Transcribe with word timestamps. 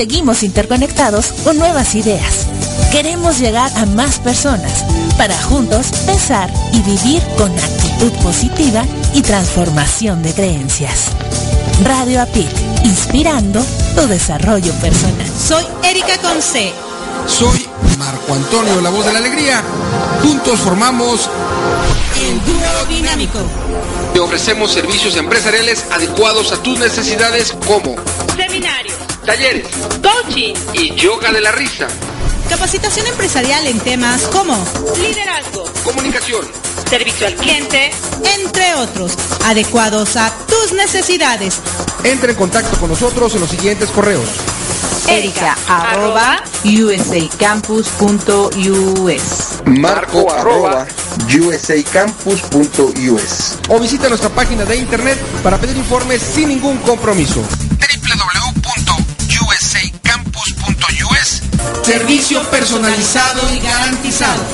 Seguimos 0.00 0.42
interconectados 0.42 1.26
con 1.44 1.58
nuevas 1.58 1.94
ideas. 1.94 2.46
Queremos 2.90 3.38
llegar 3.38 3.70
a 3.76 3.84
más 3.84 4.18
personas 4.18 4.82
para 5.18 5.36
juntos 5.36 5.88
pensar 6.06 6.50
y 6.72 6.80
vivir 6.80 7.22
con 7.36 7.52
actitud 7.52 8.10
positiva 8.22 8.82
y 9.12 9.20
transformación 9.20 10.22
de 10.22 10.32
creencias. 10.32 11.08
Radio 11.84 12.22
APIT, 12.22 12.48
inspirando 12.84 13.62
tu 13.94 14.06
desarrollo 14.06 14.72
personal. 14.80 15.26
Soy 15.38 15.66
Erika 15.82 16.16
Conce. 16.22 16.72
Soy 17.26 17.68
Marco 17.98 18.32
Antonio, 18.32 18.80
la 18.80 18.88
voz 18.88 19.04
de 19.04 19.12
la 19.12 19.18
alegría. 19.18 19.62
Juntos 20.22 20.60
formamos 20.60 21.28
El 22.18 22.42
dúo 22.46 22.86
dinámico. 22.88 23.38
Te 24.14 24.20
ofrecemos 24.20 24.72
servicios 24.72 25.14
empresariales 25.16 25.84
adecuados 25.90 26.52
a 26.52 26.62
tus 26.62 26.78
necesidades 26.78 27.54
como 27.66 27.96
Seminarios. 28.34 28.99
Talleres 29.30 29.64
Coaching. 30.02 30.54
y 30.74 30.92
yoga 30.96 31.30
de 31.30 31.40
la 31.40 31.52
risa, 31.52 31.86
Capacitación 32.48 33.06
empresarial 33.06 33.64
en 33.68 33.78
temas 33.78 34.22
como 34.22 34.56
liderazgo, 35.00 35.70
comunicación, 35.84 36.44
servicio 36.88 37.28
al 37.28 37.36
cliente, 37.36 37.92
entre 38.40 38.74
otros, 38.74 39.12
adecuados 39.44 40.16
a 40.16 40.32
tus 40.48 40.72
necesidades. 40.72 41.60
Entra 42.02 42.32
en 42.32 42.36
contacto 42.36 42.76
con 42.80 42.90
nosotros 42.90 43.32
en 43.34 43.40
los 43.42 43.50
siguientes 43.50 43.88
correos. 43.90 44.26
Erika 45.06 45.56
arroba 45.68 46.42
usacampus.us. 46.64 49.62
Marco 49.66 50.32
arroba 50.32 50.88
usacampus.us. 51.28 53.58
O 53.68 53.78
visita 53.78 54.08
nuestra 54.08 54.30
página 54.30 54.64
de 54.64 54.74
internet 54.76 55.16
para 55.44 55.56
pedir 55.56 55.76
informes 55.76 56.20
sin 56.20 56.48
ningún 56.48 56.78
compromiso. 56.78 57.44
Servicio 61.90 62.40
personalizado 62.52 63.52
y 63.52 63.58
garantizado. 63.58 64.44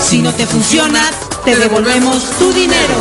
Si 0.00 0.22
no 0.22 0.32
te 0.32 0.46
funciona, 0.46 1.10
te 1.44 1.56
devolvemos 1.56 2.30
tu 2.38 2.52
dinero. 2.52 2.94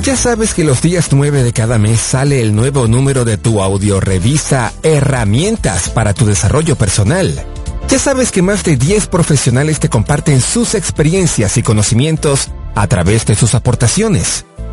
Ya 0.00 0.16
sabes 0.16 0.54
que 0.54 0.64
los 0.64 0.80
días 0.80 1.08
9 1.12 1.42
de 1.42 1.52
cada 1.52 1.76
mes 1.76 2.00
sale 2.00 2.40
el 2.40 2.56
nuevo 2.56 2.88
número 2.88 3.26
de 3.26 3.36
tu 3.36 3.60
audiorevista 3.60 4.72
Herramientas 4.82 5.90
para 5.90 6.14
tu 6.14 6.24
desarrollo 6.24 6.76
personal. 6.76 7.44
Ya 7.90 7.98
sabes 7.98 8.32
que 8.32 8.40
más 8.40 8.64
de 8.64 8.76
10 8.76 9.08
profesionales 9.08 9.80
te 9.80 9.90
comparten 9.90 10.40
sus 10.40 10.74
experiencias 10.74 11.58
y 11.58 11.62
conocimientos 11.62 12.48
a 12.74 12.86
través 12.86 13.26
de 13.26 13.34
sus 13.34 13.54
aportaciones. 13.54 14.46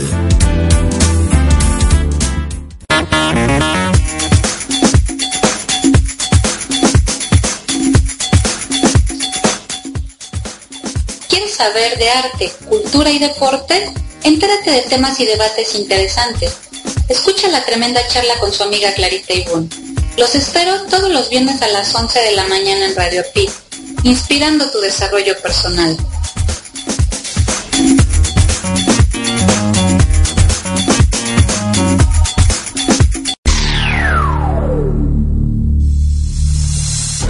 Saber 11.57 11.97
de 11.97 12.09
arte, 12.09 12.51
cultura 12.69 13.09
y 13.09 13.17
deporte? 13.17 13.91
Entérate 14.23 14.71
de 14.71 14.81
temas 14.83 15.19
y 15.19 15.25
debates 15.25 15.73
interesantes. 15.73 16.55
Escucha 17.09 17.47
la 17.47 17.65
tremenda 17.65 18.05
charla 18.07 18.37
con 18.39 18.53
su 18.53 18.63
amiga 18.63 18.93
Clarita 18.93 19.33
Ibún. 19.33 19.69
Los 20.17 20.35
espero 20.35 20.83
todos 20.83 21.09
los 21.11 21.29
viernes 21.29 21.61
a 21.61 21.67
las 21.69 21.93
11 21.95 22.19
de 22.19 22.31
la 22.31 22.43
mañana 22.45 22.85
en 22.85 22.95
Radio 22.95 23.23
Pit, 23.33 23.49
inspirando 24.03 24.69
tu 24.69 24.79
desarrollo 24.79 25.35
personal. 25.39 25.97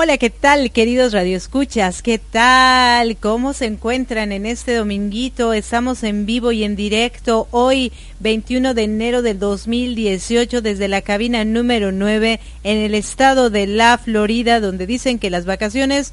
Hola 0.00 0.16
¿qué 0.16 0.30
tal, 0.30 0.70
queridos 0.70 1.12
radioescuchas? 1.12 2.02
¿Qué 2.02 2.18
tal? 2.18 3.16
¿Cómo 3.16 3.52
se 3.52 3.66
encuentran 3.66 4.30
en 4.30 4.46
este 4.46 4.76
dominguito? 4.76 5.52
Estamos 5.52 6.04
en 6.04 6.24
vivo 6.24 6.52
y 6.52 6.62
en 6.62 6.76
directo 6.76 7.48
hoy, 7.50 7.90
21 8.20 8.74
de 8.74 8.84
enero 8.84 9.22
del 9.22 9.40
2018, 9.40 10.62
desde 10.62 10.86
la 10.86 11.02
cabina 11.02 11.44
número 11.44 11.90
9 11.90 12.38
en 12.62 12.78
el 12.78 12.94
estado 12.94 13.50
de 13.50 13.66
la 13.66 13.98
Florida, 13.98 14.60
donde 14.60 14.86
dicen 14.86 15.18
que 15.18 15.30
las 15.30 15.46
vacaciones 15.46 16.12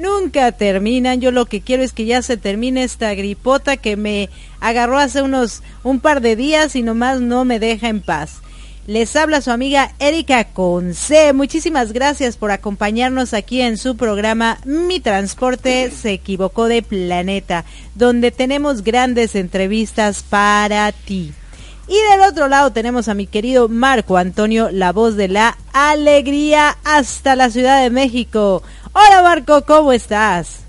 nunca 0.00 0.50
terminan. 0.52 1.20
Yo 1.20 1.30
lo 1.30 1.44
que 1.44 1.60
quiero 1.60 1.82
es 1.82 1.92
que 1.92 2.06
ya 2.06 2.22
se 2.22 2.38
termine 2.38 2.84
esta 2.84 3.14
gripota 3.14 3.76
que 3.76 3.98
me 3.98 4.30
agarró 4.60 4.96
hace 4.96 5.20
unos 5.20 5.62
un 5.84 6.00
par 6.00 6.22
de 6.22 6.36
días 6.36 6.74
y 6.74 6.82
nomás 6.82 7.20
no 7.20 7.44
me 7.44 7.58
deja 7.58 7.90
en 7.90 8.00
paz. 8.00 8.40
Les 8.86 9.16
habla 9.16 9.40
su 9.40 9.50
amiga 9.50 9.92
Erika 9.98 10.44
Conce. 10.44 11.32
Muchísimas 11.32 11.92
gracias 11.92 12.36
por 12.36 12.52
acompañarnos 12.52 13.34
aquí 13.34 13.60
en 13.60 13.78
su 13.78 13.96
programa 13.96 14.60
Mi 14.64 15.00
Transporte 15.00 15.90
se 15.90 16.12
equivocó 16.12 16.68
de 16.68 16.82
planeta, 16.82 17.64
donde 17.96 18.30
tenemos 18.30 18.84
grandes 18.84 19.34
entrevistas 19.34 20.22
para 20.22 20.92
ti. 20.92 21.32
Y 21.88 21.94
del 22.12 22.20
otro 22.28 22.46
lado 22.46 22.72
tenemos 22.72 23.08
a 23.08 23.14
mi 23.14 23.26
querido 23.26 23.68
Marco 23.68 24.18
Antonio, 24.18 24.70
la 24.70 24.92
voz 24.92 25.16
de 25.16 25.26
la 25.26 25.58
alegría 25.72 26.78
hasta 26.84 27.34
la 27.34 27.50
Ciudad 27.50 27.82
de 27.82 27.90
México. 27.90 28.62
Hola 28.92 29.20
Marco, 29.20 29.64
¿cómo 29.64 29.92
estás? 29.92 30.60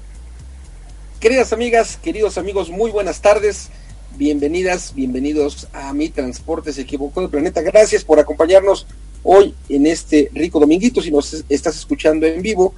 Queridas 1.20 1.54
amigas, 1.54 2.00
queridos 2.02 2.40
amigos, 2.40 2.72
muy 2.72 2.90
buenas 2.90 3.22
tardes. 3.22 3.70
Bienvenidas, 4.18 4.94
bienvenidos 4.96 5.68
a 5.74 5.94
Mi 5.94 6.10
Transporte 6.10 6.74
se 6.74 6.82
equivocó 6.82 7.22
de 7.22 7.28
planeta. 7.28 7.62
Gracias 7.62 8.04
por 8.04 8.20
acompañarnos 8.20 8.88
hoy 9.22 9.54
en 9.70 9.86
este 9.86 10.32
rico 10.34 10.60
dominguito, 10.60 11.04
si 11.04 11.12
nos 11.12 11.46
estás 11.50 11.78
escuchando 11.78 12.26
en 12.26 12.42
vivo, 12.42 12.74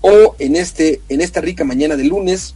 o 0.00 0.34
en, 0.38 0.56
este, 0.56 1.02
en 1.10 1.20
esta 1.20 1.42
rica 1.42 1.64
mañana 1.64 1.96
de 1.96 2.04
lunes, 2.04 2.54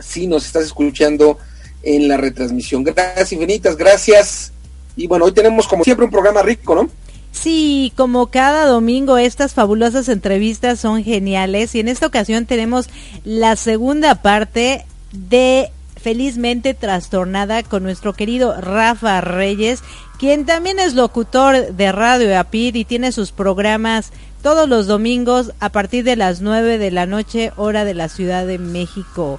si 0.00 0.26
nos 0.26 0.44
estás 0.44 0.64
escuchando 0.64 1.38
en 1.84 2.08
la 2.08 2.16
retransmisión. 2.16 2.82
Gracias 2.82 3.32
infinitas, 3.32 3.76
gracias. 3.76 4.52
Y 4.96 5.06
bueno, 5.06 5.26
hoy 5.26 5.32
tenemos 5.32 5.68
como 5.68 5.84
siempre 5.84 6.06
un 6.06 6.10
programa 6.10 6.42
rico, 6.42 6.74
¿no? 6.74 6.90
Sí, 7.30 7.92
como 7.96 8.26
cada 8.32 8.66
domingo 8.66 9.16
estas 9.16 9.54
fabulosas 9.54 10.08
entrevistas 10.08 10.80
son 10.80 11.04
geniales 11.04 11.76
y 11.76 11.78
en 11.78 11.86
esta 11.86 12.08
ocasión 12.08 12.46
tenemos 12.46 12.88
la 13.22 13.54
segunda 13.54 14.22
parte 14.22 14.84
de 15.12 15.70
felizmente 16.02 16.74
trastornada 16.74 17.62
con 17.62 17.82
nuestro 17.82 18.12
querido 18.12 18.60
Rafa 18.60 19.20
Reyes, 19.20 19.82
quien 20.18 20.44
también 20.44 20.78
es 20.78 20.94
locutor 20.94 21.72
de 21.72 21.92
Radio 21.92 22.38
Apid 22.38 22.74
y 22.74 22.84
tiene 22.84 23.12
sus 23.12 23.32
programas 23.32 24.12
todos 24.42 24.68
los 24.68 24.86
domingos 24.86 25.52
a 25.60 25.70
partir 25.70 26.04
de 26.04 26.16
las 26.16 26.40
9 26.40 26.78
de 26.78 26.90
la 26.90 27.06
noche, 27.06 27.52
hora 27.56 27.84
de 27.84 27.94
la 27.94 28.08
Ciudad 28.08 28.46
de 28.46 28.58
México. 28.58 29.38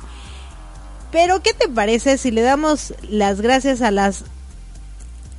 Pero, 1.11 1.41
¿qué 1.43 1.53
te 1.53 1.67
parece 1.67 2.17
si 2.17 2.31
le 2.31 2.41
damos 2.41 2.93
las 3.07 3.41
gracias 3.41 3.81
a 3.81 3.91
las 3.91 4.23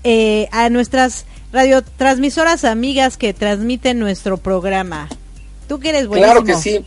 eh, 0.05 0.49
a 0.53 0.69
nuestras 0.69 1.25
radiotransmisoras 1.53 2.65
amigas 2.65 3.17
que 3.17 3.33
transmiten 3.33 3.99
nuestro 3.99 4.37
programa? 4.37 5.09
Tú 5.67 5.81
que 5.81 5.89
eres 5.89 6.07
buenísimo. 6.07 6.43
Claro 6.43 6.47
que 6.47 6.63
sí. 6.63 6.85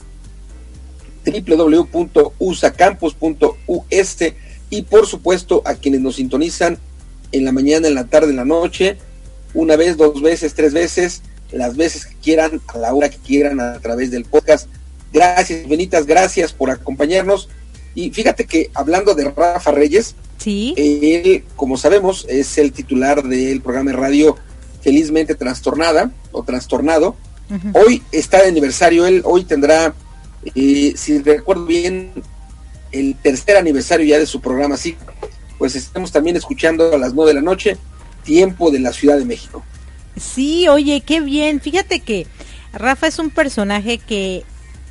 www.usacampus.us 1.24 4.16
y 4.70 4.82
por 4.82 5.06
supuesto 5.06 5.62
a 5.64 5.74
quienes 5.74 6.00
nos 6.00 6.16
sintonizan 6.16 6.78
en 7.30 7.44
la 7.44 7.52
mañana, 7.52 7.86
en 7.86 7.94
la 7.94 8.06
tarde, 8.06 8.30
en 8.30 8.36
la 8.36 8.44
noche 8.44 8.98
una 9.54 9.76
vez, 9.76 9.96
dos 9.96 10.20
veces, 10.22 10.54
tres 10.54 10.72
veces, 10.72 11.22
las 11.50 11.76
veces 11.76 12.06
que 12.06 12.14
quieran, 12.16 12.60
a 12.68 12.78
la 12.78 12.94
hora 12.94 13.10
que 13.10 13.18
quieran, 13.18 13.60
a 13.60 13.78
través 13.80 14.10
del 14.10 14.24
podcast. 14.24 14.68
Gracias, 15.12 15.68
Benitas, 15.68 16.06
gracias 16.06 16.52
por 16.52 16.70
acompañarnos. 16.70 17.48
Y 17.94 18.10
fíjate 18.10 18.46
que 18.46 18.70
hablando 18.74 19.14
de 19.14 19.30
Rafa 19.30 19.70
Reyes, 19.70 20.14
¿Sí? 20.38 20.74
él, 20.76 21.44
como 21.56 21.76
sabemos, 21.76 22.26
es 22.28 22.56
el 22.58 22.72
titular 22.72 23.22
del 23.22 23.60
programa 23.60 23.90
de 23.90 23.96
radio 23.96 24.36
Felizmente 24.80 25.34
Trastornada 25.34 26.10
o 26.32 26.42
Trastornado. 26.42 27.16
Hoy 27.74 28.02
está 28.12 28.40
de 28.40 28.48
aniversario, 28.48 29.04
él 29.04 29.20
hoy 29.26 29.44
tendrá, 29.44 29.94
eh, 30.54 30.94
si 30.96 31.18
recuerdo 31.18 31.66
bien, 31.66 32.12
el 32.92 33.14
tercer 33.16 33.58
aniversario 33.58 34.06
ya 34.06 34.18
de 34.18 34.24
su 34.24 34.40
programa, 34.40 34.76
así 34.76 34.96
pues 35.58 35.76
estamos 35.76 36.10
también 36.10 36.36
escuchando 36.36 36.94
a 36.94 36.98
las 36.98 37.12
nueve 37.12 37.30
de 37.30 37.34
la 37.34 37.42
noche 37.42 37.76
tiempo 38.22 38.70
de 38.70 38.80
la 38.80 38.92
Ciudad 38.92 39.18
de 39.18 39.24
México. 39.24 39.62
Sí, 40.16 40.68
oye, 40.68 41.00
qué 41.00 41.20
bien. 41.20 41.60
Fíjate 41.60 42.00
que 42.00 42.26
Rafa 42.72 43.06
es 43.06 43.18
un 43.18 43.30
personaje 43.30 43.98
que 43.98 44.44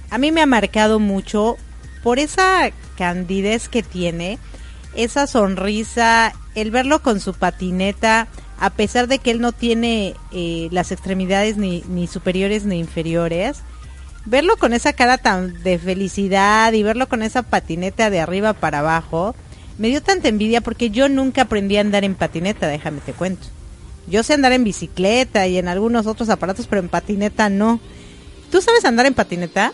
a 0.10 0.18
mí 0.18 0.32
me 0.32 0.42
ha 0.42 0.46
marcado 0.46 1.00
mucho 1.00 1.58
por 2.04 2.20
esa 2.20 2.72
candidez 2.98 3.70
que 3.70 3.84
tiene, 3.84 4.40
esa 4.96 5.28
sonrisa, 5.28 6.34
el 6.56 6.72
verlo 6.72 7.02
con 7.02 7.20
su 7.20 7.34
patineta, 7.34 8.28
a 8.60 8.70
pesar 8.72 9.08
de 9.08 9.20
que 9.20 9.32
él 9.32 9.42
no 9.42 9.52
tiene 9.52 10.16
eh, 10.32 10.68
las 10.72 10.92
extremidades 10.92 11.58
ni, 11.58 11.84
ni 11.88 12.08
superiores 12.08 12.66
ni 12.66 12.80
inferiores, 12.80 13.60
verlo 14.26 14.58
con 14.58 14.74
esa 14.74 14.94
cara 14.94 15.18
tan 15.18 15.64
de 15.64 15.80
felicidad 15.80 16.74
y 16.74 16.84
verlo 16.84 17.08
con 17.10 17.24
esa 17.24 17.42
patineta 17.42 18.10
de 18.10 18.20
arriba 18.20 18.54
para 18.54 18.80
abajo, 18.80 19.36
me 19.78 19.90
dio 19.90 20.02
tanta 20.02 20.28
envidia 20.28 20.62
porque 20.62 20.90
yo 20.90 21.10
nunca 21.10 21.44
aprendí 21.44 21.78
a 21.78 21.82
andar 21.82 22.04
en 22.04 22.16
patineta, 22.16 22.68
déjame 22.68 23.02
te 23.02 23.14
cuento. 23.14 23.48
Yo 24.08 24.24
sé 24.24 24.34
andar 24.34 24.52
en 24.52 24.64
bicicleta 24.64 25.48
y 25.48 25.58
en 25.58 25.68
algunos 25.68 26.08
otros 26.08 26.30
aparatos, 26.30 26.68
pero 26.68 26.82
en 26.82 26.90
patineta 26.90 27.50
no. 27.50 27.80
¿Tú 28.52 28.62
sabes 28.62 28.84
andar 28.86 29.06
en 29.06 29.14
patineta? 29.14 29.74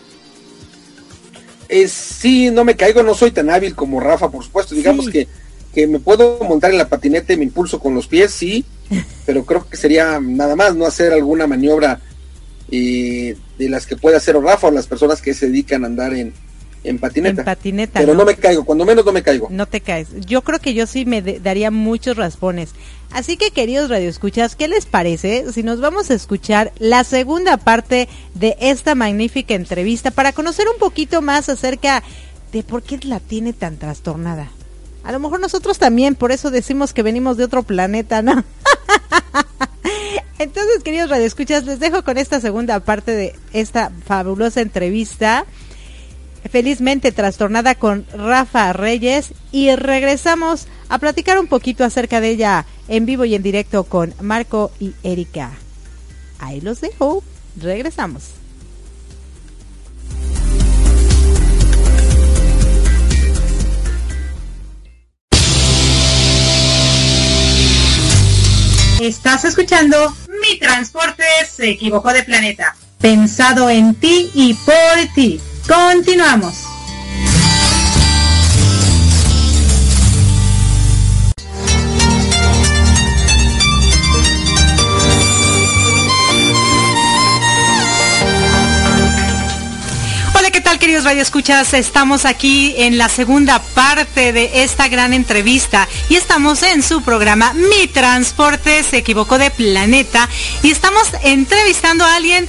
Eh, 1.68 1.88
sí, 1.88 2.50
no 2.50 2.64
me 2.64 2.76
caigo, 2.76 3.02
no 3.02 3.14
soy 3.14 3.30
tan 3.30 3.50
hábil 3.50 3.74
como 3.74 4.00
Rafa, 4.00 4.30
por 4.30 4.44
supuesto. 4.44 4.74
Digamos 4.74 5.08
que, 5.08 5.28
que 5.74 5.86
me 5.86 5.98
puedo 5.98 6.38
montar 6.44 6.70
en 6.70 6.78
la 6.78 6.88
patineta 6.88 7.32
y 7.32 7.36
me 7.36 7.44
impulso 7.44 7.80
con 7.80 7.94
los 7.94 8.06
pies, 8.06 8.32
sí, 8.32 8.64
pero 9.26 9.44
creo 9.44 9.68
que 9.68 9.76
sería 9.76 10.20
nada 10.20 10.56
más 10.56 10.74
no 10.74 10.86
hacer 10.86 11.12
alguna 11.12 11.46
maniobra 11.46 12.00
eh, 12.70 13.36
de 13.58 13.68
las 13.68 13.86
que 13.86 13.96
puede 13.96 14.16
hacer 14.16 14.36
Rafa 14.36 14.68
o 14.68 14.70
las 14.70 14.86
personas 14.86 15.20
que 15.20 15.34
se 15.34 15.46
dedican 15.46 15.84
a 15.84 15.86
andar 15.86 16.14
en, 16.14 16.32
en 16.84 16.98
patineta. 16.98 17.42
En 17.42 17.44
patineta. 17.44 18.00
Pero 18.00 18.14
¿no? 18.14 18.24
me 18.24 18.36
caigo, 18.36 18.64
cuando 18.64 18.84
menos 18.84 19.04
no 19.04 19.12
me 19.12 19.22
caigo. 19.22 19.48
No 19.50 19.66
te 19.66 19.80
caes. 19.80 20.08
Yo 20.26 20.42
creo 20.42 20.58
que 20.58 20.74
yo 20.74 20.86
sí 20.86 21.04
me 21.04 21.22
daría 21.22 21.70
muchos 21.70 22.16
raspones. 22.16 22.70
Así 23.10 23.36
que 23.36 23.50
queridos 23.50 23.90
radioescuchas, 23.90 24.54
¿qué 24.54 24.68
les 24.68 24.86
parece 24.86 25.52
si 25.52 25.62
nos 25.62 25.80
vamos 25.80 26.10
a 26.10 26.14
escuchar 26.14 26.72
la 26.78 27.04
segunda 27.04 27.56
parte 27.56 28.08
de 28.34 28.56
esta 28.60 28.94
magnífica 28.94 29.54
entrevista 29.54 30.10
para 30.10 30.32
conocer 30.32 30.66
un 30.68 30.78
poquito 30.78 31.22
más 31.22 31.48
acerca 31.48 32.02
de 32.52 32.62
por 32.62 32.82
qué 32.82 32.98
la 33.02 33.20
tiene 33.20 33.52
tan 33.52 33.78
trastornada? 33.78 34.50
A 35.04 35.12
lo 35.12 35.20
mejor 35.20 35.40
nosotros 35.40 35.78
también, 35.78 36.16
por 36.16 36.32
eso 36.32 36.50
decimos 36.50 36.92
que 36.92 37.02
venimos 37.02 37.36
de 37.38 37.44
otro 37.44 37.62
planeta, 37.62 38.20
¿no? 38.20 38.44
Entonces, 40.38 40.82
queridos 40.84 41.10
radioescuchas, 41.10 41.64
les 41.64 41.80
dejo 41.80 42.04
con 42.04 42.18
esta 42.18 42.40
segunda 42.40 42.78
parte 42.80 43.12
de 43.12 43.34
esta 43.52 43.90
fabulosa 44.06 44.60
entrevista 44.60 45.46
felizmente 46.50 47.12
trastornada 47.12 47.74
con 47.74 48.06
Rafa 48.12 48.72
Reyes 48.72 49.32
y 49.52 49.74
regresamos 49.74 50.66
a 50.88 50.98
platicar 50.98 51.38
un 51.38 51.46
poquito 51.46 51.84
acerca 51.84 52.20
de 52.20 52.30
ella 52.30 52.66
en 52.88 53.06
vivo 53.06 53.24
y 53.24 53.34
en 53.34 53.42
directo 53.42 53.84
con 53.84 54.14
Marco 54.20 54.70
y 54.80 54.94
Erika. 55.02 55.52
Ahí 56.38 56.60
los 56.60 56.80
dejo, 56.80 57.22
regresamos. 57.56 58.30
Estás 69.00 69.44
escuchando 69.44 70.12
Mi 70.42 70.58
Transporte 70.58 71.22
se 71.48 71.70
equivocó 71.70 72.12
de 72.12 72.24
planeta, 72.24 72.74
pensado 73.00 73.70
en 73.70 73.94
ti 73.94 74.30
y 74.34 74.54
por 74.54 74.74
ti 75.14 75.40
Continuamos. 75.68 76.68
queridos 90.88 91.04
radioescuchas? 91.04 91.74
Estamos 91.74 92.24
aquí 92.24 92.74
en 92.78 92.98
la 92.98 93.08
segunda 93.08 93.58
parte 93.58 94.32
de 94.32 94.62
esta 94.62 94.88
gran 94.88 95.12
entrevista 95.12 95.88
y 96.08 96.14
estamos 96.14 96.62
en 96.62 96.82
su 96.82 97.02
programa 97.02 97.52
Mi 97.52 97.88
Transporte 97.88 98.82
se 98.82 98.98
equivocó 98.98 99.38
de 99.38 99.50
planeta 99.50 100.28
y 100.62 100.70
estamos 100.70 101.10
entrevistando 101.22 102.04
a 102.04 102.16
alguien 102.16 102.48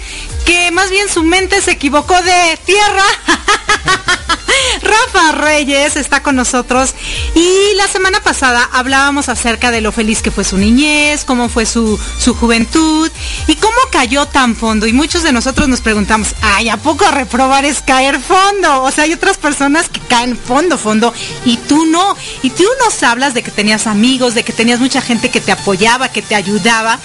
que 0.49 0.71
más 0.71 0.89
bien 0.89 1.07
su 1.09 1.23
mente 1.23 1.61
se 1.61 1.69
equivocó 1.69 2.19
de 2.23 2.59
tierra. 2.65 3.03
Rafa 4.81 5.31
Reyes 5.33 5.95
está 5.95 6.23
con 6.23 6.35
nosotros 6.35 6.95
y 7.35 7.75
la 7.75 7.87
semana 7.87 8.21
pasada 8.21 8.67
hablábamos 8.73 9.29
acerca 9.29 9.71
de 9.71 9.81
lo 9.81 9.91
feliz 9.91 10.21
que 10.21 10.31
fue 10.31 10.43
su 10.43 10.57
niñez, 10.57 11.23
cómo 11.23 11.49
fue 11.49 11.65
su, 11.65 11.99
su 12.19 12.33
juventud 12.33 13.11
y 13.47 13.55
cómo 13.55 13.77
cayó 13.91 14.25
tan 14.25 14.55
fondo. 14.55 14.87
Y 14.87 14.93
muchos 14.93 15.23
de 15.23 15.31
nosotros 15.31 15.67
nos 15.67 15.81
preguntamos, 15.81 16.33
ay, 16.41 16.69
¿a 16.69 16.77
poco 16.77 17.09
reprobar 17.11 17.65
es 17.65 17.81
caer 17.81 18.19
fondo? 18.19 18.83
O 18.83 18.91
sea, 18.91 19.03
hay 19.03 19.13
otras 19.13 19.37
personas 19.37 19.89
que 19.89 19.99
caen 19.99 20.37
fondo, 20.37 20.77
fondo 20.77 21.13
y 21.45 21.57
tú 21.57 21.85
no. 21.85 22.15
Y 22.41 22.49
tú 22.49 22.65
nos 22.83 23.03
hablas 23.03 23.33
de 23.33 23.43
que 23.43 23.51
tenías 23.51 23.85
amigos, 23.85 24.33
de 24.33 24.43
que 24.43 24.53
tenías 24.53 24.79
mucha 24.79 25.01
gente 25.01 25.29
que 25.29 25.41
te 25.41 25.51
apoyaba, 25.51 26.09
que 26.09 26.21
te 26.21 26.35
ayudaba. 26.35 26.99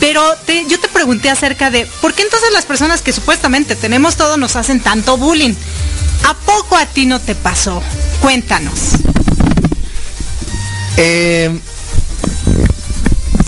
Pero 0.00 0.22
yo 0.68 0.78
te 0.78 0.88
pregunté 0.88 1.30
acerca 1.30 1.70
de, 1.70 1.86
¿por 2.00 2.14
qué 2.14 2.22
entonces 2.22 2.52
las 2.52 2.66
personas 2.66 2.85
que 3.02 3.12
supuestamente 3.12 3.76
tenemos 3.76 4.16
todo 4.16 4.36
nos 4.36 4.56
hacen 4.56 4.80
tanto 4.80 5.16
bullying? 5.16 5.54
¿A 6.24 6.34
poco 6.34 6.76
a 6.76 6.86
ti 6.86 7.06
no 7.06 7.20
te 7.20 7.34
pasó? 7.34 7.82
Cuéntanos. 8.20 8.92
Eh, 10.96 11.50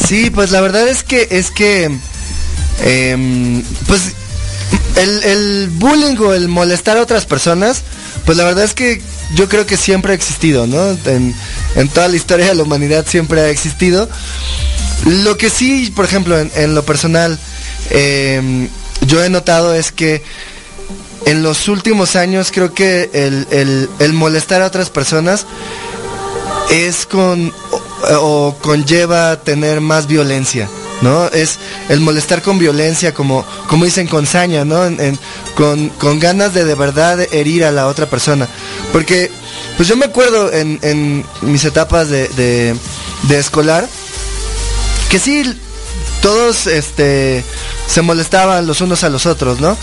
sí, 0.06 0.30
pues 0.30 0.50
la 0.50 0.60
verdad 0.60 0.86
es 0.88 1.02
que 1.02 1.28
es 1.30 1.50
que 1.50 1.90
em, 2.84 3.62
pues 3.86 4.12
el, 4.96 5.70
bullying 5.70 6.16
o 6.18 6.34
el 6.34 6.48
molestar 6.48 6.98
a 6.98 7.02
otras 7.02 7.24
personas, 7.24 7.82
pues 8.26 8.36
la 8.36 8.44
verdad 8.44 8.64
es 8.64 8.74
que 8.74 9.00
yo 9.34 9.48
creo 9.48 9.66
que 9.66 9.76
siempre 9.76 10.12
ha 10.12 10.14
existido, 10.14 10.66
¿no? 10.66 10.96
En, 11.06 11.34
toda 11.94 12.08
la 12.08 12.16
historia 12.16 12.46
de 12.46 12.54
la 12.54 12.64
humanidad 12.64 13.06
siempre 13.06 13.40
ha 13.40 13.48
existido. 13.48 14.08
Lo 15.06 15.38
que 15.38 15.48
sí, 15.48 15.92
por 15.94 16.04
ejemplo, 16.04 16.38
en, 16.38 16.74
lo 16.74 16.84
personal, 16.84 17.38
em, 17.90 18.68
yo 19.08 19.24
he 19.24 19.30
notado 19.30 19.74
es 19.74 19.90
que 19.90 20.22
en 21.24 21.42
los 21.42 21.68
últimos 21.68 22.14
años 22.14 22.50
creo 22.52 22.74
que 22.74 23.10
el, 23.12 24.12
molestar 24.12 24.62
a 24.62 24.66
otras 24.66 24.90
personas 24.90 25.46
es 26.70 27.06
con 27.06 27.52
o, 28.20 28.54
conlleva 28.60 29.36
tener 29.40 29.80
más 29.80 30.06
violencia. 30.06 30.68
¿no? 31.00 31.26
Es 31.28 31.58
el 31.88 32.00
molestar 32.00 32.42
con 32.42 32.58
violencia, 32.58 33.14
como, 33.14 33.44
como 33.68 33.84
dicen 33.84 34.08
con 34.08 34.26
saña, 34.26 34.64
¿no? 34.64 34.82
con, 35.54 36.18
ganas 36.18 36.54
de 36.54 36.64
de 36.64 36.74
verdad 36.74 37.20
herir 37.32 37.64
a 37.64 37.70
la 37.70 37.86
otra 37.86 38.06
persona. 38.06 38.46
Porque, 38.92 39.30
pues 39.76 39.88
yo 39.88 39.96
me 39.96 40.06
acuerdo 40.06 40.52
en, 40.52 41.24
mis 41.42 41.64
etapas 41.64 42.08
de, 42.10 42.28
de, 42.28 43.38
escolar, 43.38 43.88
que 45.08 45.18
sí, 45.18 45.44
todos 46.20 46.66
este, 46.66 47.44
se 47.88 48.02
molestaban 48.02 48.66
los 48.66 48.80
unos 48.80 49.02
a 49.02 49.08
los 49.08 49.26
otros, 49.26 49.60
¿no? 49.60 49.76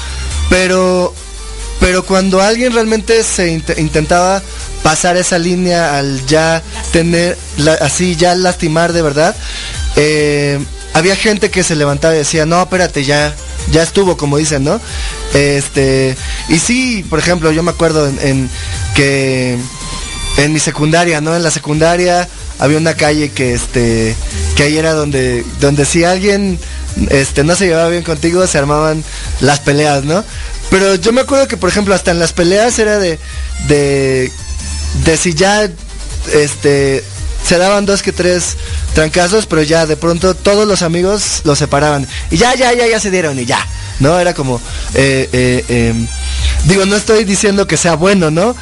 Pero 0.50 1.14
pero 1.80 2.06
cuando 2.06 2.42
alguien 2.42 2.74
realmente 2.74 3.22
se 3.24 3.52
intentaba 3.78 4.42
pasar 4.82 5.18
esa 5.18 5.38
línea 5.38 5.98
al 5.98 6.26
ya 6.26 6.64
tener, 6.92 7.38
así 7.82 8.16
ya 8.16 8.34
lastimar 8.36 8.94
de 8.94 9.02
verdad, 9.02 9.36
eh, 9.96 10.60
había 10.94 11.16
gente 11.16 11.52
que 11.52 11.64
se 11.64 11.76
levantaba 11.76 12.16
y 12.16 12.20
decía, 12.20 12.46
no, 12.46 12.62
espérate, 12.62 13.04
ya, 13.04 13.36
ya 13.72 13.84
estuvo, 13.84 14.16
como 14.16 14.38
dicen, 14.38 14.64
¿no? 14.64 14.80
Este, 15.34 16.16
y 16.48 16.60
sí, 16.60 17.06
por 17.10 17.20
ejemplo, 17.20 17.52
yo 17.52 17.64
me 17.64 17.72
acuerdo 17.72 18.08
en, 18.08 18.50
que 18.96 19.58
en 20.38 20.54
mi 20.54 20.60
secundaria, 20.60 21.20
¿no? 21.20 21.36
En 21.36 21.44
la 21.44 21.52
secundaria 21.52 22.30
había 22.60 22.78
una 22.78 22.94
calle 22.94 23.30
que 23.30 23.54
este, 23.54 24.16
que 24.56 24.64
ahí 24.64 24.78
era 24.78 24.94
donde, 24.94 25.44
donde 25.60 25.84
si 25.84 26.06
alguien 26.06 26.58
este, 27.10 27.44
no 27.44 27.56
se 27.56 27.68
llevaba 27.68 27.90
bien 27.90 28.04
contigo, 28.04 28.46
se 28.48 28.58
armaban 28.58 29.04
las 29.42 29.60
peleas, 29.60 30.04
¿no? 30.04 30.24
Pero 30.70 30.96
yo 30.96 31.12
me 31.14 31.22
acuerdo 31.22 31.48
que, 31.48 31.58
por 31.58 31.70
ejemplo, 31.70 31.94
hasta 31.94 32.12
en 32.12 32.20
las 32.20 32.34
peleas 32.34 32.80
era 32.80 32.98
de, 32.98 33.20
de, 33.68 34.32
de 35.04 35.18
si 35.18 35.34
ya, 35.34 35.70
este, 36.34 37.04
se 37.46 37.58
daban 37.58 37.86
dos 37.86 38.02
que 38.02 38.12
tres 38.12 38.58
trancazos, 38.94 39.46
pero 39.46 39.62
ya 39.62 39.86
de 39.86 39.98
pronto 39.98 40.34
todos 40.34 40.68
los 40.68 40.82
amigos 40.82 41.42
los 41.44 41.60
separaban. 41.60 42.08
Y 42.32 42.38
ya, 42.38 42.56
ya, 42.56 42.74
ya, 42.74 42.88
ya 42.88 43.00
se 43.00 43.12
dieron 43.12 43.38
y 43.40 43.46
ya. 43.46 43.60
¿No? 44.00 44.20
Era 44.20 44.34
como, 44.34 44.60
eh, 44.94 45.30
eh, 45.32 45.64
em, 45.70 46.08
digo, 46.66 46.86
no 46.86 46.98
estoy 46.98 47.24
diciendo 47.24 47.66
que 47.66 47.78
sea 47.78 47.96
bueno, 47.96 48.30
¿no? 48.30 48.56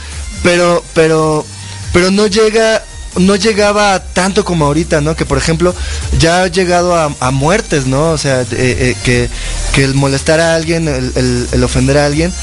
Pero, 0.44 0.84
pero, 0.94 1.44
pero 1.92 2.12
no 2.12 2.28
llega 2.28 2.84
no 3.17 3.36
llegaba 3.36 4.00
tanto 4.00 4.43
como 4.43 4.65
ahorita, 4.65 5.01
¿no? 5.01 5.15
Que 5.15 5.25
por 5.25 5.38
ejemplo 5.38 5.75
ya 6.20 6.43
ha 6.43 6.48
llegado 6.48 6.96
a, 6.96 7.32
muertes, 7.32 7.86
¿no? 7.86 8.12
O 8.12 8.17
sea, 8.17 8.41
eh, 8.41 8.46
eh, 8.51 9.29
que, 9.74 9.84
el 9.84 9.93
molestar 9.93 10.39
a 10.39 10.55
alguien, 10.55 10.88
el, 10.88 11.63
ofender 11.63 11.98
a 11.98 12.05
alguien, 12.05 12.34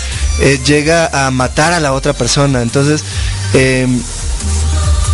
eh, 0.40 0.58
llega 0.64 1.26
a 1.26 1.30
matar 1.30 1.72
a 1.72 1.80
la 1.80 1.92
otra 1.92 2.12
persona. 2.12 2.62
Entonces, 2.62 3.04
em, 3.54 4.00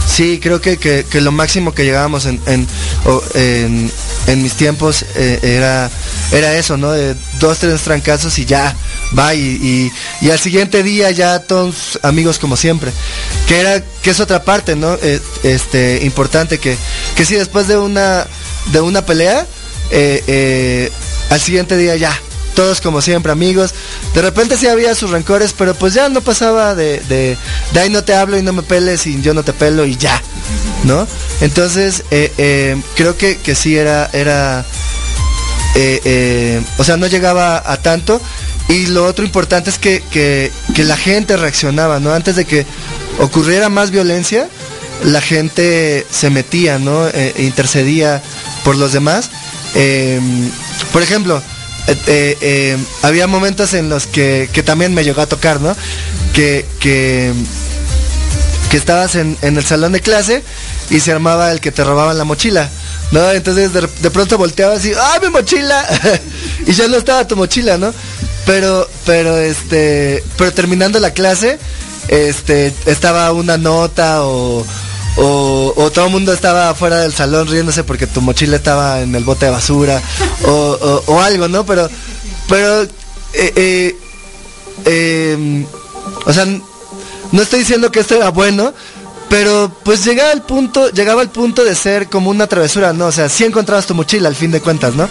sí, 0.06 0.40
creo 0.42 0.60
que, 0.60 1.06
lo 1.12 1.32
máximo 1.32 1.74
que 1.74 1.84
llegábamos 1.84 2.26
en, 2.26 2.40
en, 2.46 4.42
mis 4.42 4.54
tiempos 4.54 5.04
era, 5.14 5.90
era 6.32 6.54
eso, 6.56 6.76
¿no? 6.76 6.92
De 6.92 7.14
dos, 7.38 7.58
tres 7.58 7.80
trancazos 7.82 8.38
y 8.38 8.44
ya 8.44 8.74
va 9.16 9.34
y, 9.34 9.92
al 10.30 10.38
siguiente 10.38 10.82
día 10.82 11.10
ya 11.10 11.38
todos 11.40 11.98
amigos 12.02 12.38
como 12.38 12.56
siempre. 12.56 12.92
Que 13.46 13.60
era, 13.60 13.82
que 14.02 14.10
es 14.10 14.20
otra 14.20 14.42
parte, 14.42 14.76
¿no? 14.76 14.94
Eh, 14.94 15.20
este, 15.42 16.00
importante 16.02 16.58
que, 16.58 16.76
que 17.14 17.24
si 17.24 17.34
después 17.34 17.68
de 17.68 17.76
una, 17.76 18.26
de 18.72 18.80
una 18.80 19.04
pelea, 19.04 19.46
eh, 19.90 20.22
eh, 20.26 20.92
al 21.30 21.40
siguiente 21.40 21.76
día 21.76 21.96
ya, 21.96 22.18
todos 22.54 22.80
como 22.80 23.02
siempre 23.02 23.32
amigos. 23.32 23.74
De 24.14 24.22
repente 24.22 24.56
sí 24.56 24.66
había 24.66 24.94
sus 24.94 25.10
rencores, 25.10 25.54
pero 25.56 25.74
pues 25.74 25.94
ya 25.94 26.08
no 26.08 26.20
pasaba 26.22 26.74
de, 26.74 27.00
de, 27.00 27.36
de 27.72 27.80
ahí 27.80 27.90
no 27.90 28.02
te 28.02 28.14
hablo 28.14 28.38
y 28.38 28.42
no 28.42 28.52
me 28.52 28.62
peles 28.62 29.06
y 29.06 29.20
yo 29.20 29.34
no 29.34 29.42
te 29.42 29.52
pelo 29.52 29.84
y 29.84 29.96
ya, 29.96 30.20
¿no? 30.84 31.06
Entonces, 31.40 32.02
creo 32.08 33.16
que, 33.18 33.36
que 33.36 33.54
sí 33.54 33.76
era, 33.76 34.08
era, 34.12 34.64
o 36.78 36.84
sea, 36.84 36.96
no 36.96 37.06
llegaba 37.06 37.62
a 37.64 37.76
tanto 37.76 38.20
y 38.68 38.86
lo 38.86 39.04
otro 39.04 39.24
importante 39.24 39.70
es 39.70 39.78
que, 39.78 40.50
la 40.76 40.96
gente 40.96 41.36
reaccionaba, 41.36 42.00
¿no? 42.00 42.12
Antes 42.12 42.36
de 42.36 42.44
que 42.44 42.66
ocurriera 43.18 43.68
más 43.68 43.90
violencia, 43.90 44.48
la 45.04 45.20
gente 45.20 46.06
se 46.10 46.30
metía, 46.30 46.78
¿no? 46.78 47.06
E, 47.08 47.34
e 47.36 47.42
intercedía 47.44 48.22
por 48.64 48.76
los 48.76 48.92
demás. 48.92 49.30
Em, 49.74 50.50
por 50.92 51.02
ejemplo, 51.02 51.40
eh, 52.06 52.36
em, 52.40 52.84
había 53.02 53.26
momentos 53.28 53.72
en 53.74 53.88
los 53.88 54.06
que, 54.06 54.48
también 54.64 54.94
me 54.94 55.04
llegó 55.04 55.20
a 55.20 55.26
tocar, 55.26 55.60
¿no? 55.60 55.76
Que, 56.32 56.66
que, 56.80 57.32
estabas 58.72 59.14
en, 59.14 59.38
el 59.40 59.64
salón 59.64 59.92
de 59.92 60.02
clase 60.02 60.42
y 60.90 61.00
se 61.00 61.10
armaba 61.10 61.50
el 61.50 61.60
que 61.60 61.72
te 61.72 61.82
robaban 61.82 62.18
la 62.18 62.24
mochila. 62.24 62.68
¿no? 63.10 63.30
Entonces 63.30 63.72
de, 63.72 63.80
de 63.80 64.10
pronto 64.10 64.36
volteabas 64.36 64.84
y 64.84 64.92
¡ah, 64.92 65.18
mi 65.22 65.30
mochila! 65.30 65.82
y 66.66 66.72
ya 66.72 66.86
no 66.86 66.98
estaba 66.98 67.26
tu 67.26 67.36
mochila, 67.36 67.78
¿no? 67.78 67.94
Pero, 68.46 68.88
pero 69.04 69.36
este, 69.36 70.22
pero 70.38 70.52
terminando 70.52 71.00
la 71.00 71.10
clase, 71.10 71.58
este, 72.08 72.72
estaba 72.86 73.32
una 73.32 73.58
nota 73.58 74.24
o, 74.24 74.64
o, 75.16 75.90
todo 75.92 76.06
el 76.06 76.12
mundo 76.12 76.32
estaba 76.32 76.74
fuera 76.74 77.00
del 77.00 77.12
salón 77.12 77.48
riéndose 77.48 77.84
porque 77.84 78.06
tu 78.06 78.20
mochila 78.20 78.56
estaba 78.56 79.00
en 79.00 79.14
el 79.14 79.24
bote 79.24 79.46
de 79.46 79.52
basura 79.52 80.00
o, 80.44 81.02
o, 81.06 81.20
algo, 81.20 81.48
¿no? 81.48 81.66
Pero, 81.66 81.88
pero, 82.48 82.82
eh, 83.32 83.52
eh, 83.56 83.96
em, 84.84 85.66
o 86.24 86.32
sea, 86.32 86.46
no 87.32 87.42
estoy 87.42 87.60
diciendo 87.60 87.90
que 87.90 88.00
esto 88.00 88.14
era 88.14 88.30
bueno, 88.30 88.72
pero 89.28 89.72
pues 89.82 90.04
llegaba 90.04 90.30
al 90.30 90.42
punto, 90.42 90.90
llegaba 90.90 91.22
al 91.22 91.30
punto 91.30 91.64
de 91.64 91.74
ser 91.74 92.08
como 92.08 92.30
una 92.30 92.46
travesura, 92.46 92.92
¿no? 92.92 93.06
O 93.06 93.12
sea, 93.12 93.28
si 93.28 93.44
encontrabas 93.44 93.86
tu 93.86 93.94
mochila 93.94 94.28
al 94.28 94.36
fin 94.36 94.50
de 94.50 94.60
cuentas, 94.60 94.94
¿no? 94.94 95.04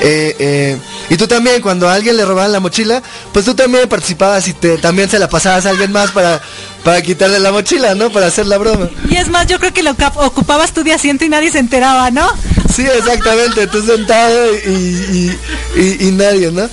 Eh, 0.00 0.34
eh, 0.38 0.78
y 1.10 1.16
tú 1.16 1.26
también, 1.26 1.60
cuando 1.60 1.88
a 1.88 1.94
alguien 1.94 2.16
le 2.16 2.24
robaban 2.24 2.52
la 2.52 2.60
mochila, 2.60 3.02
pues 3.32 3.44
tú 3.44 3.54
también 3.54 3.88
participabas 3.88 4.48
y 4.48 4.54
te, 4.54 4.78
también 4.78 5.10
se 5.10 5.18
la 5.18 5.28
pasabas 5.28 5.66
a 5.66 5.70
alguien 5.70 5.92
más 5.92 6.10
para, 6.10 6.40
para 6.84 7.02
quitarle 7.02 7.38
la 7.38 7.52
mochila, 7.52 7.94
¿no? 7.94 8.10
Para 8.10 8.26
hacer 8.26 8.46
la 8.46 8.56
broma. 8.56 8.88
Y 9.08 9.16
es 9.16 9.28
más, 9.28 9.46
yo 9.46 9.58
creo 9.58 9.72
que 9.72 9.82
lo 9.82 9.94
ocupabas 10.16 10.72
tu 10.72 10.82
día 10.82 10.94
asiento 10.94 11.24
y 11.24 11.28
nadie 11.28 11.50
se 11.50 11.58
enteraba, 11.58 12.10
¿no? 12.10 12.28
Sí, 12.74 12.86
exactamente, 12.86 13.66
tú 13.66 13.84
sentado 13.84 14.54
y, 14.66 15.36
y, 15.76 16.10
nadie, 16.12 16.50
¿no? 16.50 16.68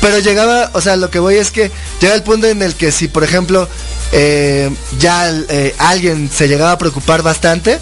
Pero 0.00 0.18
llegaba, 0.20 0.70
o 0.72 0.80
sea, 0.80 0.96
lo 0.96 1.10
que 1.10 1.18
voy 1.18 1.36
es 1.36 1.50
que 1.50 1.70
llega 2.00 2.14
el 2.14 2.22
punto 2.22 2.46
en 2.46 2.62
el 2.62 2.74
que 2.74 2.90
si, 2.90 3.08
por 3.08 3.24
ejemplo, 3.24 3.68
eh, 4.16 4.70
ya 5.00 5.28
eh, 5.28 5.74
alguien 5.78 6.30
se 6.32 6.46
llegaba 6.46 6.72
a 6.72 6.78
preocupar 6.78 7.22
bastante, 7.22 7.80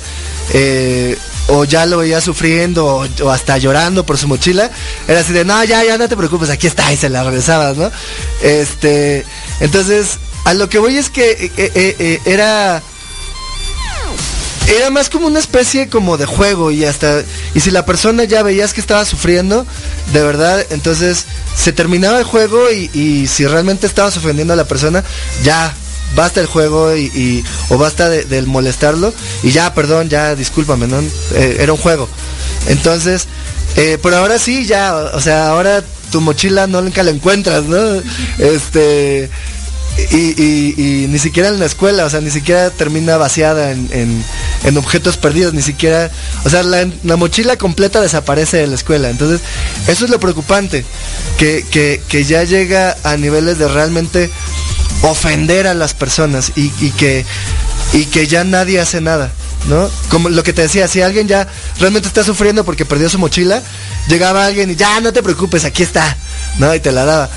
eh, 0.54 1.18
o 1.48 1.64
ya 1.64 1.84
lo 1.84 1.98
veía 1.98 2.22
sufriendo 2.22 3.06
o, 3.22 3.30
hasta 3.30 3.58
llorando 3.58 4.06
por 4.06 4.16
su 4.16 4.28
mochila, 4.28 4.70
era 5.06 5.20
así 5.20 5.34
de, 5.34 5.44
no, 5.44 5.62
ya, 5.64 5.84
ya 5.84 5.98
no 5.98 6.08
te 6.08 6.16
preocupes, 6.16 6.48
aquí 6.48 6.66
está 6.66 6.90
y 6.90 6.96
se 6.96 7.10
la 7.10 7.22
regresabas, 7.22 7.76
¿no? 7.76 7.90
Este, 8.42 9.26
entonces, 9.60 10.18
a 10.46 10.54
lo 10.54 10.70
que 10.70 10.78
voy 10.78 10.96
es 10.96 11.10
que 11.10 11.52
era 12.24 12.82
era 14.68 14.90
más 14.90 15.10
como 15.10 15.26
una 15.26 15.40
especie 15.40 15.88
como 15.88 16.16
de 16.16 16.24
juego 16.24 16.70
y 16.70 16.84
hasta 16.84 17.22
y 17.54 17.60
si 17.60 17.70
la 17.70 17.84
persona 17.84 18.24
ya 18.24 18.42
veías 18.42 18.72
que 18.72 18.80
estaba 18.80 19.04
sufriendo 19.04 19.66
de 20.12 20.22
verdad 20.22 20.64
entonces 20.70 21.26
se 21.56 21.72
terminaba 21.72 22.18
el 22.18 22.24
juego 22.24 22.70
y, 22.70 23.26
si 23.26 23.46
realmente 23.46 23.86
estabas 23.86 24.16
ofendiendo 24.16 24.54
a 24.54 24.56
la 24.56 24.64
persona 24.64 25.04
ya 25.44 25.74
basta 26.14 26.40
el 26.40 26.46
juego 26.46 26.96
y, 26.96 27.44
o 27.68 27.78
basta 27.78 28.08
del 28.08 28.46
molestarlo 28.46 29.12
y 29.42 29.50
ya 29.50 29.74
perdón 29.74 30.08
ya 30.08 30.34
discúlpame 30.34 30.86
no 30.86 31.02
era 31.34 31.72
un 31.72 31.78
juego. 31.78 32.08
Entonces 32.68 33.26
pero 33.74 34.16
ahora 34.16 34.38
sí 34.38 34.66
ya 34.66 34.94
o 34.94 35.20
sea 35.20 35.48
ahora 35.48 35.82
tu 36.10 36.20
mochila 36.20 36.66
no 36.66 36.82
nunca 36.82 37.02
la 37.02 37.10
encuentras 37.10 37.64
no 37.64 38.02
este 38.38 39.30
y, 40.10 41.06
ni 41.08 41.18
siquiera 41.18 41.48
en 41.48 41.58
la 41.58 41.66
escuela, 41.66 42.04
o 42.04 42.10
sea, 42.10 42.20
ni 42.20 42.30
siquiera 42.30 42.70
termina 42.70 43.16
vaciada 43.16 43.72
en, 43.72 44.24
objetos 44.76 45.16
perdidos, 45.16 45.54
ni 45.54 45.62
siquiera, 45.62 46.10
o 46.44 46.50
sea, 46.50 46.62
la, 46.62 47.16
mochila 47.16 47.56
completa 47.56 48.00
desaparece 48.00 48.58
de 48.58 48.66
la 48.66 48.74
escuela. 48.74 49.10
Entonces, 49.10 49.40
eso 49.88 50.04
es 50.04 50.10
lo 50.10 50.18
preocupante, 50.18 50.84
que, 51.38 52.24
ya 52.26 52.44
llega 52.44 52.96
a 53.04 53.16
niveles 53.16 53.58
de 53.58 53.68
realmente 53.68 54.30
ofender 55.02 55.66
a 55.66 55.74
las 55.74 55.94
personas 55.94 56.52
y, 56.56 56.70
que, 56.92 57.24
ya 58.26 58.44
nadie 58.44 58.80
hace 58.80 59.00
nada. 59.00 59.32
¿No? 59.68 59.88
Como 60.08 60.28
lo 60.28 60.42
que 60.42 60.52
te 60.52 60.62
decía, 60.62 60.88
si 60.88 61.02
alguien 61.02 61.28
ya 61.28 61.46
realmente 61.78 62.08
está 62.08 62.24
sufriendo 62.24 62.64
porque 62.64 62.84
perdió 62.84 63.08
su 63.08 63.20
mochila, 63.20 63.62
llegaba 64.08 64.44
alguien 64.44 64.70
y 64.72 64.74
ya 64.74 65.00
no 65.00 65.12
te 65.12 65.22
preocupes, 65.22 65.64
aquí 65.64 65.84
está, 65.84 66.16
¿no? 66.58 66.74
Y 66.74 66.80
te 66.80 66.90
la 66.90 67.04
daba. 67.04 67.30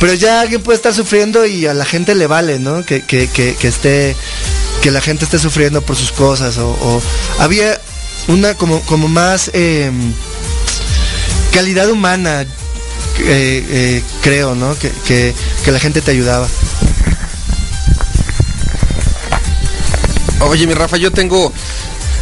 Pero 0.00 0.14
ya 0.14 0.40
alguien 0.40 0.60
puede 0.60 0.74
estar 0.74 0.92
sufriendo 0.92 1.46
y 1.46 1.66
a 1.66 1.74
la 1.74 1.84
gente 1.84 2.16
le 2.16 2.26
vale, 2.26 2.58
¿no? 2.58 2.84
Que, 2.84 2.96
esté, 3.62 4.16
que 4.82 4.90
la 4.90 5.00
gente 5.00 5.24
esté 5.24 5.38
sufriendo 5.38 5.80
por 5.82 5.94
sus 5.94 6.10
cosas. 6.10 6.58
O, 6.58 7.00
había 7.38 7.80
una 8.26 8.54
como, 8.54 8.80
como 8.80 9.06
más 9.06 9.48
em, 9.54 10.12
calidad 11.52 11.88
humana, 11.88 12.42
eh, 12.42 12.46
eh, 13.68 14.02
creo, 14.22 14.54
¿no? 14.56 14.74
Que, 15.06 15.34
la 15.66 15.78
gente 15.78 16.00
te 16.00 16.10
ayudaba. 16.10 16.48
Oye, 20.48 20.66
mi 20.66 20.74
Rafa, 20.74 20.96
yo 20.96 21.10
tengo 21.10 21.52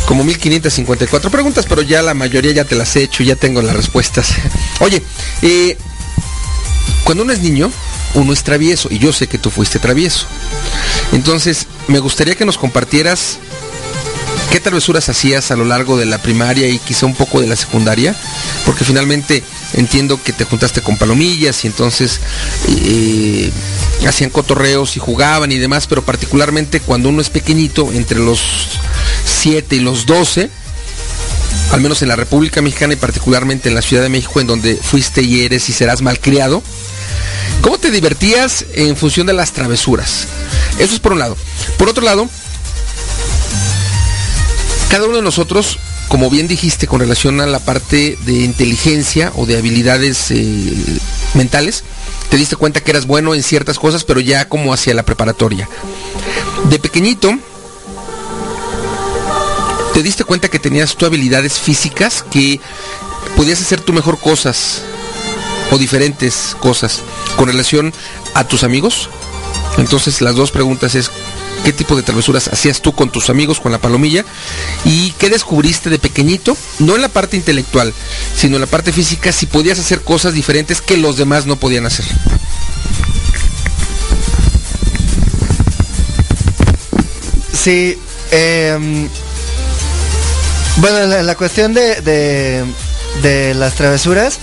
como 0.06 0.24
1554 0.24 1.30
preguntas, 1.30 1.66
pero 1.68 1.82
ya 1.82 2.02
la 2.02 2.14
mayoría 2.14 2.52
ya 2.52 2.64
te 2.64 2.74
las 2.74 2.94
he 2.96 3.02
hecho, 3.02 3.22
ya 3.22 3.36
tengo 3.36 3.62
las 3.62 3.74
respuestas. 3.74 4.34
Oye, 4.80 5.02
eh, 5.42 5.76
cuando 7.04 7.24
uno 7.24 7.32
es 7.32 7.40
niño, 7.40 7.70
uno 8.14 8.32
es 8.32 8.42
travieso 8.42 8.88
y 8.90 8.98
yo 8.98 9.12
sé 9.12 9.26
que 9.26 9.38
tú 9.38 9.50
fuiste 9.50 9.78
travieso. 9.78 10.26
Entonces, 11.12 11.66
me 11.88 11.98
gustaría 11.98 12.34
que 12.34 12.44
nos 12.44 12.58
compartieras 12.58 13.38
qué 14.50 14.60
travesuras 14.60 15.08
hacías 15.08 15.50
a 15.50 15.56
lo 15.56 15.64
largo 15.64 15.96
de 15.96 16.06
la 16.06 16.18
primaria 16.18 16.68
y 16.68 16.78
quizá 16.78 17.06
un 17.06 17.14
poco 17.14 17.40
de 17.40 17.46
la 17.46 17.56
secundaria, 17.56 18.14
porque 18.66 18.84
finalmente 18.84 19.42
entiendo 19.74 20.20
que 20.22 20.32
te 20.32 20.44
juntaste 20.44 20.82
con 20.82 20.98
palomillas 20.98 21.64
y 21.64 21.68
entonces 21.68 22.20
eh, 22.68 23.50
hacían 24.06 24.30
cotorreos 24.30 24.96
y 24.96 25.00
jugaban 25.00 25.52
y 25.52 25.58
demás, 25.58 25.86
pero 25.86 26.02
particularmente 26.02 26.80
cuando 26.80 27.08
uno 27.08 27.20
es 27.20 27.30
pequeñito, 27.30 27.92
entre 27.92 28.18
los 28.18 28.40
7 29.24 29.76
y 29.76 29.80
los 29.80 30.06
12, 30.06 30.50
al 31.72 31.80
menos 31.80 32.02
en 32.02 32.08
la 32.08 32.16
República 32.16 32.62
Mexicana 32.62 32.94
y 32.94 32.96
particularmente 32.96 33.68
en 33.68 33.74
la 33.74 33.82
Ciudad 33.82 34.02
de 34.02 34.08
México, 34.08 34.40
en 34.40 34.46
donde 34.46 34.76
fuiste 34.76 35.22
y 35.22 35.44
eres 35.44 35.68
y 35.68 35.72
serás 35.72 36.02
malcriado, 36.02 36.62
¿Cómo 37.60 37.78
te 37.78 37.90
divertías 37.90 38.64
en 38.72 38.96
función 38.96 39.26
de 39.26 39.34
las 39.34 39.52
travesuras? 39.52 40.26
Eso 40.78 40.94
es 40.94 41.00
por 41.00 41.12
un 41.12 41.18
lado. 41.18 41.36
Por 41.76 41.90
otro 41.90 42.02
lado, 42.02 42.26
cada 44.90 45.04
uno 45.04 45.16
de 45.16 45.22
nosotros, 45.22 45.78
como 46.08 46.30
bien 46.30 46.48
dijiste, 46.48 46.86
con 46.86 47.00
relación 47.00 47.40
a 47.40 47.46
la 47.46 47.58
parte 47.58 48.16
de 48.24 48.32
inteligencia 48.32 49.30
o 49.36 49.44
de 49.44 49.58
habilidades 49.58 50.30
eh, 50.30 50.72
mentales, 51.34 51.84
te 52.30 52.36
diste 52.36 52.56
cuenta 52.56 52.80
que 52.80 52.92
eras 52.92 53.06
bueno 53.06 53.34
en 53.34 53.42
ciertas 53.42 53.78
cosas, 53.78 54.04
pero 54.04 54.20
ya 54.20 54.48
como 54.48 54.72
hacia 54.72 54.94
la 54.94 55.02
preparatoria. 55.02 55.68
De 56.68 56.78
pequeñito, 56.78 57.36
te 59.94 60.02
diste 60.02 60.24
cuenta 60.24 60.48
que 60.48 60.58
tenías 60.58 60.96
tu 60.96 61.06
habilidades 61.06 61.58
físicas 61.58 62.24
que 62.30 62.60
podías 63.36 63.60
hacer 63.60 63.80
tú 63.80 63.92
mejor 63.92 64.18
cosas 64.18 64.82
o 65.72 65.78
diferentes 65.78 66.56
cosas 66.60 67.00
con 67.36 67.48
relación 67.48 67.92
a 68.34 68.46
tus 68.46 68.62
amigos. 68.62 69.08
Entonces 69.78 70.20
las 70.20 70.36
dos 70.36 70.50
preguntas 70.50 70.94
es, 70.94 71.10
¿qué 71.64 71.72
tipo 71.72 71.96
de 71.96 72.02
travesuras 72.02 72.48
hacías 72.48 72.80
tú 72.80 72.92
con 72.92 73.10
tus 73.10 73.30
amigos 73.30 73.60
con 73.60 73.72
la 73.72 73.78
palomilla? 73.78 74.24
¿Y 74.84 75.12
qué 75.12 75.30
descubriste 75.30 75.90
de 75.90 75.98
pequeñito? 75.98 76.56
No 76.78 76.96
en 76.96 77.02
la 77.02 77.08
parte 77.08 77.36
intelectual, 77.36 77.92
sino 78.36 78.56
en 78.56 78.62
la 78.62 78.66
parte 78.66 78.92
física, 78.92 79.32
si 79.32 79.46
podías 79.46 79.78
hacer 79.78 80.02
cosas 80.02 80.34
diferentes 80.34 80.80
que 80.80 80.96
los 80.96 81.16
demás 81.16 81.46
no 81.46 81.56
podían 81.56 81.86
hacer. 81.86 82.04
Sí, 87.52 87.98
em, 88.30 89.08
bueno, 90.76 91.22
la, 91.22 91.34
cuestión 91.34 91.74
de, 91.74 92.00
de, 92.00 92.64
de 93.22 93.54
las 93.54 93.74
travesuras, 93.74 94.38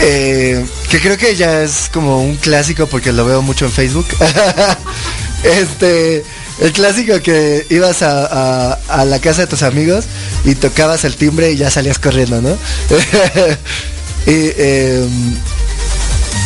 eh, 0.00 0.64
que 0.90 1.00
creo 1.00 1.16
que 1.18 1.36
ya 1.36 1.62
es 1.62 1.90
como 1.92 2.22
un 2.22 2.36
clásico 2.36 2.86
porque 2.86 3.12
lo 3.12 3.24
veo 3.24 3.42
mucho 3.42 3.66
en 3.66 3.72
Facebook. 3.72 4.06
este, 5.44 6.24
el 6.60 6.72
clásico 6.72 7.20
que 7.20 7.66
ibas 7.70 8.02
a, 8.02 8.78
la 9.06 9.18
casa 9.20 9.42
de 9.42 9.46
tus 9.46 9.62
amigos 9.62 10.06
y 10.44 10.54
tocabas 10.54 11.04
el 11.04 11.16
timbre 11.16 11.52
y 11.52 11.56
ya 11.56 11.70
salías 11.70 11.98
corriendo, 11.98 12.40
¿no? 12.40 12.50
y 14.26 14.52
em, 14.56 15.36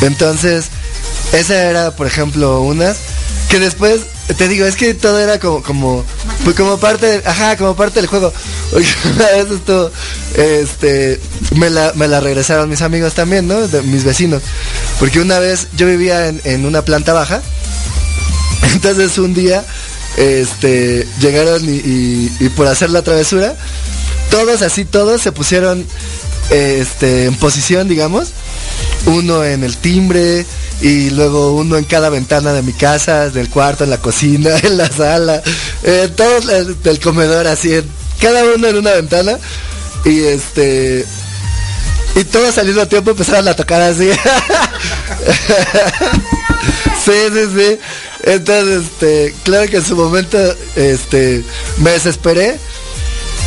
entonces, 0.03 0.67
esa 1.33 1.63
era, 1.63 1.91
por 1.93 2.07
ejemplo, 2.07 2.61
una 2.61 2.95
que 3.49 3.59
después 3.59 4.03
te 4.37 4.47
digo, 4.47 4.67
es 4.67 4.77
que 4.77 4.93
todo 4.93 5.19
era 5.19 5.39
como, 5.39 5.63
como, 5.63 6.05
pues 6.45 6.55
como 6.55 6.79
parte, 6.79 7.23
ajá, 7.25 7.57
como 7.57 7.75
parte 7.75 8.01
del 8.01 8.09
juego. 8.09 8.33
vez 8.73 9.51
esto, 9.51 9.91
este, 10.35 11.19
me 11.57 11.71
la, 11.71 12.21
regresaron 12.21 12.69
mis 12.69 12.83
amigos 12.83 13.15
también, 13.15 13.49
¿no? 13.49 13.57
Mis 13.85 14.05
vecinos. 14.05 14.43
Porque 14.99 15.21
una 15.21 15.39
vez 15.39 15.69
yo 15.77 15.87
vivía 15.87 16.29
en, 16.29 16.67
una 16.67 16.83
planta 16.83 17.13
baja. 17.13 17.41
Entonces 18.75 19.19
un 19.19 19.35
día, 19.35 19.65
este, 20.17 21.07
llegaron 21.21 21.63
y, 21.67 22.29
por 22.57 22.67
hacer 22.67 22.91
la 22.91 23.03
travesura, 23.03 23.55
todos 24.31 24.63
así, 24.63 24.85
todos 24.85 25.23
se 25.23 25.33
pusieron, 25.33 25.87
este, 26.51 27.27
en 27.27 27.35
posición, 27.37 27.89
digamos. 27.89 28.29
Uno 29.07 29.45
en 29.45 29.65
el 29.65 29.77
timbre, 29.77 30.45
y 30.81 31.11
luego 31.11 31.55
uno 31.55 31.77
en 31.77 31.85
cada 31.85 32.09
ventana 32.09 32.53
de 32.53 32.63
mi 32.63 32.73
casa, 32.73 33.31
del 33.31 33.49
cuarto, 33.49 33.85
en 33.85 33.91
la 33.91 33.99
cocina, 33.99 34.57
en 34.63 34.77
la 34.77 34.89
sala, 34.89 35.43
eh, 35.83 36.09
todo 36.15 36.39
el, 36.51 36.81
del 36.83 37.01
comedor 37.01 37.47
así, 37.47 37.81
cada 38.21 38.45
uno 38.45 38.69
en 38.69 38.77
una 38.77 38.93
ventana 38.93 39.39
y 40.05 40.21
este 40.21 41.05
y 42.15 42.25
todos 42.25 42.57
al 42.59 42.67
mismo 42.67 42.87
tiempo 42.87 43.11
empezaron 43.11 43.47
a 43.49 43.55
tocar 43.55 43.81
así. 43.83 44.11
sí, 47.05 47.13
sí, 47.33 47.45
sí. 47.55 47.79
Entonces, 48.29 48.83
este, 48.83 49.35
claro 49.43 49.71
que 49.71 49.79
en 49.79 49.85
su 49.85 49.97
momento, 49.97 50.39
este, 50.77 51.43
me 51.79 51.93
desesperé 51.93 52.59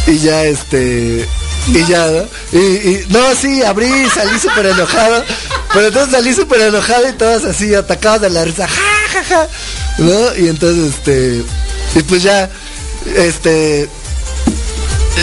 y 0.07 0.17
ya, 0.17 0.43
este, 0.43 1.27
y 1.67 1.85
ya, 1.85 2.07
¿no? 2.07 2.23
Y, 2.57 3.05
no, 3.09 3.19
sí, 3.39 3.61
abrí, 3.61 4.09
salí 4.09 4.39
súper 4.39 4.65
enojado. 4.65 5.23
Pero 5.71 5.87
entonces 5.87 6.11
salí 6.11 6.33
súper 6.33 6.61
enojado 6.61 7.07
y 7.07 7.13
todos 7.13 7.45
así 7.45 7.75
atacados 7.75 8.21
de 8.21 8.31
la 8.31 8.43
risa. 8.43 8.67
Ja, 8.67 9.07
ja, 9.13 9.23
ja. 9.23 9.47
¿No? 9.99 10.35
Y 10.35 10.47
entonces, 10.47 10.95
este. 10.95 11.43
Y 11.93 12.01
pues 12.01 12.23
ya, 12.23 12.49
este. 13.15 13.87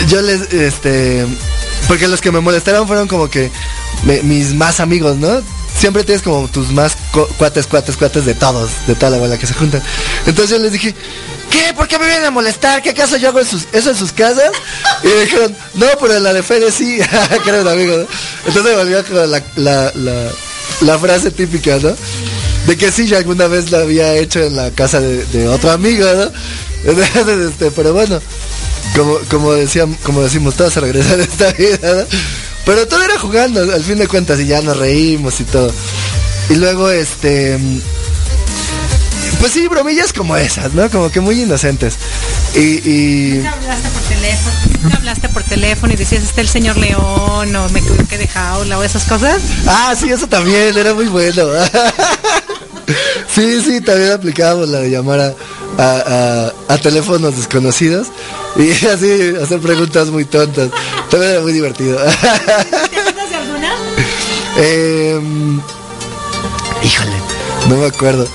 Yo 0.07 0.21
les, 0.21 0.53
este. 0.53 1.27
Porque 1.89 2.07
los 2.07 2.21
que 2.21 2.31
me 2.31 2.39
molestaron 2.39 2.87
fueron 2.87 3.09
como 3.09 3.29
que 3.29 3.51
mis 4.23 4.53
más 4.53 4.79
amigos, 4.79 5.17
¿no? 5.17 5.41
Siempre 5.79 6.03
tienes 6.03 6.21
como 6.21 6.45
tus 6.49 6.71
más 6.71 6.97
cuates, 7.37 7.65
cuates, 7.65 7.95
cuates 7.95 8.25
de 8.25 8.35
todos, 8.35 8.69
de 8.85 8.95
toda 8.95 9.11
la 9.11 9.17
bola 9.17 9.37
que 9.37 9.47
se 9.47 9.53
juntan. 9.53 9.81
Entonces 10.25 10.57
yo 10.57 10.61
les 10.61 10.73
dije, 10.73 10.93
¿qué? 11.49 11.73
¿Por 11.73 11.87
qué 11.87 11.97
me 11.97 12.05
vienen 12.05 12.25
a 12.25 12.31
molestar? 12.31 12.81
¿Qué 12.81 12.89
acaso 12.89 13.15
yo 13.15 13.29
hago 13.29 13.39
eso 13.39 13.57
en 13.71 13.95
sus 13.95 14.11
casas? 14.11 14.51
Y 15.03 15.07
me 15.07 15.21
dijeron, 15.21 15.55
no, 15.75 15.87
pero 16.01 16.17
en 16.17 16.23
la 16.23 16.33
de 16.33 16.43
Fede 16.43 16.69
sí, 16.69 16.99
un 17.61 17.67
amigo, 17.67 17.95
¿no? 17.95 18.07
Entonces 18.45 18.63
me 18.63 18.75
volvió 18.75 19.03
la, 19.25 19.41
la, 19.55 19.91
la, 19.95 20.31
la, 20.81 20.99
frase 20.99 21.31
típica, 21.31 21.77
¿no? 21.77 21.95
De 22.67 22.75
que 22.75 22.91
sí, 22.91 23.07
yo 23.07 23.17
alguna 23.17 23.47
vez 23.47 23.71
la 23.71 23.79
había 23.79 24.15
hecho 24.15 24.41
en 24.41 24.57
la 24.57 24.71
casa 24.71 24.99
de, 24.99 25.47
otro 25.47 25.71
amigo, 25.71 26.05
¿no? 26.13 26.91
este, 26.91 27.71
pero 27.71 27.93
bueno, 27.93 28.19
como, 28.97 29.17
como, 29.29 29.53
decían, 29.53 29.97
como 30.03 30.21
decimos, 30.21 30.55
todos 30.55 30.75
a 30.75 30.81
regresar 30.81 31.21
a 31.21 31.23
esta 31.23 31.53
vida, 31.53 31.79
¿no? 31.81 32.48
Pero 32.69 32.87
todo 32.87 33.01
era 33.01 33.17
jugando, 33.17 33.61
al 33.61 33.83
fin 33.83 33.97
de 33.97 34.07
cuentas, 34.07 34.39
y 34.39 34.45
ya 34.45 34.61
nos 34.61 34.77
reímos 34.77 35.39
y 35.39 35.43
todo. 35.43 35.73
Y 36.51 36.53
luego, 36.53 36.91
este 36.91 37.57
pues 39.39 39.53
sí, 39.53 39.67
bromillas 39.67 40.13
como 40.13 40.37
esas, 40.37 40.75
¿no? 40.75 40.87
Como 40.91 41.09
que 41.09 41.19
muy 41.19 41.41
inocentes. 41.41 41.97
Y... 42.53 42.87
y... 42.87 43.43
hablaste 43.43 43.89
por 43.89 44.01
teléfono? 44.03 44.95
hablaste 44.97 45.29
por 45.29 45.43
teléfono 45.43 45.93
y 45.93 45.95
decías, 45.95 46.23
está 46.23 46.41
el 46.41 46.47
señor 46.47 46.77
León 46.77 47.55
o 47.55 47.69
me 47.69 47.79
equivoqué 47.79 48.19
de 48.19 48.27
jaula 48.27 48.77
o 48.77 48.83
esas 48.83 49.05
cosas? 49.05 49.41
Ah, 49.65 49.95
sí, 49.99 50.11
eso 50.11 50.27
también, 50.27 50.77
era 50.77 50.93
muy 50.93 51.07
bueno. 51.07 51.47
sí, 53.33 53.63
sí, 53.65 53.81
también 53.81 54.11
aplicábamos 54.11 54.69
la 54.69 54.81
de 54.81 54.91
llamar 54.91 55.35
a, 55.77 56.53
a, 56.67 56.77
teléfonos 56.77 57.35
desconocidos 57.35 58.07
y 58.57 58.71
así 58.85 59.33
hacer 59.41 59.59
preguntas 59.59 60.09
muy 60.09 60.25
tontas. 60.25 60.69
También 61.09 61.31
era 61.31 61.41
muy 61.41 61.53
divertido. 61.53 61.97
¿Te 61.97 62.09
acuerdas 62.99 63.29
de 63.29 63.35
alguna? 63.35 63.73
Eh, 64.57 65.19
híjole, 66.83 67.15
no 67.67 67.77
me 67.77 67.87
acuerdo. 67.87 68.27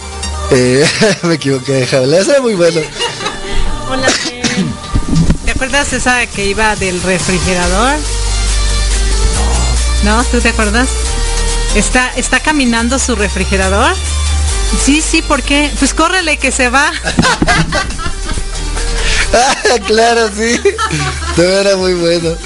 Eh, 0.50 0.86
me 1.22 1.34
equivoqué 1.34 1.72
de 1.72 1.86
jaula. 1.86 2.18
Esa 2.18 2.32
era 2.32 2.40
muy 2.42 2.54
bueno. 2.54 2.80
Hola, 3.90 4.08
¿te 5.44 5.50
acuerdas 5.50 5.92
esa 5.92 6.26
que 6.26 6.46
iba 6.46 6.74
del 6.76 7.00
refrigerador? 7.02 7.96
No. 10.02 10.16
¿No? 10.16 10.24
¿Tú 10.24 10.40
te 10.40 10.48
acuerdas? 10.48 10.88
¿Está, 11.74 12.12
está 12.16 12.40
caminando 12.40 12.98
su 12.98 13.14
refrigerador? 13.14 13.94
Sí, 14.84 15.00
sí, 15.00 15.22
¿por 15.22 15.42
qué? 15.42 15.70
Pues 15.78 15.94
córrele 15.94 16.38
que 16.38 16.50
se 16.50 16.68
va. 16.68 16.92
ah, 19.32 19.54
claro, 19.86 20.28
sí. 20.36 20.60
Todo 21.36 21.60
era 21.60 21.76
muy 21.76 21.94
bueno. 21.94 22.36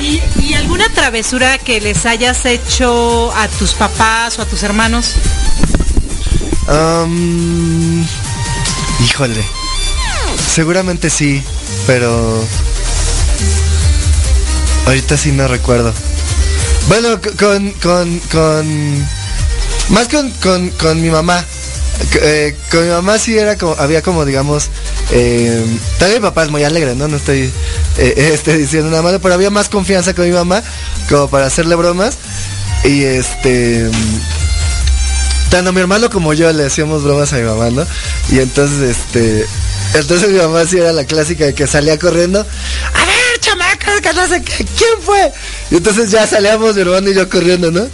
¿Y, 0.00 0.20
¿Y, 0.40 0.54
alguna 0.54 0.88
travesura 0.90 1.58
que 1.58 1.80
les 1.80 2.06
hayas 2.06 2.44
hecho 2.44 3.32
a 3.34 3.48
tus 3.48 3.72
papás 3.74 4.38
o 4.38 4.42
a 4.42 4.46
tus 4.46 4.62
hermanos? 4.62 5.14
híjole. 9.04 9.44
Seguramente 10.54 11.10
sí, 11.10 11.42
pero... 11.86 12.44
Ahorita 14.86 15.16
sí 15.16 15.32
no 15.32 15.48
recuerdo. 15.48 15.92
Bueno, 16.88 17.20
con... 17.38 17.70
con, 17.72 18.18
con 18.30 19.08
más 19.90 20.06
con, 20.08 20.30
con, 20.42 20.70
con 20.70 21.02
mi 21.02 21.10
mamá. 21.10 21.44
Eh, 22.22 22.56
con 22.70 22.84
mi 22.84 22.90
mamá 22.90 23.18
sí 23.18 23.36
era 23.36 23.58
como, 23.58 23.74
había 23.78 24.02
como 24.02 24.24
digamos, 24.24 24.70
eh, 25.10 25.64
también 25.98 26.22
mi 26.22 26.28
papá 26.28 26.44
es 26.44 26.50
muy 26.50 26.64
alegre, 26.64 26.94
¿no? 26.94 27.08
No 27.08 27.16
estoy 27.16 27.50
eh, 28.00 28.30
este, 28.34 28.56
diciendo 28.56 28.90
nada 28.90 29.02
malo, 29.02 29.20
pero 29.20 29.34
había 29.34 29.50
más 29.50 29.68
confianza 29.68 30.14
con 30.14 30.24
mi 30.24 30.32
mamá 30.32 30.62
como 31.08 31.28
para 31.28 31.46
hacerle 31.46 31.74
bromas. 31.74 32.16
Y 32.84 33.04
este 33.04 33.90
tanto 35.50 35.72
mi 35.72 35.80
hermano 35.80 36.08
como 36.10 36.32
yo 36.32 36.50
le 36.52 36.64
hacíamos 36.64 37.02
bromas 37.02 37.32
a 37.32 37.36
mi 37.36 37.42
mamá, 37.42 37.70
¿no? 37.70 37.84
Y 38.30 38.38
entonces, 38.38 38.96
este, 38.96 39.44
entonces 39.94 40.30
mi 40.30 40.38
mamá 40.38 40.64
sí 40.64 40.78
era 40.78 40.92
la 40.92 41.04
clásica 41.04 41.44
de 41.44 41.54
que 41.54 41.66
salía 41.66 41.98
corriendo, 41.98 42.38
a 42.38 43.04
ver, 43.04 43.40
chamacas, 43.40 44.00
que 44.00 44.12
no 44.12 44.28
sé 44.28 44.42
qué, 44.42 44.64
¿quién 44.64 45.02
fue? 45.04 45.32
Y 45.72 45.76
entonces 45.78 46.10
ya 46.10 46.26
salíamos 46.26 46.76
mi 46.76 46.82
hermano 46.82 47.10
y 47.10 47.14
yo 47.14 47.28
corriendo, 47.28 47.72
¿no? 47.72 47.84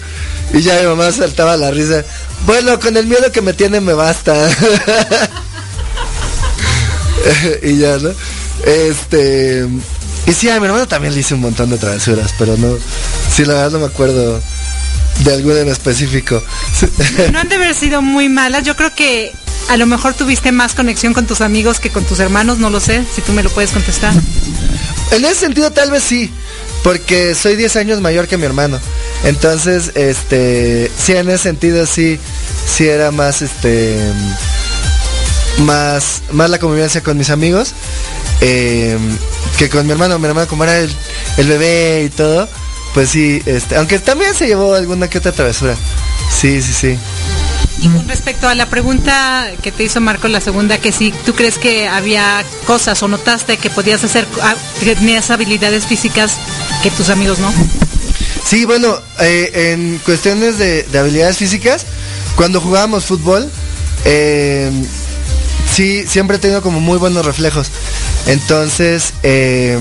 Y 0.52 0.60
ya 0.60 0.78
mi 0.80 0.86
mamá 0.86 1.10
saltaba 1.10 1.56
la 1.56 1.70
risa. 1.70 2.04
Bueno, 2.44 2.78
con 2.78 2.96
el 2.96 3.06
miedo 3.06 3.32
que 3.32 3.40
me 3.40 3.54
tiene 3.54 3.80
me 3.80 3.94
basta. 3.94 4.48
y 7.62 7.78
ya, 7.78 7.96
¿no? 7.96 8.10
Este... 8.64 9.66
Y 10.26 10.32
sí, 10.32 10.48
a 10.50 10.58
mi 10.58 10.66
hermano 10.66 10.88
también 10.88 11.14
le 11.14 11.20
hice 11.20 11.34
un 11.34 11.40
montón 11.40 11.70
de 11.70 11.78
travesuras, 11.78 12.34
pero 12.38 12.56
no... 12.56 12.76
Sí, 13.32 13.44
la 13.44 13.54
verdad 13.54 13.70
no 13.72 13.78
me 13.80 13.86
acuerdo 13.86 14.40
de 15.24 15.32
alguna 15.32 15.60
en 15.60 15.68
específico. 15.68 16.42
No 17.32 17.38
han 17.38 17.48
de 17.48 17.54
haber 17.54 17.74
sido 17.74 18.02
muy 18.02 18.28
malas. 18.28 18.64
Yo 18.64 18.76
creo 18.76 18.94
que 18.94 19.32
a 19.68 19.76
lo 19.76 19.86
mejor 19.86 20.14
tuviste 20.14 20.52
más 20.52 20.74
conexión 20.74 21.12
con 21.14 21.26
tus 21.26 21.40
amigos 21.40 21.80
que 21.80 21.90
con 21.90 22.04
tus 22.04 22.18
hermanos, 22.18 22.58
no 22.58 22.70
lo 22.70 22.80
sé, 22.80 23.04
si 23.14 23.20
tú 23.22 23.32
me 23.32 23.42
lo 23.42 23.50
puedes 23.50 23.70
contestar. 23.70 24.12
En 25.12 25.24
ese 25.24 25.36
sentido 25.36 25.70
tal 25.70 25.90
vez 25.90 26.02
sí, 26.02 26.30
porque 26.82 27.34
soy 27.34 27.56
10 27.56 27.76
años 27.76 28.00
mayor 28.00 28.26
que 28.26 28.36
mi 28.36 28.44
hermano. 28.44 28.80
Entonces, 29.24 29.92
este, 29.94 30.90
sí, 30.98 31.12
en 31.12 31.28
ese 31.28 31.44
sentido 31.44 31.86
sí, 31.86 32.18
sí 32.66 32.86
era 32.86 33.10
más, 33.12 33.42
este, 33.42 33.98
más, 35.58 36.22
más 36.32 36.50
la 36.50 36.58
convivencia 36.58 37.02
con 37.02 37.16
mis 37.16 37.30
amigos 37.30 37.72
eh, 38.40 38.98
que 39.58 39.68
con 39.68 39.86
mi 39.86 39.92
hermano. 39.92 40.18
Mi 40.18 40.26
hermano 40.26 40.46
como 40.48 40.64
era 40.64 40.78
el, 40.78 40.94
el 41.38 41.48
bebé 41.48 42.04
y 42.04 42.10
todo 42.10 42.48
pues 42.96 43.10
sí, 43.10 43.42
este, 43.44 43.76
aunque 43.76 43.98
también 43.98 44.34
se 44.34 44.46
llevó 44.46 44.74
alguna 44.74 45.06
que 45.10 45.18
otra 45.18 45.30
travesura. 45.30 45.76
Sí, 46.34 46.62
sí, 46.62 46.72
sí. 46.72 46.98
Y 47.82 47.88
con 47.88 48.08
respecto 48.08 48.48
a 48.48 48.54
la 48.54 48.70
pregunta 48.70 49.50
que 49.62 49.70
te 49.70 49.84
hizo 49.84 50.00
Marco, 50.00 50.28
la 50.28 50.40
segunda, 50.40 50.78
que 50.78 50.92
si 50.92 51.12
tú 51.26 51.34
crees 51.34 51.58
que 51.58 51.88
había 51.88 52.42
cosas 52.66 53.02
o 53.02 53.08
notaste 53.08 53.58
que 53.58 53.68
podías 53.68 54.02
hacer, 54.02 54.26
ah, 54.40 54.54
que 54.80 54.96
tenías 54.96 55.30
habilidades 55.30 55.84
físicas 55.84 56.38
que 56.82 56.90
tus 56.90 57.10
amigos 57.10 57.38
no. 57.38 57.52
Sí, 58.46 58.64
bueno, 58.64 58.98
eh, 59.20 59.74
en 59.74 59.98
cuestiones 59.98 60.56
de, 60.56 60.86
habilidades 60.98 61.36
físicas, 61.36 61.84
cuando 62.34 62.62
jugábamos 62.62 63.04
fútbol, 63.04 63.50
eh, 64.06 64.70
sí, 65.76 66.06
siempre 66.08 66.38
he 66.38 66.40
tenido 66.40 66.62
como 66.62 66.80
muy 66.80 66.96
buenos 66.96 67.26
reflejos. 67.26 67.70
Entonces, 68.26 69.12
eh, 69.22 69.78